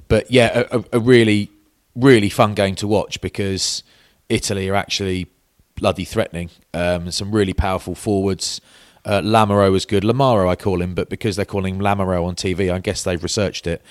but 0.07 0.32
yeah, 0.32 0.63
a, 0.71 0.80
a, 0.80 0.84
a 0.93 0.99
really 0.99 1.51
really 1.95 2.30
fun 2.30 2.53
game 2.53 2.75
to 2.75 2.88
watch 2.88 3.21
because 3.21 3.84
Italy 4.30 4.69
are 4.69 4.75
actually 4.75 5.28
bloody 5.75 6.05
threatening. 6.05 6.49
Um, 6.73 7.11
some 7.11 7.32
really 7.32 7.53
powerful 7.53 7.95
forwards. 7.95 8.61
Uh, 9.07 9.21
Lamaro 9.21 9.71
was 9.71 9.85
good. 9.85 10.03
Lamaro, 10.03 10.49
I 10.49 10.55
call 10.57 10.81
him, 10.81 10.93
but 10.93 11.09
because 11.09 11.37
they're 11.37 11.45
calling 11.45 11.75
him 11.75 11.81
Lamaro 11.81 12.25
on 12.25 12.35
TV, 12.35 12.71
I 12.71 12.79
guess 12.79 13.03
they've 13.03 13.21
researched 13.23 13.65
it. 13.65 13.81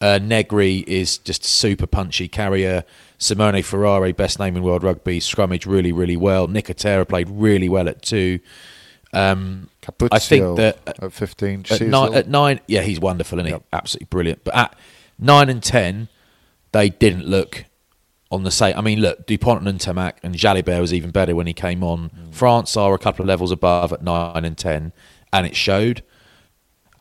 Uh, 0.00 0.18
Negri 0.22 0.78
is 0.86 1.18
just 1.18 1.44
a 1.44 1.48
super 1.48 1.86
punchy 1.88 2.28
carrier. 2.28 2.84
Simone 3.18 3.62
Ferrari, 3.62 4.12
best 4.12 4.38
name 4.38 4.56
in 4.56 4.62
world 4.62 4.84
rugby, 4.84 5.18
scrummaged 5.18 5.66
really, 5.66 5.92
really 5.92 6.16
well. 6.16 6.46
Nicotera 6.46 7.06
played 7.06 7.28
really 7.28 7.68
well 7.68 7.88
at 7.88 8.00
two. 8.00 8.38
Um, 9.12 9.68
Capuozzo 9.82 10.08
I 10.12 10.18
think 10.20 10.56
that 10.56 10.78
at 11.02 11.12
15. 11.12 11.66
at 11.68 11.80
nine, 11.82 12.14
at 12.14 12.28
nine, 12.28 12.60
yeah, 12.68 12.82
he's 12.82 13.00
wonderful, 13.00 13.38
isn't 13.38 13.46
he? 13.46 13.52
Yep. 13.52 13.64
Absolutely 13.72 14.06
brilliant. 14.06 14.44
But 14.44 14.54
at 14.54 14.78
nine 15.18 15.48
and 15.48 15.62
ten, 15.62 16.08
they 16.72 16.88
didn't 16.90 17.26
look 17.26 17.64
on 18.30 18.44
the 18.44 18.50
same. 18.50 18.76
I 18.76 18.80
mean, 18.80 19.00
look, 19.00 19.26
Dupont 19.26 19.66
and 19.66 19.78
Ntamack 19.78 20.14
and 20.22 20.34
Jalibert 20.34 20.80
was 20.80 20.94
even 20.94 21.10
better 21.10 21.34
when 21.34 21.46
he 21.46 21.52
came 21.52 21.82
on. 21.82 22.10
Mm. 22.10 22.34
France 22.34 22.76
are 22.76 22.94
a 22.94 22.98
couple 22.98 23.22
of 23.22 23.28
levels 23.28 23.50
above 23.50 23.92
at 23.92 24.02
nine 24.02 24.44
and 24.44 24.56
ten, 24.56 24.92
and 25.32 25.46
it 25.46 25.56
showed. 25.56 26.02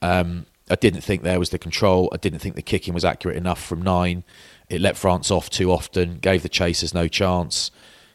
Um, 0.01 0.45
I 0.69 0.75
didn't 0.75 1.01
think 1.01 1.23
there 1.23 1.39
was 1.39 1.49
the 1.49 1.59
control. 1.59 2.09
I 2.13 2.17
didn't 2.17 2.39
think 2.39 2.55
the 2.55 2.61
kicking 2.61 2.93
was 2.93 3.03
accurate 3.03 3.37
enough 3.37 3.63
from 3.63 3.81
nine. 3.81 4.23
It 4.69 4.81
let 4.81 4.97
France 4.97 5.31
off 5.31 5.49
too 5.49 5.71
often, 5.71 6.19
gave 6.19 6.43
the 6.43 6.49
chasers 6.49 6.93
no 6.93 7.07
chance. 7.07 7.71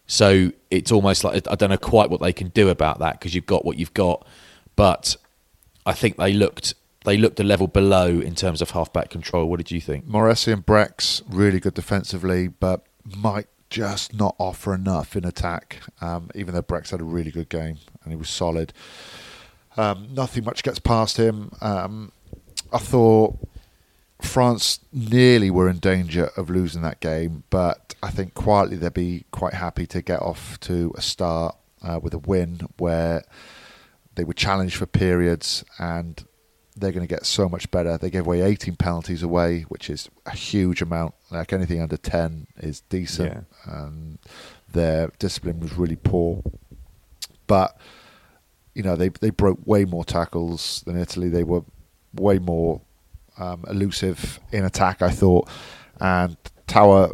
So 0.06 0.52
it's 0.70 0.92
almost 0.92 1.24
like 1.24 1.46
I 1.50 1.54
don't 1.54 1.70
know 1.70 1.76
quite 1.76 2.10
what 2.10 2.20
they 2.20 2.32
can 2.32 2.48
do 2.48 2.68
about 2.68 3.00
that 3.00 3.18
because 3.18 3.34
you've 3.34 3.46
got 3.46 3.64
what 3.64 3.78
you've 3.78 3.94
got. 3.94 4.26
But 4.76 5.16
I 5.86 5.92
think 5.92 6.16
they 6.16 6.32
looked 6.32 6.74
they 7.04 7.16
looked 7.16 7.38
a 7.40 7.44
level 7.44 7.66
below 7.66 8.08
in 8.20 8.34
terms 8.34 8.62
of 8.62 8.70
halfback 8.70 9.10
control. 9.10 9.48
What 9.48 9.58
did 9.58 9.70
you 9.70 9.80
think? 9.80 10.06
Morisi 10.06 10.52
and 10.52 10.64
Brex 10.64 11.22
really 11.28 11.60
good 11.60 11.74
defensively, 11.74 12.48
but 12.48 12.86
might 13.04 13.48
just 13.70 14.14
not 14.14 14.34
offer 14.38 14.74
enough 14.74 15.16
in 15.16 15.24
attack. 15.24 15.80
Um, 16.00 16.30
even 16.34 16.54
though 16.54 16.62
Brex 16.62 16.90
had 16.90 17.00
a 17.00 17.04
really 17.04 17.30
good 17.30 17.48
game 17.48 17.78
and 18.02 18.12
he 18.12 18.16
was 18.16 18.28
solid, 18.28 18.72
um, 19.76 20.08
nothing 20.12 20.44
much 20.44 20.62
gets 20.62 20.78
past 20.78 21.16
him. 21.16 21.50
Um, 21.60 22.12
I 22.72 22.78
thought 22.78 23.36
France 24.20 24.80
nearly 24.92 25.50
were 25.50 25.68
in 25.68 25.78
danger 25.78 26.30
of 26.36 26.50
losing 26.50 26.82
that 26.82 27.00
game, 27.00 27.44
but 27.50 27.94
I 28.02 28.10
think 28.10 28.34
quietly 28.34 28.76
they'd 28.76 28.94
be 28.94 29.24
quite 29.30 29.54
happy 29.54 29.86
to 29.88 30.02
get 30.02 30.20
off 30.20 30.58
to 30.60 30.92
a 30.96 31.02
start 31.02 31.56
uh, 31.82 31.98
with 32.02 32.14
a 32.14 32.18
win 32.18 32.68
where 32.78 33.24
they 34.14 34.24
were 34.24 34.34
challenged 34.34 34.76
for 34.76 34.86
periods 34.86 35.64
and 35.78 36.24
they're 36.76 36.92
going 36.92 37.06
to 37.06 37.12
get 37.12 37.24
so 37.24 37.48
much 37.48 37.70
better. 37.70 37.96
They 37.96 38.10
gave 38.10 38.26
away 38.26 38.42
18 38.42 38.76
penalties 38.76 39.22
away, 39.22 39.62
which 39.68 39.88
is 39.88 40.08
a 40.26 40.32
huge 40.32 40.82
amount. 40.82 41.14
Like 41.30 41.52
anything 41.52 41.80
under 41.80 41.96
10 41.96 42.48
is 42.58 42.80
decent. 42.82 43.46
Yeah. 43.66 43.82
And 43.86 44.18
their 44.72 45.10
discipline 45.18 45.60
was 45.60 45.74
really 45.74 45.96
poor. 45.96 46.42
But, 47.46 47.78
you 48.74 48.82
know, 48.82 48.96
they, 48.96 49.08
they 49.08 49.30
broke 49.30 49.64
way 49.64 49.84
more 49.84 50.04
tackles 50.04 50.82
than 50.86 50.98
Italy. 50.98 51.28
They 51.28 51.44
were 51.44 51.62
way 52.14 52.38
more 52.38 52.80
um, 53.38 53.64
elusive 53.68 54.40
in 54.50 54.64
attack, 54.64 55.00
I 55.00 55.10
thought. 55.10 55.48
And 56.00 56.36
Tower 56.66 57.12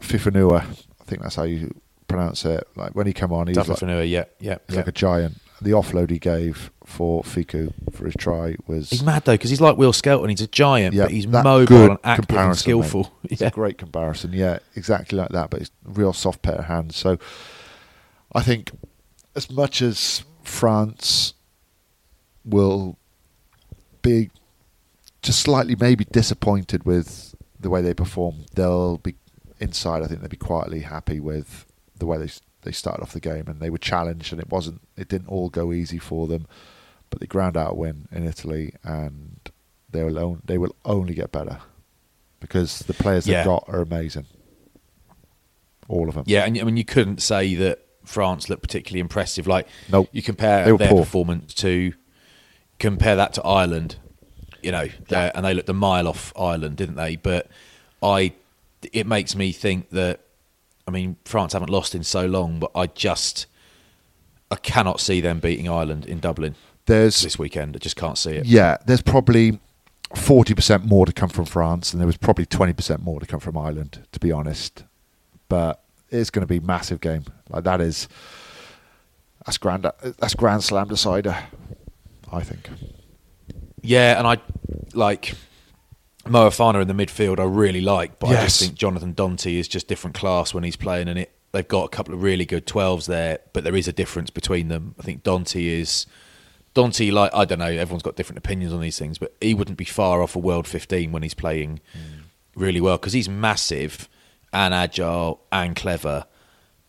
Fifanua, 0.00 0.62
I 0.62 1.04
think 1.04 1.22
that's 1.22 1.36
how 1.36 1.42
you 1.42 1.74
pronounce 2.08 2.44
it. 2.44 2.66
Like 2.76 2.94
when 2.94 3.06
he 3.06 3.12
came 3.12 3.32
on, 3.32 3.46
he 3.46 3.54
was 3.54 3.68
like, 3.68 3.82
yeah, 3.82 4.02
yeah, 4.02 4.24
He's 4.38 4.48
yeah. 4.48 4.76
like 4.76 4.86
a 4.86 4.92
giant. 4.92 5.38
The 5.62 5.70
offload 5.70 6.10
he 6.10 6.18
gave 6.18 6.70
for 6.84 7.22
Fiku 7.22 7.72
for 7.92 8.04
his 8.06 8.14
try 8.18 8.56
was 8.66 8.90
He's 8.90 9.02
mad 9.02 9.24
though 9.24 9.34
because 9.34 9.50
he's 9.50 9.60
like 9.60 9.76
Will 9.76 9.92
Skelton. 9.92 10.28
He's 10.30 10.40
a 10.40 10.46
giant, 10.48 10.94
yeah, 10.94 11.04
but 11.04 11.12
he's 11.12 11.26
mobile 11.26 11.90
and 11.92 11.98
active 12.02 12.36
and 12.36 12.56
skillful. 12.58 13.02
mate. 13.04 13.10
It's 13.32 13.40
Yeah. 13.40 13.48
a 13.48 13.50
great 13.52 13.78
comparison. 13.78 14.32
Yeah, 14.32 14.58
exactly 14.74 15.16
like 15.16 15.28
that. 15.30 15.50
But 15.50 15.60
it's 15.62 15.70
a 15.86 15.90
real 15.90 16.12
soft 16.12 16.42
pair 16.42 16.56
of 16.56 16.64
hands. 16.64 16.96
So 16.96 17.18
I 18.34 18.42
think 18.42 18.72
as 19.36 19.50
much 19.50 19.80
as 19.82 20.24
France 20.42 21.34
will 22.44 22.98
be 24.02 24.30
just 25.22 25.40
slightly 25.40 25.76
maybe 25.76 26.04
disappointed 26.06 26.84
with 26.84 27.34
the 27.60 27.70
way 27.70 27.80
they 27.80 27.94
perform, 27.94 28.44
they'll 28.56 28.98
be 28.98 29.14
inside. 29.60 30.02
I 30.02 30.06
think 30.08 30.20
they'll 30.20 30.28
be 30.28 30.36
quietly 30.36 30.80
happy 30.80 31.20
with 31.20 31.66
the 31.96 32.06
way 32.06 32.18
they 32.18 32.28
they 32.62 32.72
started 32.72 33.02
off 33.02 33.12
the 33.12 33.20
game 33.20 33.44
and 33.48 33.60
they 33.60 33.70
were 33.70 33.78
challenged 33.78 34.32
and 34.32 34.40
it 34.40 34.50
wasn't 34.50 34.80
it 34.96 35.08
didn't 35.08 35.28
all 35.28 35.48
go 35.50 35.72
easy 35.72 35.98
for 35.98 36.26
them, 36.26 36.46
but 37.10 37.20
they 37.20 37.26
ground 37.26 37.56
out 37.56 37.72
a 37.72 37.74
win 37.74 38.08
in 38.12 38.26
Italy 38.26 38.74
and 38.84 39.38
they 39.90 40.02
will 40.04 40.18
on, 40.18 40.42
they 40.44 40.58
will 40.58 40.74
only 40.84 41.14
get 41.14 41.30
better 41.32 41.58
because 42.40 42.80
the 42.80 42.94
players 42.94 43.26
Yeah. 43.26 43.38
they've 43.38 43.46
got 43.46 43.64
are 43.68 43.80
amazing. 43.80 44.26
All 45.88 46.08
of 46.08 46.14
them. 46.14 46.24
Yeah, 46.26 46.44
and 46.44 46.58
I 46.58 46.62
mean, 46.64 46.76
you 46.76 46.84
couldn't 46.84 47.20
say 47.20 47.54
that 47.56 47.80
France 48.04 48.48
looked 48.48 48.62
particularly 48.62 49.00
impressive. 49.00 49.46
Like, 49.46 49.66
Nope. 49.90 50.08
you 50.12 50.22
compare 50.22 50.64
their 50.76 50.88
poor. 50.88 51.00
performance 51.00 51.52
to 51.54 51.92
compare 52.78 53.16
that 53.16 53.34
to 53.34 53.42
Ireland, 53.42 53.96
you 54.62 54.72
know, 54.72 54.88
they're- 55.08 55.32
and 55.34 55.44
they 55.44 55.54
looked 55.54 55.68
a 55.68 55.72
mile 55.74 56.08
off 56.08 56.32
Ireland, 56.36 56.76
didn't 56.76 56.94
they? 56.94 57.16
But 57.16 57.48
I, 58.02 58.32
it 58.92 59.06
makes 59.06 59.34
me 59.36 59.52
think 59.52 59.90
that, 59.90 60.20
I 60.86 60.90
mean, 60.90 61.16
France 61.24 61.52
haven't 61.52 61.70
lost 61.70 61.94
in 61.94 62.02
so 62.02 62.26
long, 62.26 62.58
but 62.58 62.70
I 62.74 62.86
just, 62.86 63.46
I 64.50 64.56
cannot 64.56 65.00
see 65.00 65.20
them 65.20 65.38
beating 65.38 65.68
Ireland 65.68 66.06
in 66.06 66.18
Dublin 66.18 66.56
There's 66.86 67.22
this 67.22 67.38
weekend. 67.38 67.76
I 67.76 67.78
just 67.78 67.96
can't 67.96 68.18
see 68.18 68.32
it. 68.32 68.46
Yeah, 68.46 68.76
there's 68.86 69.02
probably 69.02 69.60
forty 70.16 70.54
percent 70.54 70.84
more 70.84 71.06
to 71.06 71.12
come 71.12 71.28
from 71.28 71.44
France, 71.44 71.92
and 71.92 72.00
there 72.00 72.06
was 72.06 72.16
probably 72.16 72.44
twenty 72.46 72.72
percent 72.72 73.02
more 73.02 73.20
to 73.20 73.26
come 73.26 73.40
from 73.40 73.56
Ireland, 73.56 74.04
to 74.12 74.20
be 74.20 74.32
honest. 74.32 74.84
But 75.48 75.82
it's 76.10 76.30
going 76.30 76.46
to 76.46 76.46
be 76.46 76.60
massive 76.60 77.00
game. 77.00 77.24
Like 77.48 77.64
that 77.64 77.80
is 77.80 78.08
that's 79.46 79.58
grand. 79.58 79.86
That's 80.18 80.34
grand 80.34 80.64
slam 80.64 80.88
decider. 80.88 81.36
I 82.32 82.42
think. 82.42 82.68
Yeah, 83.80 84.18
and 84.18 84.26
I 84.26 84.38
like 84.94 85.34
Moefana 86.24 86.82
in 86.82 86.88
the 86.88 86.94
midfield. 86.94 87.38
I 87.40 87.44
really 87.44 87.80
like, 87.80 88.18
but 88.18 88.30
I 88.30 88.44
just 88.44 88.60
think 88.60 88.74
Jonathan 88.74 89.14
Danty 89.14 89.58
is 89.58 89.68
just 89.68 89.88
different 89.88 90.14
class 90.14 90.54
when 90.54 90.64
he's 90.64 90.76
playing, 90.76 91.08
and 91.08 91.18
it 91.18 91.32
they've 91.52 91.66
got 91.66 91.84
a 91.84 91.88
couple 91.88 92.14
of 92.14 92.22
really 92.22 92.44
good 92.44 92.66
twelves 92.66 93.06
there, 93.06 93.40
but 93.52 93.64
there 93.64 93.76
is 93.76 93.88
a 93.88 93.92
difference 93.92 94.30
between 94.30 94.68
them. 94.68 94.94
I 94.98 95.02
think 95.02 95.22
Danty 95.22 95.66
is 95.66 96.06
Danty. 96.74 97.12
Like 97.12 97.34
I 97.34 97.44
don't 97.44 97.58
know, 97.58 97.66
everyone's 97.66 98.02
got 98.02 98.16
different 98.16 98.38
opinions 98.38 98.72
on 98.72 98.80
these 98.80 98.98
things, 98.98 99.18
but 99.18 99.34
he 99.40 99.54
wouldn't 99.54 99.78
be 99.78 99.84
far 99.84 100.22
off 100.22 100.36
a 100.36 100.38
world 100.38 100.66
fifteen 100.66 101.12
when 101.12 101.22
he's 101.22 101.34
playing 101.34 101.80
really 102.54 102.80
well 102.80 102.98
because 102.98 103.12
he's 103.12 103.28
massive 103.28 104.08
and 104.52 104.74
agile 104.74 105.40
and 105.50 105.74
clever 105.74 106.26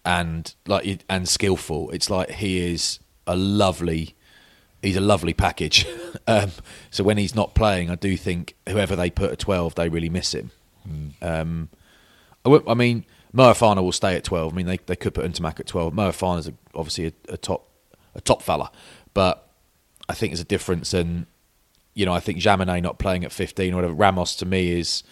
and 0.05 0.53
like 0.67 1.03
and 1.09 1.27
skillful. 1.27 1.89
It's 1.91 2.09
like 2.09 2.29
he 2.31 2.59
is 2.71 2.99
a 3.25 3.35
lovely 3.35 4.15
he's 4.83 4.95
a 4.97 5.01
lovely 5.01 5.33
package. 5.33 5.87
um, 6.27 6.51
so 6.91 7.03
when 7.03 7.17
he's 7.17 7.33
not 7.33 7.55
playing, 7.55 7.89
I 7.89 7.95
do 7.95 8.15
think 8.17 8.55
whoever 8.69 8.95
they 8.95 9.09
put 9.09 9.31
at 9.31 9.39
twelve, 9.39 9.73
they 9.75 9.89
really 9.89 10.09
miss 10.09 10.33
him. 10.33 10.51
Um, 11.21 11.69
I, 12.45 12.49
won't- 12.49 12.67
I 12.67 12.73
mean, 12.73 13.05
Moefana 13.33 13.81
will 13.81 13.91
stay 13.93 14.15
at 14.15 14.23
twelve. 14.23 14.53
I 14.53 14.55
mean, 14.55 14.65
they 14.67 14.77
they 14.85 14.95
could 14.95 15.13
put 15.13 15.25
Ntamack 15.25 15.59
at 15.59 15.67
twelve. 15.67 15.93
Moefana's 15.93 16.47
a, 16.47 16.53
obviously 16.75 17.07
a, 17.07 17.13
a 17.33 17.37
top 17.37 17.67
a 18.13 18.21
top 18.21 18.41
fella, 18.41 18.71
but 19.13 19.49
I 20.09 20.13
think 20.13 20.31
there's 20.31 20.41
a 20.41 20.45
difference. 20.45 20.93
And 20.93 21.25
you 21.95 22.05
know, 22.05 22.13
I 22.13 22.19
think 22.19 22.39
Jaminet 22.39 22.81
not 22.83 22.99
playing 22.99 23.23
at 23.23 23.31
fifteen 23.31 23.73
or 23.73 23.77
whatever. 23.77 23.93
Ramos 23.93 24.35
to 24.37 24.45
me 24.45 24.71
is 24.79 25.03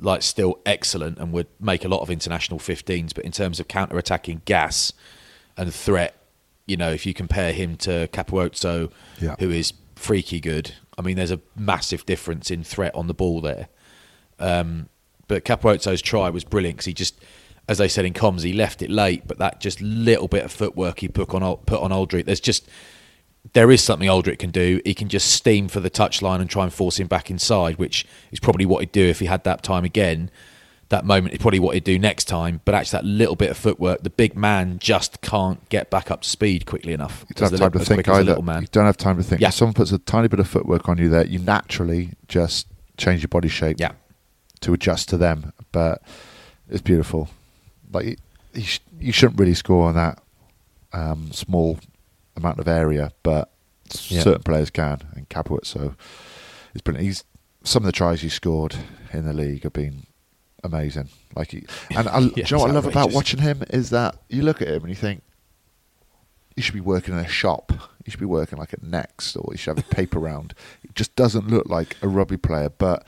like 0.00 0.22
still 0.22 0.58
excellent 0.66 1.18
and 1.18 1.32
would 1.32 1.46
make 1.60 1.84
a 1.84 1.88
lot 1.88 2.00
of 2.00 2.10
international 2.10 2.58
15s. 2.58 3.14
But 3.14 3.24
in 3.24 3.30
terms 3.30 3.60
of 3.60 3.68
counter 3.68 3.96
attacking 3.98 4.42
gas 4.44 4.92
and 5.56 5.72
threat, 5.72 6.16
you 6.66 6.76
know, 6.76 6.90
if 6.90 7.06
you 7.06 7.14
compare 7.14 7.52
him 7.52 7.76
to 7.76 8.08
Capuozzo, 8.12 8.90
Yeah. 9.20 9.36
who 9.38 9.50
is 9.50 9.72
freaky 9.96 10.40
good, 10.40 10.72
I 10.98 11.02
mean, 11.02 11.16
there's 11.16 11.30
a 11.30 11.40
massive 11.56 12.04
difference 12.06 12.50
in 12.50 12.64
threat 12.64 12.94
on 12.94 13.06
the 13.06 13.14
ball 13.14 13.40
there. 13.40 13.68
Um, 14.38 14.88
but 15.28 15.44
Capuozzo's 15.44 16.02
try 16.02 16.28
was 16.30 16.44
brilliant 16.44 16.76
because 16.76 16.86
he 16.86 16.92
just, 16.92 17.20
as 17.68 17.78
they 17.78 17.88
said 17.88 18.04
in 18.04 18.12
comms, 18.12 18.42
he 18.42 18.52
left 18.52 18.82
it 18.82 18.90
late, 18.90 19.26
but 19.26 19.38
that 19.38 19.60
just 19.60 19.80
little 19.80 20.28
bit 20.28 20.44
of 20.44 20.52
footwork 20.52 21.00
he 21.00 21.08
put 21.08 21.32
on 21.34 21.56
put 21.58 21.80
on 21.80 21.90
Alldritt, 21.90 22.26
there's 22.26 22.40
just 22.40 22.68
there 23.54 23.70
is 23.72 23.82
something 23.82 24.08
Alldritt 24.08 24.38
can 24.38 24.50
do. 24.50 24.80
He 24.84 24.94
can 24.94 25.08
just 25.08 25.30
steam 25.32 25.66
for 25.68 25.80
the 25.80 25.90
touchline 25.90 26.40
and 26.40 26.48
try 26.48 26.62
and 26.64 26.72
force 26.72 27.00
him 27.00 27.08
back 27.08 27.28
inside, 27.30 27.76
which 27.76 28.06
is 28.30 28.38
probably 28.38 28.66
what 28.66 28.80
he'd 28.80 28.92
do 28.92 29.04
if 29.04 29.18
he 29.18 29.26
had 29.26 29.42
that 29.44 29.62
time 29.64 29.84
again. 29.84 30.30
That 30.92 31.06
moment 31.06 31.32
is 31.32 31.38
probably 31.40 31.58
what 31.58 31.72
he'd 31.72 31.84
do 31.84 31.98
next 31.98 32.26
time. 32.26 32.60
But 32.66 32.74
actually, 32.74 32.98
that 32.98 33.04
little 33.06 33.34
bit 33.34 33.48
of 33.50 33.56
footwork, 33.56 34.02
the 34.02 34.10
big 34.10 34.36
man 34.36 34.78
just 34.78 35.22
can't 35.22 35.66
get 35.70 35.88
back 35.88 36.10
up 36.10 36.20
to 36.20 36.28
speed 36.28 36.66
quickly 36.66 36.92
enough. 36.92 37.24
You 37.30 37.34
don't 37.34 37.50
have 37.50 37.60
time 37.60 37.72
to 37.72 37.78
think 37.78 38.08
either. 38.08 38.36
You 38.60 38.66
don't 38.70 38.84
have 38.84 38.98
time 38.98 39.16
to 39.16 39.22
think. 39.22 39.40
Yeah. 39.40 39.48
If 39.48 39.54
someone 39.54 39.72
puts 39.72 39.90
a 39.90 39.96
tiny 39.98 40.28
bit 40.28 40.38
of 40.38 40.46
footwork 40.46 40.90
on 40.90 40.98
you 40.98 41.08
there, 41.08 41.24
you 41.26 41.38
naturally 41.38 42.10
just 42.28 42.66
change 42.98 43.22
your 43.22 43.28
body 43.28 43.48
shape 43.48 43.78
Yeah. 43.80 43.92
to 44.60 44.74
adjust 44.74 45.08
to 45.08 45.16
them. 45.16 45.54
But 45.72 46.02
it's 46.68 46.82
beautiful. 46.82 47.30
Like 47.90 48.18
you, 48.52 48.62
sh- 48.62 48.80
you 49.00 49.12
shouldn't 49.12 49.40
really 49.40 49.54
score 49.54 49.88
on 49.88 49.94
that 49.94 50.22
um, 50.92 51.32
small 51.32 51.78
amount 52.36 52.60
of 52.60 52.68
area, 52.68 53.12
but 53.22 53.50
Yeah. 54.08 54.20
certain 54.20 54.42
players 54.42 54.68
can. 54.68 55.00
And 55.16 55.26
Capuozzo 55.30 55.94
it's 56.74 56.82
brilliant. 56.82 57.06
He's 57.06 57.24
some 57.64 57.82
of 57.82 57.86
the 57.86 57.92
tries 57.92 58.20
he 58.20 58.28
scored 58.28 58.76
in 59.12 59.24
the 59.24 59.32
league 59.32 59.62
have 59.62 59.72
been 59.72 60.04
amazing. 60.62 61.08
Like, 61.34 61.50
he, 61.50 61.64
and 61.96 62.08
I, 62.08 62.18
Yeah, 62.20 62.30
you 62.36 62.44
know 62.52 62.58
what 62.60 62.70
I 62.70 62.74
love 62.74 62.86
about 62.86 63.12
watching 63.12 63.40
him 63.40 63.62
is 63.70 63.90
that 63.90 64.16
you 64.28 64.42
look 64.42 64.62
at 64.62 64.68
him 64.68 64.82
and 64.82 64.88
you 64.88 64.94
think 64.96 65.22
you 66.56 66.62
should 66.62 66.74
be 66.74 66.80
working 66.80 67.14
in 67.14 67.20
a 67.24 67.28
shop. 67.28 67.72
You 68.04 68.10
should 68.10 68.20
be 68.20 68.26
working 68.26 68.58
like 68.58 68.72
at 68.74 68.82
Next, 68.82 69.36
or 69.36 69.48
you 69.52 69.56
should 69.56 69.76
have 69.76 69.84
a 69.90 69.94
paper 69.94 70.18
round. 70.30 70.54
It 70.82 70.94
just 70.94 71.14
doesn't 71.16 71.48
look 71.48 71.66
like 71.68 71.96
a 72.02 72.08
rugby 72.08 72.36
player, 72.36 72.68
but 72.68 73.06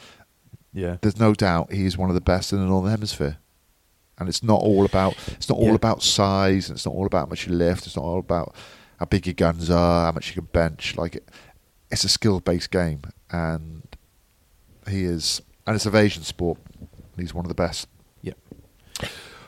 Yeah. 0.73 0.97
there's 1.03 1.19
no 1.19 1.35
doubt 1.35 1.73
he 1.73 1.85
is 1.85 1.99
one 1.99 2.09
of 2.11 2.15
the 2.15 2.21
best 2.21 2.53
in 2.53 2.59
the 2.61 2.67
northern 2.67 2.91
hemisphere. 2.91 3.39
And 4.17 4.29
it's 4.29 4.43
not 4.45 4.61
all 4.61 4.85
about 4.85 5.17
it's 5.33 5.49
not 5.49 5.59
all 5.59 5.69
Yeah. 5.69 5.75
about 5.75 6.03
size. 6.03 6.69
And 6.69 6.77
it's 6.77 6.87
not 6.87 6.95
all 6.95 7.05
about 7.07 7.21
how 7.27 7.31
much 7.31 7.47
you 7.47 7.53
lift. 7.53 7.87
It's 7.87 7.97
not 7.97 8.05
all 8.05 8.21
about 8.21 8.55
how 8.99 9.07
big 9.07 9.27
your 9.27 9.35
guns 9.35 9.69
are, 9.71 10.07
how 10.07 10.13
much 10.13 10.29
you 10.29 10.35
can 10.41 10.49
bench. 10.53 10.97
Like 10.97 11.17
it, 11.17 11.29
it's 11.91 12.05
a 12.05 12.09
skill 12.09 12.39
based 12.41 12.71
game, 12.71 13.03
and 13.31 13.83
he 14.89 15.05
is, 15.05 15.43
and 15.67 15.75
it's 15.77 15.85
evasion 15.87 16.23
sport. 16.23 16.59
He's 17.17 17.35
one 17.35 17.45
of 17.45 17.49
the 17.49 17.55
best. 17.55 17.89
Yeah. 18.23 18.33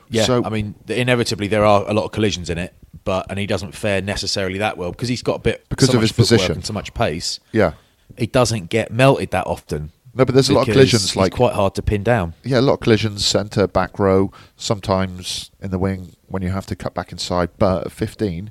Yeah, 0.09 0.25
So- 0.25 0.45
I 0.45 0.51
mean, 0.51 0.75
inevitably 0.89 1.49
there 1.49 1.65
are 1.65 1.85
a 1.89 1.93
lot 1.93 2.05
of 2.05 2.13
collisions 2.13 2.49
in 2.49 2.59
it, 2.59 2.75
but 3.05 3.27
and 3.29 3.39
he 3.39 3.47
doesn't 3.47 3.75
fare 3.75 4.01
necessarily 4.01 4.59
that 4.59 4.77
well 4.79 4.91
because 4.93 5.09
he's 5.09 5.23
got 5.23 5.37
a 5.37 5.41
bit 5.41 5.67
Because 5.69 5.89
so 5.91 5.97
of 5.97 6.03
his 6.03 6.13
position. 6.13 6.53
and 6.53 6.65
so 6.65 6.73
much 6.73 6.95
pace. 6.95 7.41
Yeah, 7.53 7.73
He 8.17 8.27
doesn't 8.27 8.71
get 8.71 8.93
melted 8.93 9.33
that 9.33 9.47
often. 9.49 9.91
No, 10.15 10.25
but 10.25 10.33
there's 10.35 10.49
a 10.49 10.55
lot 10.55 10.67
of 10.69 10.73
collisions, 10.73 11.15
like- 11.17 11.33
quite 11.35 11.55
hard 11.55 11.75
to 11.75 11.83
pin 11.83 12.03
down. 12.03 12.35
yeah, 12.45 12.59
a 12.59 12.63
lot 12.63 12.75
of 12.75 12.81
collisions, 12.81 13.27
centre, 13.27 13.67
back 13.67 13.99
row, 13.99 14.31
sometimes 14.57 15.51
in 15.61 15.71
the 15.71 15.79
wing 15.79 16.13
when 16.29 16.41
you 16.43 16.51
have 16.51 16.67
to 16.67 16.77
cut 16.77 16.95
back 16.95 17.11
inside. 17.13 17.51
But 17.59 17.87
at 17.87 17.93
15, 17.93 18.51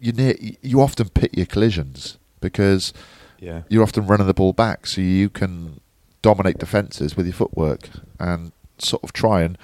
you 0.00 0.12
near, 0.12 0.34
you 0.62 0.80
often 0.80 1.10
pit 1.10 1.30
your 1.34 1.46
collisions 1.46 2.18
because 2.40 2.92
Yeah. 3.38 3.62
you're 3.68 3.82
often 3.84 4.06
running 4.06 4.26
the 4.26 4.34
ball 4.34 4.52
back, 4.52 4.86
so 4.86 5.00
you 5.00 5.28
can 5.30 5.80
dominate 6.24 6.56
defences 6.56 7.16
with 7.18 7.26
your 7.26 7.34
footwork 7.34 7.90
and 8.18 8.50
sort 8.78 9.04
of 9.04 9.12
try 9.12 9.42
and 9.42 9.58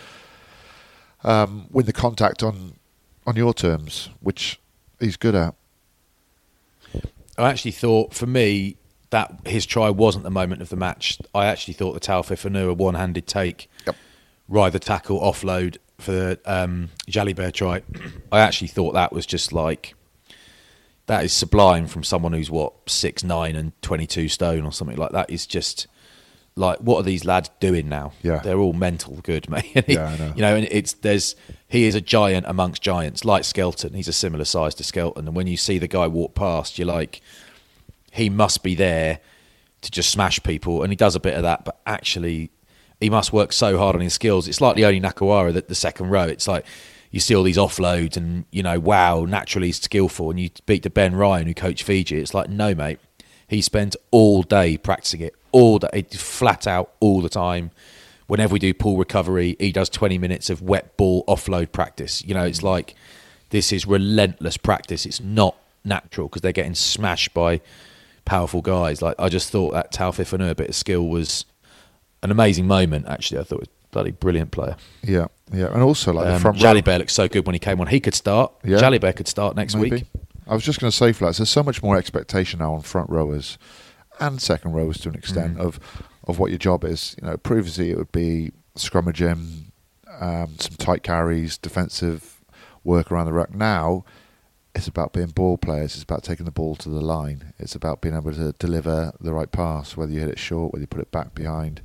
um, 1.25 1.67
win 1.71 1.87
the 1.87 1.93
contact 1.93 2.43
on 2.43 2.75
on 3.27 3.35
your 3.35 3.55
terms, 3.55 4.11
which 4.21 4.61
he's 5.01 5.17
good 5.17 5.35
at. 5.35 5.55
I 7.39 7.49
actually 7.51 7.71
thought, 7.71 8.13
for 8.13 8.27
me, 8.27 8.77
that 9.09 9.41
his 9.47 9.65
try 9.65 9.89
wasn't 9.89 10.25
the 10.25 10.31
moment 10.31 10.61
of 10.61 10.69
the 10.69 10.77
match. 10.77 11.19
I 11.35 11.47
actually 11.47 11.75
thought 11.75 11.95
the 11.95 12.01
Taofifenua 12.01 12.77
one-handed 12.77 13.27
take, 13.27 13.71
Yep. 13.87 13.97
ride 14.49 14.73
the 14.73 14.79
tackle, 14.79 15.19
offload 15.21 15.79
for 15.99 16.13
the 16.13 16.41
um, 16.45 16.91
Jalibert 17.09 17.53
try. 17.55 17.83
I 18.33 18.41
actually 18.41 18.69
thought 18.69 18.93
that 18.93 19.13
was 19.13 19.25
just 19.25 19.53
like 19.53 19.95
that 21.07 21.25
is 21.25 21.33
sublime 21.33 21.87
from 21.87 22.05
someone 22.05 22.33
who's 22.35 22.51
what 22.51 22.75
six 22.87 23.25
nine 23.25 23.57
and 23.57 23.73
twenty 23.83 24.07
two 24.07 24.29
stone 24.29 24.65
or 24.67 24.73
something 24.73 24.97
like 24.99 25.13
that. 25.13 25.31
Is 25.31 25.47
just 25.47 25.87
like 26.61 26.79
what 26.79 26.99
are 26.99 27.03
these 27.03 27.25
lads 27.25 27.51
doing 27.59 27.89
now? 27.89 28.13
Yeah. 28.23 28.39
they're 28.39 28.59
all 28.59 28.73
mental 28.73 29.17
good, 29.23 29.49
mate. 29.55 29.73
And 29.75 29.85
he- 29.87 29.95
Yeah, 29.95 30.07
I 30.07 30.17
know. 30.17 30.33
You 30.37 30.43
know, 30.43 30.55
and 30.57 30.69
it's 30.71 30.93
there's 30.93 31.35
he 31.69 31.85
is 31.85 31.95
a 31.95 32.01
giant 32.01 32.47
amongst 32.49 32.83
giants, 32.83 33.25
like 33.25 33.45
Skelton. 33.45 33.95
He's 33.95 34.09
a 34.09 34.13
similar 34.13 34.45
size 34.45 34.75
to 34.77 34.85
Skelton, 34.85 35.27
and 35.27 35.37
when 35.37 35.47
you 35.49 35.57
see 35.57 35.79
the 35.79 35.89
guy 35.89 36.07
walk 36.07 36.35
past, 36.35 36.79
you're 36.79 36.87
like, 36.87 37.21
he 38.13 38.29
must 38.31 38.63
be 38.63 38.75
there 38.75 39.21
to 39.83 39.91
just 39.91 40.11
smash 40.11 40.43
people, 40.43 40.83
and 40.83 40.93
he 40.93 40.97
does 40.97 41.17
a 41.17 41.21
bit 41.21 41.35
of 41.35 41.43
that, 41.43 41.65
but 41.65 41.81
actually, 41.87 42.51
he 43.01 43.09
must 43.09 43.33
work 43.33 43.53
so 43.53 43.79
hard 43.79 43.97
on 43.97 44.03
his 44.03 44.13
skills. 44.13 44.47
It's 44.47 44.61
like 44.61 44.77
the 44.77 44.85
only 44.85 45.01
Nakarawa 45.01 45.53
that 45.55 45.69
the 45.69 45.75
second 45.75 46.11
row. 46.11 46.25
It's 46.25 46.47
like 46.47 46.67
you 47.11 47.19
see 47.21 47.35
all 47.35 47.43
these 47.43 47.57
offloads 47.57 48.17
and 48.17 48.45
you 48.53 48.63
know, 48.63 48.79
wow, 48.79 49.25
naturally 49.25 49.69
he's 49.69 49.81
skillful, 49.81 50.31
and 50.31 50.39
you 50.39 50.51
speak 50.55 50.83
to 50.83 50.91
Ben 50.91 51.15
Ryan 51.17 51.47
who 51.47 51.55
coached 51.55 51.83
Fiji. 51.85 52.19
It's 52.19 52.35
like, 52.35 52.51
no, 52.51 52.75
mate, 52.75 52.99
he 53.49 53.61
spent 53.63 53.97
all 54.11 54.43
day 54.43 54.77
practicing 54.77 55.21
it, 55.23 55.35
all 55.53 55.79
day, 55.79 56.03
flat 56.13 56.67
out, 56.67 56.93
all 57.01 57.21
the 57.21 57.29
time. 57.29 57.71
Whenever 58.27 58.53
we 58.53 58.59
do 58.61 58.73
pool 58.73 58.97
recovery, 58.97 59.57
he 59.59 59.73
does 59.73 59.89
20 59.89 60.17
minutes 60.19 60.51
of 60.51 60.63
wet 60.63 60.97
ball 60.97 61.25
offload 61.27 61.73
practice. 61.73 62.25
You 62.25 62.35
know, 62.35 62.45
it's 62.45 62.63
like 62.63 62.95
this 63.51 63.73
is 63.73 63.87
relentless 63.87 64.57
practice. 64.57 65.05
It's 65.07 65.21
not 65.21 65.57
natural 65.85 66.29
because 66.29 66.43
they're 66.43 66.53
getting 66.53 66.75
smashed 66.77 67.35
by 67.35 67.61
powerful 68.25 68.63
guys. 68.63 69.03
Like 69.03 69.17
I 69.19 69.29
just 69.29 69.51
thought 69.51 69.73
that 69.73 69.93
Taofifenua, 69.93 70.51
a 70.51 70.55
bit 70.55 70.69
of 70.69 70.75
skill 70.77 71.09
was 71.09 71.45
an 72.23 72.31
amazing 72.31 72.67
moment. 72.69 73.07
Actually, 73.09 73.41
I 73.41 73.45
thought 73.45 73.57
it 73.57 73.61
was 73.63 73.69
a 73.69 73.93
bloody 73.93 74.11
brilliant 74.13 74.53
player. 74.53 74.77
Yeah, 75.03 75.27
yeah, 75.53 75.73
and 75.73 75.83
also 75.83 76.13
like 76.13 76.27
the 76.27 76.35
Um, 76.37 76.41
front 76.41 76.63
row. 76.63 76.73
Jalibert 76.75 76.99
looked 76.99 77.11
so 77.11 77.27
good 77.27 77.47
when 77.47 77.55
he 77.55 77.59
came 77.59 77.81
on. 77.81 77.89
He 77.89 77.99
could 77.99 78.15
start. 78.15 78.53
Yeah. 78.63 78.79
Jalibert 78.79 79.17
could 79.17 79.27
start 79.29 79.57
next 79.57 79.75
Maybe. 79.75 79.91
week. 79.91 80.05
I 80.47 80.55
was 80.55 80.63
just 80.65 80.81
going 80.81 80.91
to 80.91 80.97
say, 80.97 81.13
Flats, 81.13 81.39
there's 81.39 81.51
so 81.51 81.63
much 81.63 81.83
more 81.83 81.97
expectation 81.97 82.59
now 82.61 82.75
on 82.75 82.83
front 82.83 83.09
rowers 83.11 83.57
and 84.21 84.41
second 84.41 84.73
rowers 84.73 84.99
to 84.99 85.09
an 85.09 85.15
extent 85.15 85.57
Mm. 85.57 85.61
of 85.67 85.81
of 86.29 86.39
what 86.39 86.51
your 86.51 86.59
job 86.59 86.85
is. 86.85 87.17
You 87.21 87.27
know, 87.29 87.37
previously 87.37 87.91
it 87.91 87.97
would 87.97 88.13
be 88.13 88.53
scrummaging, 88.77 89.73
um, 90.21 90.55
some 90.59 90.77
tight 90.77 91.03
carries, 91.03 91.57
defensive 91.59 92.45
work 92.85 93.11
around 93.11 93.27
the 93.27 93.33
ruck. 93.33 93.53
Now 93.55 94.05
it's 94.75 94.87
about 94.87 95.13
being 95.13 95.29
ball 95.29 95.59
players. 95.59 95.95
It's 95.95 96.05
about 96.05 96.23
taking 96.23 96.45
the 96.45 96.53
ball 96.53 96.77
to 96.77 96.89
the 96.89 97.01
line. 97.01 97.53
It's 97.59 97.75
about 97.75 98.01
being 98.01 98.15
able 98.15 98.33
to 98.35 98.53
deliver 98.59 99.13
the 99.21 99.33
right 99.33 99.51
pass, 99.51 99.97
whether 99.97 100.13
you 100.13 100.21
hit 100.21 100.29
it 100.29 100.39
short, 100.39 100.73
whether 100.73 100.83
you 100.83 100.87
put 100.87 101.01
it 101.01 101.11
back 101.11 101.35
behind. 101.35 101.81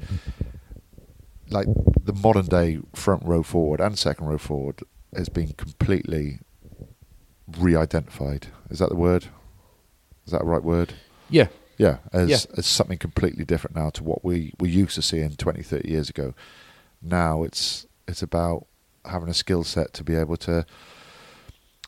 Like 1.49 1.67
the 2.03 2.13
modern 2.13 2.45
day 2.45 2.79
front 2.93 3.23
row 3.25 3.41
forward 3.41 3.79
and 3.79 3.97
second 3.97 4.27
row 4.27 4.37
forward 4.37 4.81
has 5.15 5.29
been 5.29 5.53
completely 5.53 6.39
re-identified. 7.57 8.47
Is 8.69 8.79
that 8.79 8.89
the 8.89 8.95
word? 8.95 9.25
Is 10.25 10.31
that 10.31 10.39
the 10.41 10.45
right 10.47 10.63
word? 10.63 10.93
Yeah, 11.29 11.47
Yeah, 11.77 11.97
as, 12.13 12.29
Yeah. 12.29 12.37
as 12.57 12.65
something 12.65 12.97
completely 12.97 13.43
different 13.45 13.75
now 13.75 13.89
to 13.91 14.03
what 14.03 14.23
we, 14.23 14.53
we 14.59 14.69
used 14.69 14.95
to 14.95 15.01
seeing 15.01 15.31
20, 15.35 15.61
30 15.61 15.89
years 15.89 16.09
ago. 16.09 16.33
Now 17.01 17.43
it's 17.43 17.85
it's 18.07 18.21
about 18.21 18.65
having 19.03 19.29
a 19.29 19.33
skill 19.33 19.63
set 19.63 19.93
to 19.93 20.03
be 20.03 20.15
able 20.15 20.37
to 20.37 20.65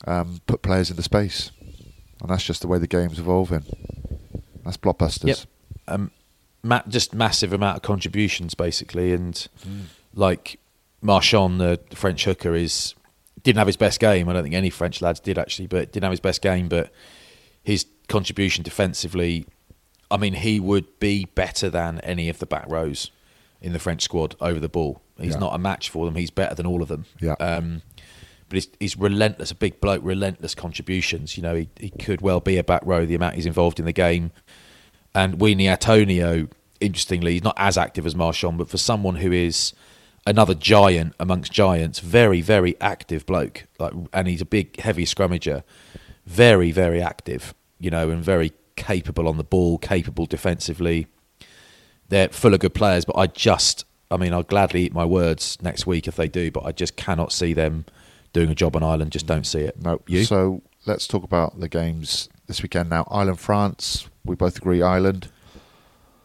um, 0.05 0.41
put 0.47 0.61
players 0.61 0.89
into 0.89 1.03
space, 1.03 1.51
and 2.21 2.29
that's 2.29 2.43
just 2.43 2.61
the 2.61 2.67
way 2.67 2.77
the 2.77 2.87
game's 2.87 3.19
evolving. 3.19 3.63
That's 4.63 4.77
blockbusters. 4.77 5.27
Yep. 5.27 5.37
um, 5.87 6.11
ma- 6.63 6.81
just 6.87 7.13
massive 7.13 7.53
amount 7.53 7.77
of 7.77 7.83
contributions 7.83 8.53
basically, 8.53 9.13
and 9.13 9.47
like 10.13 10.59
Marchand, 11.01 11.59
the 11.61 11.79
French 11.93 12.25
hooker, 12.25 12.53
is 12.55 12.93
didn't 13.43 13.57
have 13.57 13.67
his 13.67 13.77
best 13.77 13.99
game. 13.99 14.27
I 14.29 14.33
don't 14.33 14.43
think 14.43 14.55
any 14.55 14.69
French 14.69 15.01
lads 15.01 15.19
did 15.19 15.37
actually, 15.37 15.67
but 15.67 15.91
didn't 15.91 16.03
have 16.03 16.11
his 16.11 16.19
best 16.19 16.41
game. 16.41 16.67
But 16.67 16.91
his 17.63 17.85
contribution 18.09 18.63
defensively, 18.63 19.45
I 20.09 20.17
mean, 20.17 20.33
he 20.33 20.59
would 20.59 20.99
be 20.99 21.25
better 21.35 21.69
than 21.69 21.99
any 22.01 22.29
of 22.29 22.39
the 22.39 22.45
back 22.45 22.65
rows 22.69 23.11
in 23.61 23.73
the 23.73 23.79
French 23.79 24.03
squad 24.03 24.35
over 24.39 24.59
the 24.59 24.69
ball. 24.69 25.01
He's 25.19 25.33
Yeah. 25.33 25.39
not 25.39 25.55
a 25.55 25.57
match 25.57 25.89
for 25.89 26.05
them. 26.05 26.15
He's 26.15 26.29
better 26.31 26.55
than 26.55 26.65
all 26.65 26.81
of 26.81 26.87
them. 26.87 27.05
Yeah. 27.19 27.33
Um, 27.39 27.81
but 28.49 28.55
he's, 28.55 28.67
he's 28.79 28.97
relentless, 28.97 29.51
a 29.51 29.55
big 29.55 29.81
bloke, 29.81 30.01
relentless 30.03 30.55
contributions. 30.55 31.35
You 31.35 31.43
know, 31.43 31.55
he, 31.55 31.69
he 31.77 31.89
could 31.89 32.21
well 32.21 32.39
be 32.39 32.57
a 32.57 32.63
back 32.63 32.81
row, 32.85 33.05
the 33.05 33.15
amount 33.15 33.35
he's 33.35 33.45
involved 33.45 33.79
in 33.79 33.85
the 33.85 33.91
game. 33.93 34.31
And 35.13 35.39
Uini 35.39 35.63
Atonio, 35.65 36.49
interestingly, 36.79 37.33
he's 37.33 37.43
not 37.43 37.55
as 37.57 37.77
active 37.77 38.05
as 38.05 38.15
Marchand, 38.15 38.57
but 38.59 38.69
for 38.69 38.77
someone 38.77 39.15
who 39.15 39.31
is 39.33 39.73
another 40.25 40.53
giant 40.53 41.13
amongst 41.19 41.51
giants, 41.51 41.99
very, 41.99 42.39
very 42.41 42.79
active 42.79 43.25
bloke. 43.25 43.65
Like, 43.79 43.93
and 44.13 44.27
he's 44.27 44.41
a 44.41 44.45
big, 44.45 44.79
heavy 44.79 45.03
scrummager, 45.05 45.63
very, 46.25 46.71
very 46.71 47.01
active. 47.01 47.53
You 47.79 47.89
know, 47.91 48.09
and 48.09 48.23
very 48.23 48.53
capable 48.77 49.27
on 49.27 49.35
the 49.35 49.43
ball, 49.43 49.77
capable 49.77 50.25
defensively. 50.25 51.07
They're 52.07 52.29
full 52.29 52.53
of 52.53 52.61
good 52.61 52.73
players, 52.73 53.03
but 53.03 53.17
I 53.17 53.27
just, 53.27 53.83
I 54.09 54.15
mean, 54.15 54.33
I'll 54.33 54.43
gladly 54.43 54.83
eat 54.83 54.93
my 54.93 55.03
words 55.03 55.57
next 55.61 55.85
week 55.85 56.07
if 56.07 56.15
they 56.15 56.29
do, 56.29 56.49
but 56.51 56.65
I 56.65 56.71
just 56.71 56.95
cannot 56.95 57.33
see 57.33 57.53
them 57.53 57.85
doing 58.31 58.49
a 58.49 58.55
job 58.55 58.75
on 58.75 58.83
Ireland. 58.83 59.11
Just 59.11 59.27
don't 59.27 59.45
see 59.45 59.59
it. 59.59 59.81
No. 59.81 60.01
you? 60.07 60.23
So 60.23 60.61
let's 60.85 61.07
talk 61.07 61.23
about 61.23 61.59
the 61.59 61.67
games 61.67 62.29
this 62.47 62.63
weekend 62.63 62.89
now. 62.89 63.05
Ireland, 63.11 63.39
France. 63.39 64.07
We 64.23 64.35
both 64.35 64.57
agree 64.57 64.81
Ireland. 64.81 65.29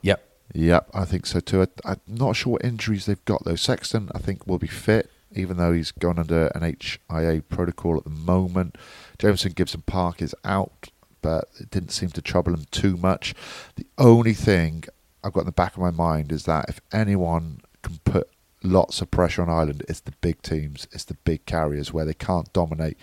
Yep. 0.03 0.23
Yep, 0.55 0.91
I 0.95 1.05
think 1.05 1.27
so 1.27 1.41
too. 1.41 1.63
I, 1.63 1.67
I'm 1.85 2.01
not 2.07 2.37
sure 2.37 2.55
what 2.55 2.65
injuries 2.65 3.07
they've 3.07 3.25
got 3.25 3.45
though. 3.45 3.57
Sexton, 3.57 4.11
I 4.15 4.19
think, 4.19 4.47
will 4.47 4.59
be 4.59 4.67
fit, 4.67 5.11
even 5.35 5.57
though 5.57 5.73
he's 5.73 5.91
gone 5.91 6.19
under 6.19 6.47
an 6.49 6.63
HIA 6.63 7.43
protocol 7.43 7.97
at 7.97 8.05
the 8.05 8.11
moment. 8.11 8.77
Jamison 9.19 9.53
Gibson 9.53 9.83
Park 9.83 10.21
is 10.21 10.35
out, 10.45 10.89
but 11.23 11.49
it 11.59 11.71
didn't 11.71 11.91
seem 11.91 12.11
to 12.11 12.23
trouble 12.23 12.53
him 12.53 12.67
too 12.71 12.97
much. 12.97 13.35
The 13.77 13.87
only 13.99 14.35
thing 14.35 14.85
I've 15.25 15.33
got 15.33 15.41
in 15.41 15.47
the 15.47 15.53
back 15.53 15.75
of 15.75 15.81
my 15.81 15.91
mind 15.91 16.33
is 16.33 16.45
that 16.45 16.67
if 16.69 16.81
anyone 16.93 17.61
can 17.83 17.99
put 18.05 18.29
lots 18.63 19.01
of 19.01 19.11
pressure 19.11 19.43
on 19.43 19.49
Ireland, 19.49 19.85
it's 19.89 20.01
the 20.01 20.13
big 20.21 20.43
teams, 20.43 20.87
it's 20.93 21.05
the 21.05 21.15
big 21.15 21.47
carriers 21.47 21.93
where 21.93 22.05
they 22.05 22.15
can't 22.15 22.53
dominate 22.53 22.97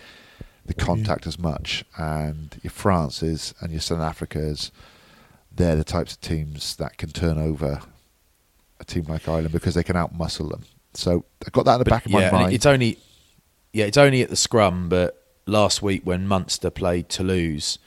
the 0.64 0.74
contact 0.74 1.26
as 1.26 1.38
much. 1.38 1.84
And 1.96 2.56
your 2.62 2.70
France's 2.70 3.54
and 3.60 3.72
your 3.72 3.80
South 3.80 4.00
Africa's 4.00 4.70
they're 5.52 5.76
the 5.76 5.84
types 5.84 6.12
of 6.12 6.20
teams 6.20 6.76
that 6.76 6.96
can 6.96 7.10
turn 7.10 7.38
over 7.38 7.80
a 8.78 8.84
team 8.84 9.04
like 9.08 9.28
Ireland 9.28 9.52
because 9.52 9.74
they 9.74 9.82
can 9.82 9.96
outmuscle 9.96 10.48
them. 10.50 10.62
So 10.94 11.24
I've 11.44 11.52
got 11.52 11.64
that 11.66 11.74
in 11.74 11.78
the 11.80 11.84
But, 11.84 11.90
back 11.90 12.06
of 12.06 12.12
my 12.12 12.20
yeah, 12.20 12.28
and 12.28 12.36
mind. 12.36 12.52
It's 12.54 12.66
only, 12.66 12.98
yeah, 13.72 13.86
it's 13.86 13.96
only 13.98 14.22
at 14.22 14.30
the 14.30 14.36
scrum. 14.36 14.88
But 14.88 15.22
last 15.46 15.82
week 15.82 16.02
when 16.04 16.26
Munster 16.26 16.70
played 16.70 17.08
Toulouse, 17.08 17.78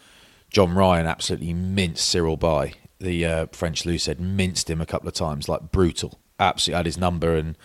John 0.54 0.76
Ryan 0.76 1.08
absolutely 1.08 1.54
minced 1.54 2.08
Cyril 2.08 2.38
by 2.38 2.74
the 3.00 3.26
uh, 3.26 3.46
French 3.52 3.84
loosehead 3.84 4.20
minced 4.20 4.70
him 4.70 4.80
a 4.80 4.86
couple 4.86 5.10
of 5.10 5.16
times, 5.16 5.50
like 5.50 5.72
brutal. 5.72 6.20
Absolutely 6.40 6.78
had 6.78 6.86
his 6.86 6.98
number, 6.98 7.36
and 7.36 7.58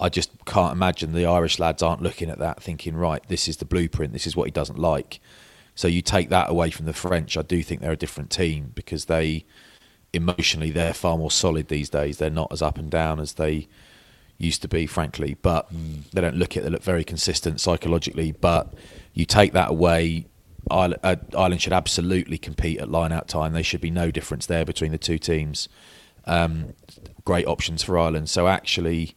I 0.00 0.08
just 0.08 0.30
can't 0.46 0.72
imagine 0.72 1.12
the 1.12 1.26
Irish 1.26 1.58
lads 1.58 1.82
aren't 1.82 2.02
looking 2.02 2.30
at 2.30 2.38
that, 2.38 2.62
thinking, 2.62 2.96
right, 2.96 3.22
this 3.28 3.46
is 3.46 3.58
the 3.58 3.66
blueprint. 3.66 4.14
This 4.14 4.26
is 4.26 4.34
what 4.34 4.46
he 4.46 4.50
doesn't 4.50 4.78
like. 4.78 5.20
So 5.74 5.86
you 5.86 6.00
take 6.00 6.30
that 6.30 6.50
away 6.50 6.70
from 6.70 6.86
the 6.86 6.94
French. 6.94 7.36
I 7.36 7.42
do 7.42 7.62
think 7.62 7.82
they're 7.82 7.92
a 7.92 7.96
different 7.96 8.30
team 8.30 8.72
because 8.74 9.04
they 9.04 9.44
emotionally 10.12 10.70
they're 10.70 10.94
far 10.94 11.16
more 11.18 11.30
solid 11.30 11.68
these 11.68 11.90
days. 11.90 12.18
They're 12.18 12.30
not 12.30 12.50
as 12.50 12.62
up 12.62 12.78
and 12.78 12.90
down 12.90 13.20
as 13.20 13.34
they 13.34 13.68
used 14.38 14.62
to 14.62 14.68
be, 14.68 14.86
frankly. 14.86 15.36
But 15.40 15.68
they 16.12 16.22
don't 16.22 16.36
look 16.36 16.56
it. 16.56 16.62
They 16.62 16.70
look 16.70 16.82
very 16.82 17.04
consistent 17.04 17.60
psychologically. 17.60 18.32
But 18.32 18.72
you 19.12 19.26
take 19.26 19.52
that 19.52 19.70
away, 19.70 20.26
Ireland, 20.70 21.00
uh, 21.02 21.16
Ireland 21.36 21.62
should 21.62 21.72
absolutely 21.72 22.38
compete 22.38 22.80
at 22.80 22.90
line-out 22.90 23.28
time. 23.28 23.52
There 23.52 23.62
should 23.62 23.80
be 23.80 23.90
no 23.90 24.10
difference 24.10 24.46
there 24.46 24.64
between 24.64 24.92
the 24.92 24.98
two 24.98 25.18
teams. 25.18 25.68
Um, 26.26 26.74
great 27.24 27.46
options 27.46 27.82
for 27.82 27.98
Ireland. 27.98 28.28
So 28.28 28.46
actually, 28.48 29.14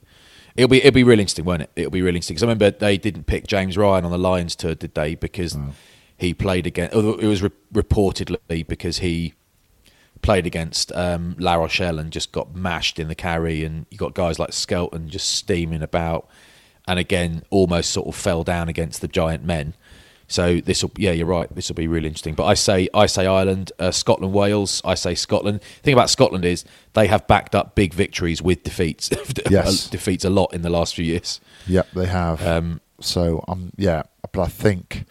it'll 0.55 0.69
be 0.69 0.77
it'll 0.77 0.91
be 0.91 1.03
really 1.03 1.21
interesting, 1.21 1.45
won't 1.45 1.63
it? 1.63 1.71
It'll 1.75 1.91
be 1.91 2.01
really 2.01 2.17
interesting. 2.17 2.35
'Cause 2.35 2.43
I 2.43 2.47
remember 2.47 2.71
they 2.71 2.97
didn't 2.97 3.25
pick 3.25 3.47
James 3.47 3.77
Ryan 3.77 4.05
on 4.05 4.11
the 4.11 4.17
Lions 4.17 4.55
tour, 4.55 4.75
did 4.75 4.93
they? 4.93 5.15
Because 5.15 5.57
he 6.17 6.33
played 6.33 6.65
against. 6.65 6.95
It 6.95 7.27
was 7.27 7.41
re- 7.41 7.49
reportedly 7.73 8.65
because 8.67 8.99
he 8.99 9.33
played 10.21 10.45
against 10.45 10.91
um, 10.93 11.35
La 11.37 11.55
Rochelle 11.55 11.99
and 11.99 12.09
just 12.09 12.31
got 12.31 12.55
mashed 12.55 12.97
in 12.97 13.09
the 13.09 13.15
carry, 13.15 13.63
and 13.65 13.85
you 13.91 13.97
got 13.97 14.13
guys 14.13 14.39
like 14.39 14.53
Skelton 14.53 15.09
just 15.09 15.29
steaming 15.29 15.81
about, 15.81 16.27
and 16.87 16.97
again 16.97 17.43
almost 17.49 17.91
sort 17.91 18.07
of 18.07 18.15
fell 18.15 18.43
down 18.43 18.69
against 18.69 19.01
the 19.01 19.07
giant 19.09 19.43
men. 19.43 19.73
So 20.33 20.61
this 20.61 20.81
will, 20.81 20.91
yeah, 20.97 21.11
you're 21.11 21.27
right. 21.27 21.47
This 21.53 21.69
will 21.69 21.75
be 21.75 21.87
really 21.87 22.07
interesting. 22.07 22.33
But 22.33 22.45
I 22.45 22.55
say, 22.55 22.89
I 22.91 23.05
say 23.05 23.27
Ireland, 23.27 23.71
uh, 23.77 23.91
Scotland, 23.91 24.33
Wales. 24.33 24.81
I 24.83 24.95
say 24.95 25.13
Scotland. 25.13 25.59
The 25.59 25.81
thing 25.83 25.93
about 25.93 26.09
Scotland 26.09 26.43
is 26.43 26.65
they 26.93 27.05
have 27.05 27.27
backed 27.27 27.53
up 27.53 27.75
big 27.75 27.93
victories 27.93 28.41
with 28.41 28.63
defeats. 28.63 29.11
Yes. 29.51 29.87
defeats 29.87 30.25
a 30.25 30.31
lot 30.31 30.51
in 30.51 30.63
the 30.63 30.71
last 30.71 30.95
few 30.95 31.05
years. 31.05 31.39
Yep, 31.67 31.91
they 31.91 32.07
have. 32.07 32.43
Um, 32.43 32.81
so 32.99 33.45
um, 33.47 33.73
yeah, 33.77 34.03
but 34.31 34.41
I 34.41 34.47
think 34.47 35.05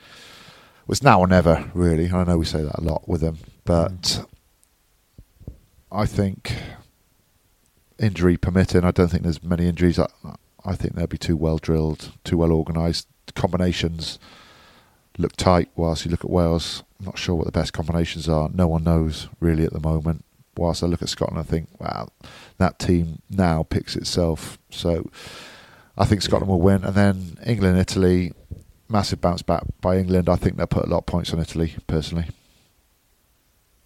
it's 0.89 1.05
now 1.05 1.21
or 1.21 1.29
never, 1.29 1.71
really. 1.73 2.11
I 2.11 2.25
know 2.25 2.39
we 2.39 2.45
say 2.45 2.63
that 2.63 2.81
a 2.81 2.83
lot 2.83 3.07
with 3.07 3.21
them, 3.21 3.39
but 3.65 4.27
I 5.93 6.07
think 6.07 6.57
injury 8.01 8.37
permitting, 8.37 8.85
I 8.85 8.91
don't 8.91 9.09
think 9.09 9.23
there's 9.23 9.45
many 9.45 9.69
injuries. 9.69 10.01
I, 10.01 10.09
I 10.65 10.75
think 10.75 10.97
they'll 10.97 11.07
be 11.07 11.17
too 11.19 11.37
well 11.37 11.59
drilled, 11.59 12.11
too 12.25 12.39
well 12.39 12.51
organised. 12.51 13.07
Combinations 13.37 14.19
look 15.19 15.37
tight. 15.37 15.69
Whilst 15.77 16.05
you 16.05 16.11
look 16.11 16.25
at 16.25 16.31
Wales, 16.31 16.83
I'm 17.01 17.07
not 17.07 17.19
sure 17.19 17.35
what 17.35 17.47
the 17.47 17.53
best 17.53 17.73
combinations 17.73 18.29
are. 18.29 18.49
No 18.53 18.69
one 18.69 18.85
knows 18.85 19.29
really 19.41 19.65
at 19.65 19.73
the 19.73 19.81
moment. 19.81 20.25
Whilst 20.57 20.83
I 20.83 20.87
look 20.87 21.03
at 21.03 21.09
Scotland, 21.09 21.39
I 21.39 21.43
think, 21.51 21.69
wow, 21.81 22.09
that 22.59 22.79
team 22.79 23.23
now 23.31 23.63
picks 23.63 23.97
itself. 23.97 24.59
So 24.71 25.11
I 25.97 26.05
think 26.05 26.23
Scotland 26.23 26.51
will 26.51 26.61
win. 26.61 26.85
And 26.85 26.95
then 26.95 27.39
England, 27.47 27.79
Italy, 27.79 28.33
massive 28.89 29.21
bounce 29.21 29.43
back 29.43 29.63
by 29.81 29.97
England. 29.97 30.29
I 30.29 30.37
think 30.37 30.57
they'll 30.57 30.67
put 30.67 30.85
a 30.85 30.89
lot 30.89 30.99
of 30.99 31.07
points 31.07 31.33
on 31.33 31.41
Italy, 31.41 31.75
personally. 31.87 32.27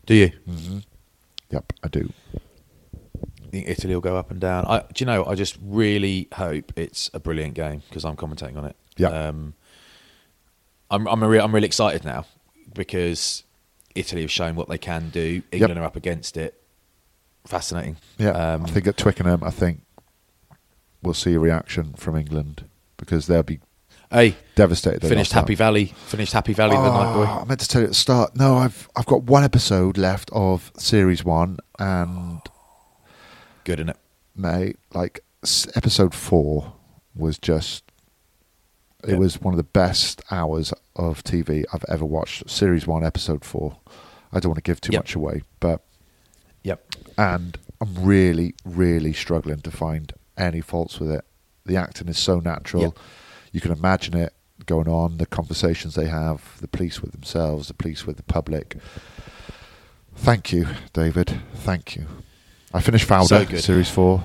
do 0.06 0.14
you? 0.14 0.28
hmm 0.44 0.78
Yep, 1.50 1.72
I 1.84 1.88
do. 1.88 2.12
I 2.34 3.48
think 3.50 3.68
Italy 3.68 3.94
will 3.94 4.00
go 4.00 4.16
up 4.16 4.32
and 4.32 4.40
down. 4.40 4.66
I, 4.66 4.80
do 4.80 4.86
you 4.96 5.06
know? 5.06 5.24
I 5.24 5.36
just 5.36 5.56
really 5.62 6.26
hope 6.32 6.72
it's 6.76 7.08
a 7.14 7.20
brilliant 7.20 7.54
game 7.54 7.82
because 7.88 8.04
I'm 8.04 8.16
commentating 8.16 8.56
on 8.56 8.64
it. 8.64 8.76
Yeah. 8.96 9.28
Um, 9.28 9.54
I'm 10.90 11.06
I'm, 11.08 11.22
re- 11.24 11.40
I'm 11.40 11.54
really 11.54 11.66
excited 11.66 12.04
now 12.04 12.26
because 12.74 13.42
Italy 13.94 14.22
have 14.22 14.30
shown 14.30 14.54
what 14.56 14.68
they 14.68 14.78
can 14.78 15.08
do. 15.10 15.42
England 15.52 15.78
are 15.78 15.84
up 15.84 15.96
against 15.96 16.36
it. 16.36 16.60
Fascinating. 17.46 17.96
Yeah, 18.18 18.30
Um, 18.30 18.64
I 18.64 18.68
think 18.70 18.86
at 18.86 18.96
Twickenham, 18.96 19.42
I 19.44 19.50
think 19.50 19.82
we'll 21.02 21.14
see 21.14 21.34
a 21.34 21.38
reaction 21.38 21.94
from 21.94 22.16
England 22.16 22.64
because 22.96 23.26
they'll 23.26 23.42
be 23.44 23.60
hey, 24.10 24.36
devastated. 24.54 25.00
they 25.02 25.08
finished. 25.08 25.32
Happy 25.32 25.54
Valley. 25.54 25.86
Finished 26.06 26.32
Happy 26.32 26.52
Valley 26.52 26.76
the 26.76 26.82
night, 26.90 27.12
Oh, 27.14 27.24
boy. 27.24 27.30
I 27.30 27.44
meant 27.44 27.60
to 27.60 27.68
tell 27.68 27.80
you 27.82 27.86
at 27.86 27.90
the 27.90 27.94
start. 27.94 28.36
No, 28.36 28.56
I've 28.56 28.88
I've 28.96 29.06
got 29.06 29.22
one 29.24 29.44
episode 29.44 29.96
left 29.98 30.28
of 30.32 30.72
series 30.76 31.24
one, 31.24 31.58
and 31.78 32.40
Good 33.64 33.80
in 33.80 33.88
it. 33.88 33.96
mate, 34.34 34.76
like 34.92 35.20
episode 35.74 36.14
four 36.14 36.74
was 37.14 37.38
just. 37.38 37.84
It 39.06 39.12
Yeah. 39.12 39.18
was 39.18 39.40
one 39.40 39.54
of 39.54 39.58
the 39.58 39.62
best 39.64 40.20
hours 40.30 40.72
of 40.96 41.22
TV 41.22 41.64
I've 41.72 41.84
ever 41.88 42.04
watched. 42.04 42.48
Series 42.50 42.86
one, 42.86 43.04
episode 43.04 43.44
four. 43.44 43.76
I 44.32 44.40
don't 44.40 44.50
want 44.50 44.56
to 44.64 44.68
give 44.68 44.80
too 44.80 44.92
Yep. 44.92 45.00
much 45.00 45.14
away, 45.14 45.42
but 45.60 45.82
Yep. 46.64 46.84
and 47.16 47.56
I'm 47.80 47.94
really, 48.04 48.54
really 48.64 49.12
struggling 49.12 49.60
to 49.60 49.70
find 49.70 50.12
any 50.36 50.60
faults 50.60 50.98
with 50.98 51.10
it. 51.10 51.24
The 51.64 51.76
acting 51.76 52.08
is 52.08 52.18
so 52.18 52.40
natural. 52.40 52.82
Yep. 52.82 52.98
You 53.52 53.60
can 53.60 53.72
imagine 53.72 54.16
it 54.16 54.32
going 54.66 54.88
on, 54.88 55.18
the 55.18 55.26
conversations 55.26 55.94
they 55.94 56.08
have, 56.08 56.58
the 56.60 56.68
police 56.68 57.00
with 57.00 57.12
themselves, 57.12 57.68
the 57.68 57.74
police 57.74 58.06
with 58.06 58.16
the 58.16 58.22
public. 58.24 58.76
Thank 60.16 60.52
you, 60.52 60.66
David. 60.92 61.40
Thank 61.54 61.94
you. 61.94 62.06
I 62.74 62.80
finished 62.80 63.06
Fauda, 63.08 63.48
So 63.50 63.56
series 63.58 63.88
four. 63.90 64.24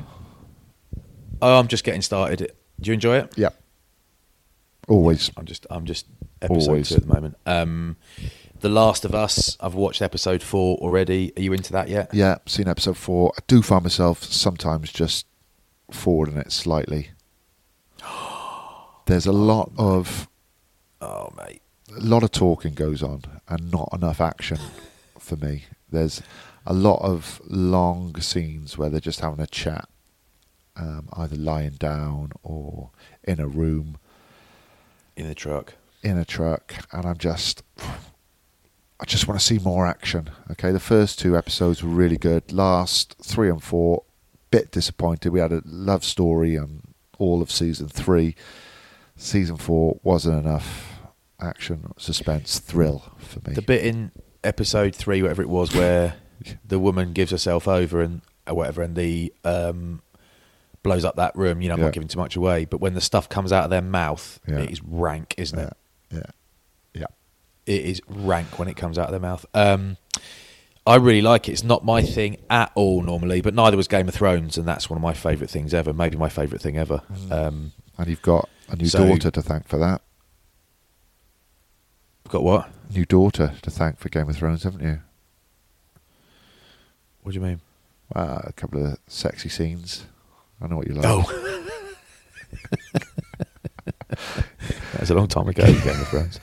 Oh, 1.42 1.60
I'm 1.60 1.68
just 1.68 1.84
getting 1.84 2.02
started. 2.02 2.52
Do 2.80 2.90
you 2.90 2.94
enjoy 2.94 3.18
it? 3.18 3.34
Yep. 3.38 3.61
Always. 4.88 5.32
I'm 5.38 5.46
just 5.46 5.66
I'm 5.70 5.86
just 5.86 6.06
episode 6.42 6.70
Always. 6.70 6.90
two 6.90 6.96
at 6.96 7.02
the 7.08 7.14
moment. 7.14 7.38
Um, 7.46 7.98
the 8.60 8.70
Last 8.70 9.06
of 9.06 9.14
Us. 9.16 9.58
I've 9.60 9.76
watched 9.76 10.02
episode 10.02 10.44
four 10.44 10.78
already. 10.78 11.32
Are 11.38 11.42
you 11.42 11.54
into 11.54 11.72
that 11.74 11.88
yet? 11.90 12.14
Yeah, 12.14 12.38
seen 12.46 12.68
episode 12.68 12.98
four. 12.98 13.32
I 13.38 13.42
do 13.48 13.62
find 13.62 13.84
myself 13.84 14.24
sometimes 14.24 14.92
just 14.92 15.26
forwarding 15.92 16.38
it 16.38 16.52
slightly. 16.52 17.12
There's 19.06 19.26
a 19.26 19.32
lot 19.32 19.72
of 19.78 20.28
Oh 21.02 21.34
mate. 21.38 21.62
a 21.96 22.00
lot 22.00 22.24
of 22.24 22.32
talking 22.32 22.74
goes 22.74 23.02
on 23.04 23.24
and 23.48 23.72
not 23.72 23.90
enough 23.94 24.22
action 24.22 24.60
for 25.20 25.36
me. 25.36 25.66
There's 25.92 26.22
a 26.66 26.74
lot 26.74 27.02
of 27.02 27.42
long 27.48 28.20
scenes 28.22 28.78
where 28.78 28.90
they're 28.90 29.00
just 29.00 29.20
having 29.22 29.40
a 29.40 29.48
chat, 29.48 29.90
um, 30.76 31.10
either 31.14 31.36
lying 31.36 31.72
down 31.72 32.32
or 32.44 32.92
in 33.24 33.40
a 33.40 33.48
room, 33.48 33.98
In 35.16 35.28
the 35.28 35.36
truck. 35.36 35.74
in 36.04 36.18
a 36.18 36.26
truck, 36.26 36.74
and 36.92 37.06
I'm 37.06 37.18
just, 37.18 37.64
I 39.00 39.06
just 39.06 39.28
want 39.28 39.40
to 39.40 39.46
see 39.46 39.60
more 39.60 39.86
action. 39.86 40.30
Okay, 40.52 40.72
the 40.72 40.80
first 40.80 41.20
two 41.20 41.38
episodes 41.38 41.84
were 41.84 41.90
really 41.90 42.18
good. 42.18 42.52
Last 42.52 43.16
three 43.22 43.50
and 43.50 43.62
four, 43.62 44.04
bit 44.50 44.72
disappointed. 44.72 45.32
We 45.32 45.40
had 45.40 45.52
a 45.52 45.62
love 45.66 46.04
story 46.04 46.56
and 46.56 46.82
all 47.20 47.42
of 47.42 47.52
season 47.52 47.88
three. 47.88 48.36
Season 49.16 49.58
four 49.58 50.00
wasn't 50.02 50.44
enough 50.46 51.00
action, 51.40 51.92
suspense, 51.98 52.60
thrill 52.60 53.04
for 53.18 53.48
me. 53.48 53.54
The 53.54 53.62
bit 53.62 53.86
in 53.86 54.12
episode 54.44 54.96
three, 54.96 55.22
whatever 55.22 55.42
it 55.42 55.50
was, 55.50 55.76
where 55.76 56.16
the 56.66 56.80
woman 56.80 57.14
gives 57.14 57.32
herself 57.32 57.68
over 57.68 58.02
and 58.02 58.22
or 58.48 58.56
whatever, 58.56 58.82
and 58.82 58.96
the 58.96 59.32
um, 59.44 60.02
blows 60.84 61.06
up 61.06 61.16
that 61.18 61.36
room. 61.36 61.62
You 61.62 61.68
know, 61.70 61.76
I'm 61.76 61.80
Yeah. 61.80 61.86
not 61.88 61.94
giving 61.94 62.08
too 62.08 62.20
much 62.20 62.36
away, 62.36 62.66
but 62.66 62.80
when 62.82 62.94
the 62.94 63.02
stuff 63.02 63.30
comes 63.30 63.52
out 63.52 63.64
of 63.66 63.70
their 63.70 63.82
mouth, 63.82 64.40
Yeah. 64.48 64.60
it 64.60 64.72
is 64.72 64.82
rank, 64.84 65.36
isn't 65.38 65.58
it? 65.60 65.74
yeah, 66.12 66.24
yeah. 66.94 67.06
It 67.66 67.86
is 67.86 68.02
rank 68.08 68.58
when 68.60 68.68
it 68.68 68.76
comes 68.76 68.98
out 68.98 69.06
of 69.06 69.12
their 69.12 69.20
mouth. 69.20 69.46
Um, 69.54 69.98
I 70.88 70.96
really 70.96 71.22
like 71.22 71.48
it. 71.48 71.52
It's 71.52 71.64
not 71.64 71.86
my 71.86 72.02
thing 72.02 72.38
at 72.50 72.72
all 72.74 73.04
normally, 73.04 73.42
but 73.42 73.54
neither 73.54 73.78
was 73.78 73.88
Game 73.88 74.08
of 74.08 74.16
Thrones, 74.16 74.58
and 74.58 74.68
that's 74.68 74.90
one 74.90 74.98
of 74.98 75.04
my 75.04 75.14
favourite 75.14 75.52
things 75.52 75.74
ever. 75.74 75.94
Maybe 75.94 76.18
my 76.18 76.30
favourite 76.30 76.62
thing 76.62 76.78
ever. 76.78 77.02
Um, 77.30 77.74
And 77.98 78.08
you've 78.10 78.22
got 78.24 78.50
a 78.68 78.76
new 78.76 78.88
So- 78.88 79.06
daughter 79.08 79.30
to 79.30 79.42
thank 79.44 79.68
for 79.68 79.78
that. 79.78 80.02
got 82.30 82.44
what? 82.44 82.70
New 82.90 83.06
daughter 83.06 83.54
to 83.62 83.70
thank 83.70 84.00
for 84.00 84.08
Game 84.10 84.30
of 84.30 84.38
Thrones, 84.38 84.64
haven't 84.64 84.82
you? 84.82 85.02
What 87.22 87.34
do 87.34 87.40
you 87.40 87.46
mean? 87.46 87.62
Uh, 88.16 88.40
a 88.46 88.54
couple 88.54 88.84
of 88.86 88.98
sexy 89.08 89.50
scenes. 89.50 90.06
I 90.62 90.68
know 90.68 90.78
what 90.78 90.88
you 90.88 90.94
like. 90.94 91.06
Oh. 91.08 91.24
That's 94.94 95.10
a 95.10 95.16
long 95.16 95.28
time 95.28 95.48
ago, 95.48 95.66
Game 95.66 96.00
of 96.00 96.08
Thrones. 96.10 96.40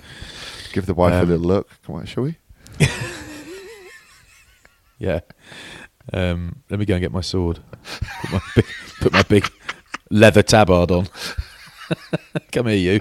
Give 0.73 0.87
the 0.87 0.95
wife 0.95 1.13
Um, 1.15 1.21
a 1.21 1.25
little 1.33 1.47
look. 1.47 1.69
Come 1.85 1.97
on, 1.97 2.07
shall 2.07 2.25
we? 2.25 2.37
Yeah. 5.01 5.21
Um, 6.13 6.57
let 6.71 6.81
me 6.81 6.85
go 6.85 6.95
and 6.95 7.01
get 7.01 7.13
my 7.13 7.21
sword. 7.21 7.61
Put 8.23 8.33
my 8.33 8.41
big, 8.57 8.65
put 9.01 9.13
my 9.13 9.23
big 9.23 9.49
leather 10.11 10.43
tabard 10.43 10.91
on. 10.91 11.07
Come 12.53 12.67
here, 12.67 12.75
you. 12.97 13.01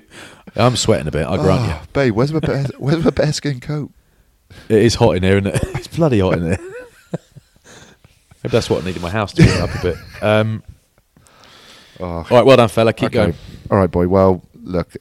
I'm 0.55 0.75
sweating 0.75 1.07
a 1.07 1.11
bit. 1.11 1.25
I 1.25 1.37
grant 1.37 1.61
Oh, 1.63 1.81
babe, 1.93 2.13
where's 2.13 2.31
my 2.31 2.39
bear, 2.39 2.65
where's 2.77 3.03
my 3.03 3.09
bearskin 3.09 3.59
coat? 3.61 3.89
It 4.69 4.77
is 4.83 4.93
hot 4.93 5.15
in 5.15 5.23
here, 5.23 5.37
isn't 5.39 5.47
it? 5.55 5.59
It's 5.75 5.87
bloody 5.87 6.19
hot 6.19 6.33
in 6.37 6.43
here. 6.45 6.59
Maybe 8.43 8.51
that's 8.51 8.69
what 8.69 8.83
I 8.83 8.85
need 8.85 8.95
in 8.97 9.01
my 9.01 9.09
house 9.09 9.33
to 9.33 9.43
warm 9.43 9.63
up 9.63 9.75
a 9.75 9.81
bit. 9.81 9.97
Um, 10.21 10.61
Oh, 11.99 12.05
all 12.05 12.23
right, 12.29 12.45
well 12.45 12.57
done, 12.57 12.69
fella. 12.69 12.93
Keep 12.93 13.07
okay. 13.07 13.13
going. 13.15 13.33
All 13.71 13.77
right, 13.77 13.89
boy. 13.91 14.07
Well, 14.07 14.43
look, 14.63 14.93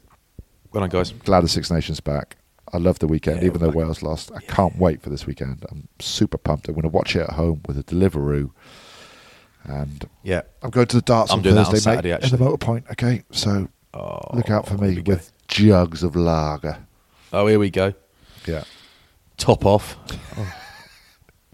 Well 0.73 0.81
done, 0.83 0.91
guys. 0.91 1.13
glad 1.13 1.43
the 1.43 1.49
Six 1.49 1.71
Nations 1.71 2.01
back. 2.01 2.37
I 2.73 2.79
love 2.79 2.99
the 2.99 3.07
weekend, 3.07 3.41
Yeah, 3.41 3.47
even 3.47 3.61
though 3.61 3.69
back. 3.69 3.77
Wales 3.77 4.03
lost. 4.03 4.33
I 4.35 4.41
can't 4.41 4.77
wait 4.79 5.01
for 5.03 5.11
this 5.11 5.27
weekend. 5.27 5.65
I'm 5.71 5.89
super 6.01 6.37
pumped. 6.39 6.69
I'm 6.69 6.75
going 6.75 6.83
to 6.83 6.89
watch 6.89 7.15
it 7.15 7.21
at 7.21 7.31
home 7.31 7.61
with 7.67 7.79
a 7.79 7.85
Deliveroo. 7.85 8.51
And 9.65 10.09
Yeah. 10.23 10.43
I'm 10.63 10.71
going 10.71 10.87
to 10.87 10.97
the 10.97 11.03
darts 11.03 11.31
I'm 11.33 11.39
on 11.39 11.43
that 11.45 11.51
on 11.51 11.65
Thursday, 11.67 11.79
Saturday, 11.79 12.09
mate, 12.09 12.15
actually. 12.25 12.39
in 12.39 12.45
the 12.45 12.51
Motorpoint. 12.57 12.91
Okay, 12.93 13.23
so 13.31 13.69
Oh, 13.95 14.21
look 14.35 14.51
out 14.51 14.67
for 14.69 14.75
me 14.77 15.01
with 15.01 15.33
jugs 15.49 16.03
of 16.03 16.17
lager. 16.17 16.77
Oh, 17.33 17.47
here 17.47 17.59
we 17.59 17.71
go. 17.71 17.95
Yeah, 18.47 18.65
Top 19.37 19.65
off. 19.65 19.97
Oh. 20.39 20.53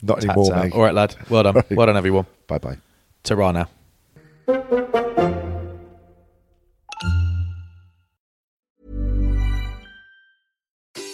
not 0.02 0.20
Tats 0.20 0.24
anymore, 0.26 0.64
mate. 0.64 0.72
All 0.72 0.82
right, 0.82 0.94
lad. 0.94 1.14
Well 1.30 1.44
done. 1.44 1.54
Right. 1.56 1.70
Well 1.70 1.86
done, 1.86 1.96
everyone. 1.96 2.26
Bye 2.48 2.58
bye. 2.58 2.78
Ta 3.22 3.52
now. 3.52 4.92